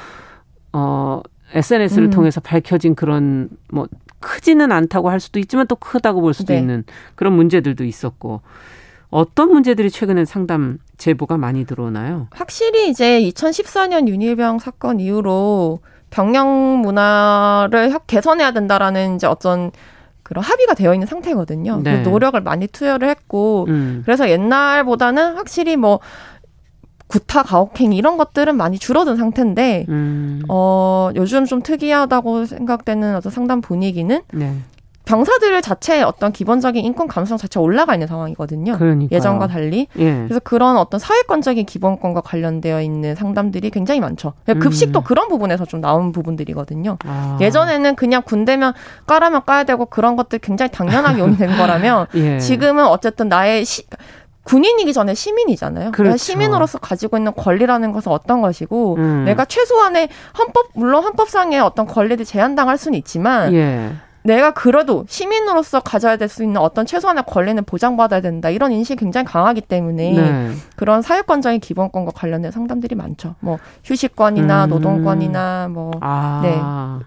어, 0.72 1.22
SNS를 1.52 2.08
음. 2.08 2.10
통해서 2.10 2.40
밝혀진 2.40 2.94
그런 2.94 3.48
뭐 3.70 3.86
크지는 4.20 4.72
않다고 4.72 5.10
할 5.10 5.20
수도 5.20 5.38
있지만 5.38 5.66
또 5.66 5.76
크다고 5.76 6.20
볼 6.20 6.34
수도 6.34 6.52
네. 6.52 6.58
있는 6.58 6.84
그런 7.14 7.34
문제들도 7.34 7.84
있었고 7.84 8.40
어떤 9.10 9.52
문제들이 9.52 9.90
최근에 9.90 10.24
상담 10.24 10.78
제보가 10.98 11.36
많이 11.36 11.64
들어오나요? 11.64 12.28
확실히 12.32 12.88
이제 12.88 13.20
2014년 13.20 14.08
윤일병 14.08 14.58
사건 14.58 15.00
이후로 15.00 15.80
병영 16.10 16.80
문화를 16.80 17.92
개선해야 18.06 18.52
된다라는 18.52 19.16
이제 19.16 19.26
어떤 19.26 19.70
그런 20.22 20.42
합의가 20.42 20.74
되어 20.74 20.92
있는 20.92 21.06
상태거든요. 21.06 21.82
네. 21.84 22.02
노력을 22.02 22.40
많이 22.40 22.66
투여를 22.66 23.08
했고 23.08 23.66
음. 23.68 24.02
그래서 24.04 24.28
옛날보다는 24.28 25.36
확실히 25.36 25.76
뭐 25.76 26.00
구타 27.08 27.44
가혹행위 27.44 27.96
이런 27.96 28.16
것들은 28.16 28.56
많이 28.56 28.78
줄어든 28.78 29.16
상태인데 29.16 29.86
음. 29.88 30.42
어 30.48 31.10
요즘 31.14 31.44
좀 31.44 31.62
특이하다고 31.62 32.46
생각되는 32.46 33.16
어떤 33.16 33.30
상담 33.30 33.60
분위기는 33.60 34.22
네. 34.32 34.56
병사들 35.06 35.62
자체의 35.62 36.02
어떤 36.02 36.32
기본적인 36.32 36.84
인권 36.84 37.06
감수성 37.06 37.38
자체가 37.38 37.62
올라가 37.62 37.94
있는 37.94 38.08
상황이거든요. 38.08 38.76
그러니까요. 38.76 39.16
예전과 39.16 39.46
달리. 39.46 39.86
예. 39.98 40.24
그래서 40.24 40.40
그런 40.40 40.76
어떤 40.76 40.98
사회권적인 40.98 41.64
기본권과 41.64 42.22
관련되어 42.22 42.82
있는 42.82 43.14
상담들이 43.14 43.70
굉장히 43.70 44.00
많죠. 44.00 44.32
음. 44.48 44.58
급식도 44.58 45.00
음. 45.00 45.04
그런 45.04 45.28
부분에서 45.28 45.64
좀 45.64 45.80
나온 45.80 46.10
부분들이거든요. 46.10 46.98
아. 47.06 47.38
예전에는 47.40 47.94
그냥 47.94 48.22
군대면 48.24 48.74
까라면 49.06 49.44
까야 49.46 49.62
되고 49.62 49.86
그런 49.86 50.16
것들 50.16 50.40
굉장히 50.40 50.72
당연하게 50.72 51.20
용인된 51.22 51.56
거라면 51.56 52.08
예. 52.16 52.38
지금은 52.40 52.84
어쨌든 52.86 53.28
나의 53.28 53.64
시, 53.64 53.84
군인이기 54.46 54.92
전에 54.92 55.12
시민이잖아요. 55.14 55.90
그렇죠. 55.90 56.16
시민으로서 56.16 56.78
가지고 56.78 57.16
있는 57.18 57.34
권리라는 57.34 57.92
것은 57.92 58.12
어떤 58.12 58.40
것이고 58.40 58.94
음. 58.96 59.24
내가 59.26 59.44
최소한의 59.44 60.08
헌법 60.38 60.68
물론 60.74 61.02
헌법상의 61.02 61.60
어떤 61.60 61.86
권리를 61.86 62.24
제한당할 62.24 62.78
수는 62.78 62.96
있지만 62.98 63.52
예. 63.52 63.92
내가 64.22 64.52
그래도 64.52 65.04
시민으로서 65.08 65.80
가져야 65.80 66.16
될 66.16 66.28
수 66.28 66.42
있는 66.42 66.60
어떤 66.60 66.86
최소한의 66.86 67.24
권리는 67.26 67.62
보장받아야 67.64 68.20
된다 68.20 68.50
이런 68.50 68.72
인식이 68.72 68.98
굉장히 68.98 69.24
강하기 69.24 69.60
때문에 69.62 70.12
네. 70.12 70.50
그런 70.74 71.00
사회권적인 71.02 71.60
기본권과 71.60 72.12
관련된 72.12 72.50
상담들이 72.50 72.94
많죠. 72.96 73.36
뭐 73.40 73.58
휴식권이나 73.84 74.64
음. 74.64 74.70
노동권이나 74.70 75.68
뭐 75.70 75.92
아. 76.00 77.00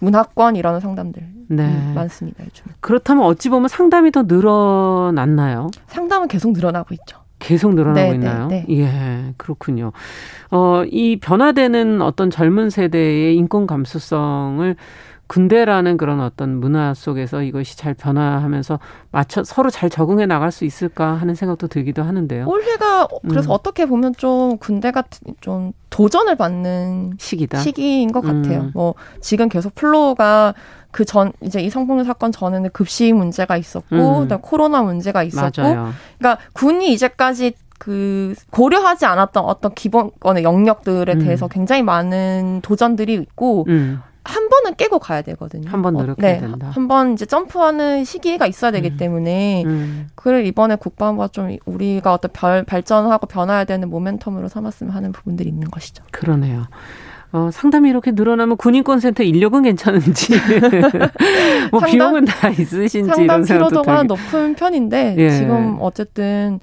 네. 0.00 0.04
문화권 0.06 0.56
이런 0.56 0.80
상담들 0.80 1.22
네. 1.48 1.64
음, 1.64 1.92
많습니다 1.94 2.44
요즘. 2.44 2.66
그렇다면 2.80 3.24
어찌 3.24 3.48
보면 3.48 3.68
상담이 3.68 4.12
더 4.12 4.24
늘어났나요? 4.26 5.68
상담은 5.86 6.28
계속 6.28 6.52
늘어나고 6.52 6.94
있죠. 6.94 7.18
계속 7.38 7.74
늘어나고 7.74 8.00
네, 8.00 8.08
네 8.08 8.14
있나요? 8.14 8.46
네, 8.48 8.64
네. 8.68 8.78
예, 8.78 9.34
그렇군요. 9.36 9.92
어, 10.50 10.82
이 10.84 11.18
변화되는 11.20 12.02
어떤 12.02 12.30
젊은 12.30 12.68
세대의 12.68 13.36
인권 13.36 13.66
감수성을 13.66 14.74
군대라는 15.28 15.96
그런 15.96 16.20
어떤 16.20 16.58
문화 16.58 16.94
속에서 16.94 17.42
이것이 17.42 17.76
잘 17.76 17.94
변화하면서 17.94 18.78
맞춰 19.12 19.44
서로 19.44 19.70
잘 19.70 19.88
적응해 19.90 20.26
나갈 20.26 20.50
수 20.50 20.64
있을까 20.64 21.12
하는 21.14 21.34
생각도 21.34 21.68
들기도 21.68 22.02
하는데요. 22.02 22.46
올해가 22.48 23.06
그래서 23.28 23.50
음. 23.50 23.54
어떻게 23.54 23.86
보면 23.86 24.14
좀 24.16 24.58
군대가 24.58 25.04
좀 25.40 25.72
도전을 25.90 26.36
받는 26.36 27.14
시기다. 27.18 27.58
시기인 27.58 28.10
것 28.10 28.22
같아요. 28.22 28.60
음. 28.62 28.70
뭐 28.74 28.94
지금 29.20 29.48
계속 29.48 29.74
flow가 29.74 30.54
그 30.90 31.04
전 31.04 31.32
이제 31.42 31.60
이 31.60 31.70
성폭력 31.70 32.06
사건 32.06 32.32
전에는 32.32 32.70
급식 32.72 33.12
문제가 33.14 33.56
있었고 33.56 34.20
음. 34.22 34.28
코로나 34.40 34.82
문제가 34.82 35.22
있었고 35.22 35.62
맞아요. 35.62 35.92
그러니까 36.18 36.42
군이 36.54 36.92
이제까지 36.92 37.52
그 37.78 38.34
고려하지 38.50 39.06
않았던 39.06 39.44
어떤 39.44 39.72
기본권의 39.74 40.42
영역들에 40.42 41.12
음. 41.12 41.18
대해서 41.20 41.46
굉장히 41.46 41.82
많은 41.82 42.60
도전들이 42.62 43.14
있고 43.14 43.64
음. 43.68 44.00
한 44.28 44.48
번은 44.50 44.74
깨고 44.76 44.98
가야 44.98 45.22
되거든요. 45.22 45.70
한 45.70 45.80
번 45.82 45.94
노력해야 45.94 46.30
어, 46.30 46.34
네, 46.34 46.40
된다. 46.40 46.70
한 46.74 46.86
번 46.88 47.14
이제 47.14 47.24
점프하는 47.26 48.04
시기가 48.04 48.46
있어야 48.46 48.70
되기 48.70 48.88
음. 48.90 48.96
때문에 48.98 49.64
음. 49.64 50.08
그걸 50.14 50.44
이번에 50.46 50.76
국방부가 50.76 51.28
좀 51.28 51.56
우리가 51.64 52.12
어떤 52.12 52.30
별, 52.32 52.62
발전하고 52.64 53.26
변화해야 53.26 53.64
되는 53.64 53.90
모멘텀으로 53.90 54.48
삼았으면 54.48 54.92
하는 54.92 55.12
부분들이 55.12 55.48
있는 55.48 55.70
것이죠. 55.70 56.04
그러네요. 56.10 56.66
어, 57.32 57.50
상담이 57.52 57.90
이렇게 57.90 58.10
늘어나면 58.12 58.56
군인권센터 58.56 59.22
인력은 59.22 59.62
괜찮은지, 59.62 60.32
뭐 61.70 61.80
상담, 61.80 61.90
비용은 61.90 62.24
다 62.24 62.48
있으신지 62.48 63.10
상담 63.14 63.44
피로도가 63.44 64.04
높은 64.04 64.54
편인데 64.54 65.14
예. 65.18 65.30
지금 65.30 65.76
어쨌든 65.80 66.58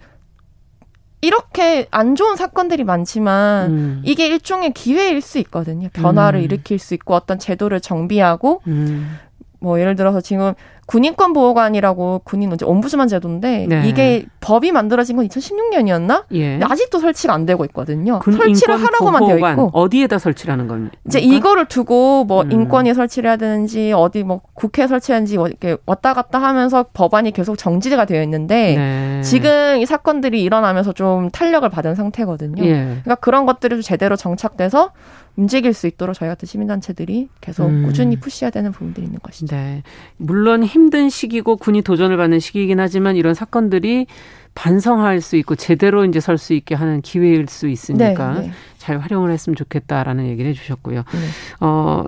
이렇게 1.21 1.87
안 1.91 2.15
좋은 2.15 2.35
사건들이 2.35 2.83
많지만 2.83 3.71
음. 3.71 4.01
이게 4.03 4.27
일종의 4.27 4.73
기회일 4.73 5.21
수 5.21 5.39
있거든요. 5.39 5.89
변화를 5.93 6.39
음. 6.39 6.43
일으킬 6.43 6.77
수 6.79 6.93
있고 6.93 7.15
어떤 7.15 7.39
제도를 7.39 7.79
정비하고 7.81 8.61
음. 8.67 9.17
뭐 9.59 9.79
예를 9.79 9.95
들어서 9.95 10.21
지금 10.21 10.53
군인권 10.85 11.33
보호관이라고 11.33 12.21
군인 12.23 12.51
이제 12.51 12.65
ombudsman 12.65 13.07
제도인데 13.07 13.65
네. 13.67 13.87
이게 13.87 14.25
법이 14.39 14.71
만들어진 14.71 15.15
건 15.15 15.27
2016년이었나? 15.27 16.25
예. 16.33 16.59
아직도 16.61 16.99
설치가 16.99 17.33
안 17.33 17.45
되고 17.47 17.65
있거든요. 17.65 18.19
설치를 18.23 18.75
하라고만 18.83 19.25
되어 19.25 19.51
있고 19.51 19.71
어디에다 19.73 20.19
설치하는 20.19 20.67
겁니까? 20.67 20.95
이제 21.07 21.19
이거를 21.19 21.65
두고 21.65 22.25
뭐 22.25 22.43
음. 22.43 22.51
인권위 22.51 22.93
설치를 22.93 23.29
해야 23.29 23.37
되는지 23.37 23.93
어디 23.93 24.23
뭐 24.23 24.41
국회 24.53 24.85
설치하는지 24.85 25.37
뭐 25.37 25.47
이렇게 25.47 25.75
왔다 25.87 26.13
갔다 26.13 26.39
하면서 26.39 26.85
법안이 26.93 27.31
계속 27.31 27.57
정지가 27.57 28.05
되어 28.05 28.21
있는데 28.21 28.75
네. 28.75 29.21
지금 29.23 29.77
이 29.81 29.85
사건들이 29.87 30.43
일어나면서 30.43 30.93
좀 30.93 31.31
탄력을 31.31 31.67
받은 31.67 31.95
상태거든요. 31.95 32.63
예. 32.63 32.73
그러니까 32.73 33.15
그런 33.15 33.47
것들이 33.47 33.81
제대로 33.81 34.15
정착돼서 34.15 34.91
움직일 35.37 35.73
수 35.73 35.87
있도록 35.87 36.15
저희 36.15 36.29
같은 36.29 36.45
시민단체들이 36.45 37.29
계속 37.41 37.65
음. 37.65 37.83
꾸준히 37.85 38.17
푸시해야 38.17 38.51
되는 38.51 38.71
부분들이 38.71 39.05
있는 39.05 39.19
것이죠. 39.21 39.55
네. 39.55 39.83
물론 40.17 40.63
힘든 40.75 41.09
시기고 41.09 41.55
군이 41.55 41.83
도전을 41.83 42.17
받는 42.17 42.41
시기이긴 42.41 42.81
하지만 42.81 43.15
이런 43.15 43.33
사건들이 43.33 44.07
반성할 44.55 45.21
수 45.21 45.37
있고 45.37 45.55
제대로 45.55 46.03
이제 46.03 46.19
설 46.19 46.37
수 46.37 46.53
있게 46.53 46.75
하는 46.75 47.01
기회일 47.01 47.47
수 47.47 47.69
있으니까 47.69 48.33
네, 48.33 48.41
네. 48.47 48.51
잘 48.77 48.99
활용을 48.99 49.31
했으면 49.31 49.55
좋겠다라는 49.55 50.27
얘기를 50.27 50.49
해주셨고요. 50.51 50.97
네. 50.97 51.65
어 51.65 52.03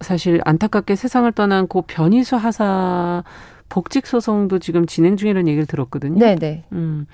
사실 0.00 0.40
안타깝게 0.44 0.94
세상을 0.94 1.30
떠난 1.32 1.66
고 1.66 1.82
변희수 1.82 2.36
하사 2.36 3.24
복직 3.68 4.06
소송도 4.06 4.60
지금 4.60 4.86
진행 4.86 5.16
중이라는 5.16 5.48
얘기를 5.48 5.66
들었거든요. 5.66 6.20
네, 6.20 6.36
네. 6.36 6.64
음. 6.70 7.06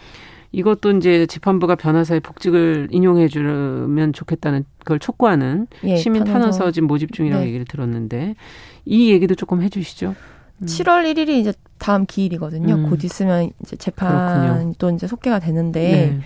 이것도 0.53 0.93
이제 0.93 1.25
재판부가 1.27 1.77
변호사의 1.77 2.21
복직을 2.21 2.89
인용해 2.91 3.29
주면 3.29 4.13
좋겠다는 4.13 4.65
걸 4.85 4.99
촉구하는 4.99 5.67
예, 5.85 5.97
시민 5.97 6.25
탄원서 6.25 6.71
지금 6.73 6.87
모집 6.89 7.13
중이라고 7.13 7.41
네. 7.43 7.49
얘기를 7.49 7.65
들었는데 7.65 8.37
이 8.85 9.11
얘기도 9.11 9.35
조금 9.35 9.63
해 9.63 9.69
주시죠. 9.71 10.15
음. 10.63 10.67
7월 10.67 11.05
1일이 11.05 11.31
이제 11.31 11.53
다음 11.79 12.07
기일이거든요. 12.07 12.75
음. 12.75 12.91
곧 12.91 13.05
있으면 13.05 13.51
이제 13.63 13.77
재판도 13.77 14.91
이제 14.91 15.07
속개가 15.07 15.39
되는데 15.41 16.17
네. 16.17 16.21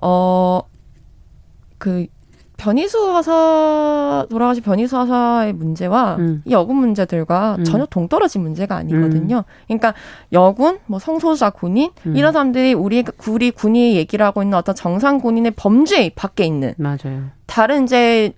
어 0.00 0.62
그 1.78 2.06
변희수 2.56 3.14
하사 3.14 4.26
돌아가신 4.30 4.62
변희수 4.62 4.96
하사의 4.96 5.52
문제와 5.52 6.16
음. 6.16 6.42
이 6.46 6.52
여군 6.52 6.76
문제들과 6.76 7.56
음. 7.58 7.64
전혀 7.64 7.84
동떨어진 7.84 8.40
문제가 8.40 8.76
아니거든요. 8.76 9.36
음. 9.38 9.42
그러니까 9.66 9.92
여군, 10.32 10.78
뭐 10.86 10.98
성소자 10.98 11.50
군인 11.50 11.90
음. 12.06 12.16
이런 12.16 12.32
사람들이 12.32 12.72
우리 12.72 13.04
우리 13.28 13.50
군이 13.50 13.96
얘기를 13.96 14.24
하고 14.24 14.42
있는 14.42 14.56
어떤 14.56 14.74
정상 14.74 15.20
군인의 15.20 15.52
범죄 15.54 16.08
밖에 16.14 16.44
있는 16.46 16.72
맞아요. 16.78 17.24
다른 17.44 17.84
이제 17.84 18.32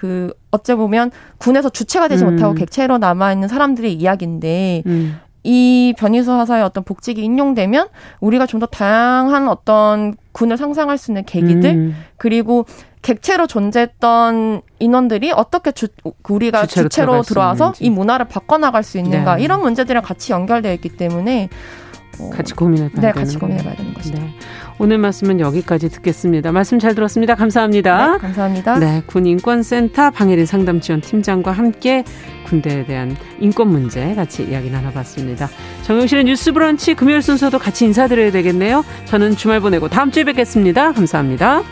그 0.00 0.32
어째 0.50 0.76
보면 0.76 1.10
군에서 1.36 1.68
주체가 1.68 2.08
되지 2.08 2.24
음. 2.24 2.32
못하고 2.32 2.54
객체로 2.54 2.96
남아 2.96 3.34
있는 3.34 3.48
사람들의 3.48 3.92
이야기인데 3.92 4.82
음. 4.86 5.20
이 5.42 5.92
변희수 5.98 6.32
하사의 6.32 6.62
어떤 6.62 6.84
복직이 6.84 7.22
인용되면 7.22 7.88
우리가 8.20 8.46
좀 8.46 8.60
더 8.60 8.66
다양한 8.66 9.46
어떤 9.48 10.14
군을 10.32 10.56
상상할 10.56 10.96
수 10.96 11.10
있는 11.10 11.24
계기들 11.24 11.70
음. 11.70 11.96
그리고 12.16 12.64
객체로 13.02 13.46
존재했던 13.46 14.62
인원들이 14.78 15.32
어떻게 15.32 15.72
주, 15.72 15.88
우리가 16.26 16.64
주체로, 16.64 16.88
주체로 16.88 17.22
들어와서 17.22 17.74
이 17.80 17.90
문화를 17.90 18.26
바꿔나갈 18.28 18.82
수 18.82 18.96
있는가 18.96 19.36
네. 19.36 19.42
이런 19.42 19.60
문제들이랑 19.60 20.02
같이 20.02 20.32
연결되어 20.32 20.72
있기 20.74 20.96
때문에 20.96 21.50
어, 22.20 22.30
같이 22.30 22.54
고민해봐야 22.54 23.00
네, 23.00 23.12
같이 23.12 23.38
고민해봐야 23.38 23.76
되는 23.76 23.92
것이죠. 23.94 24.18
네. 24.18 24.30
오늘 24.80 24.96
말씀은 24.96 25.40
여기까지 25.40 25.90
듣겠습니다. 25.90 26.52
말씀 26.52 26.78
잘 26.78 26.94
들었습니다. 26.94 27.34
감사합니다. 27.34 28.12
네, 28.12 28.18
감사합니다. 28.18 28.78
네, 28.78 29.02
군인권센터 29.04 30.10
방혜린 30.10 30.46
상담지원 30.46 31.02
팀장과 31.02 31.52
함께 31.52 32.02
군대에 32.46 32.86
대한 32.86 33.14
인권 33.40 33.68
문제 33.68 34.14
같이 34.14 34.42
이야기 34.42 34.70
나눠봤습니다. 34.70 35.50
정용실의 35.82 36.24
뉴스 36.24 36.52
브런치 36.52 36.94
금요일 36.94 37.20
순서도 37.20 37.58
같이 37.58 37.84
인사드려야 37.84 38.30
되겠네요. 38.32 38.82
저는 39.04 39.36
주말 39.36 39.60
보내고 39.60 39.88
다음 39.88 40.10
주에 40.10 40.24
뵙겠습니다. 40.24 40.92
감사합니다. 40.92 41.62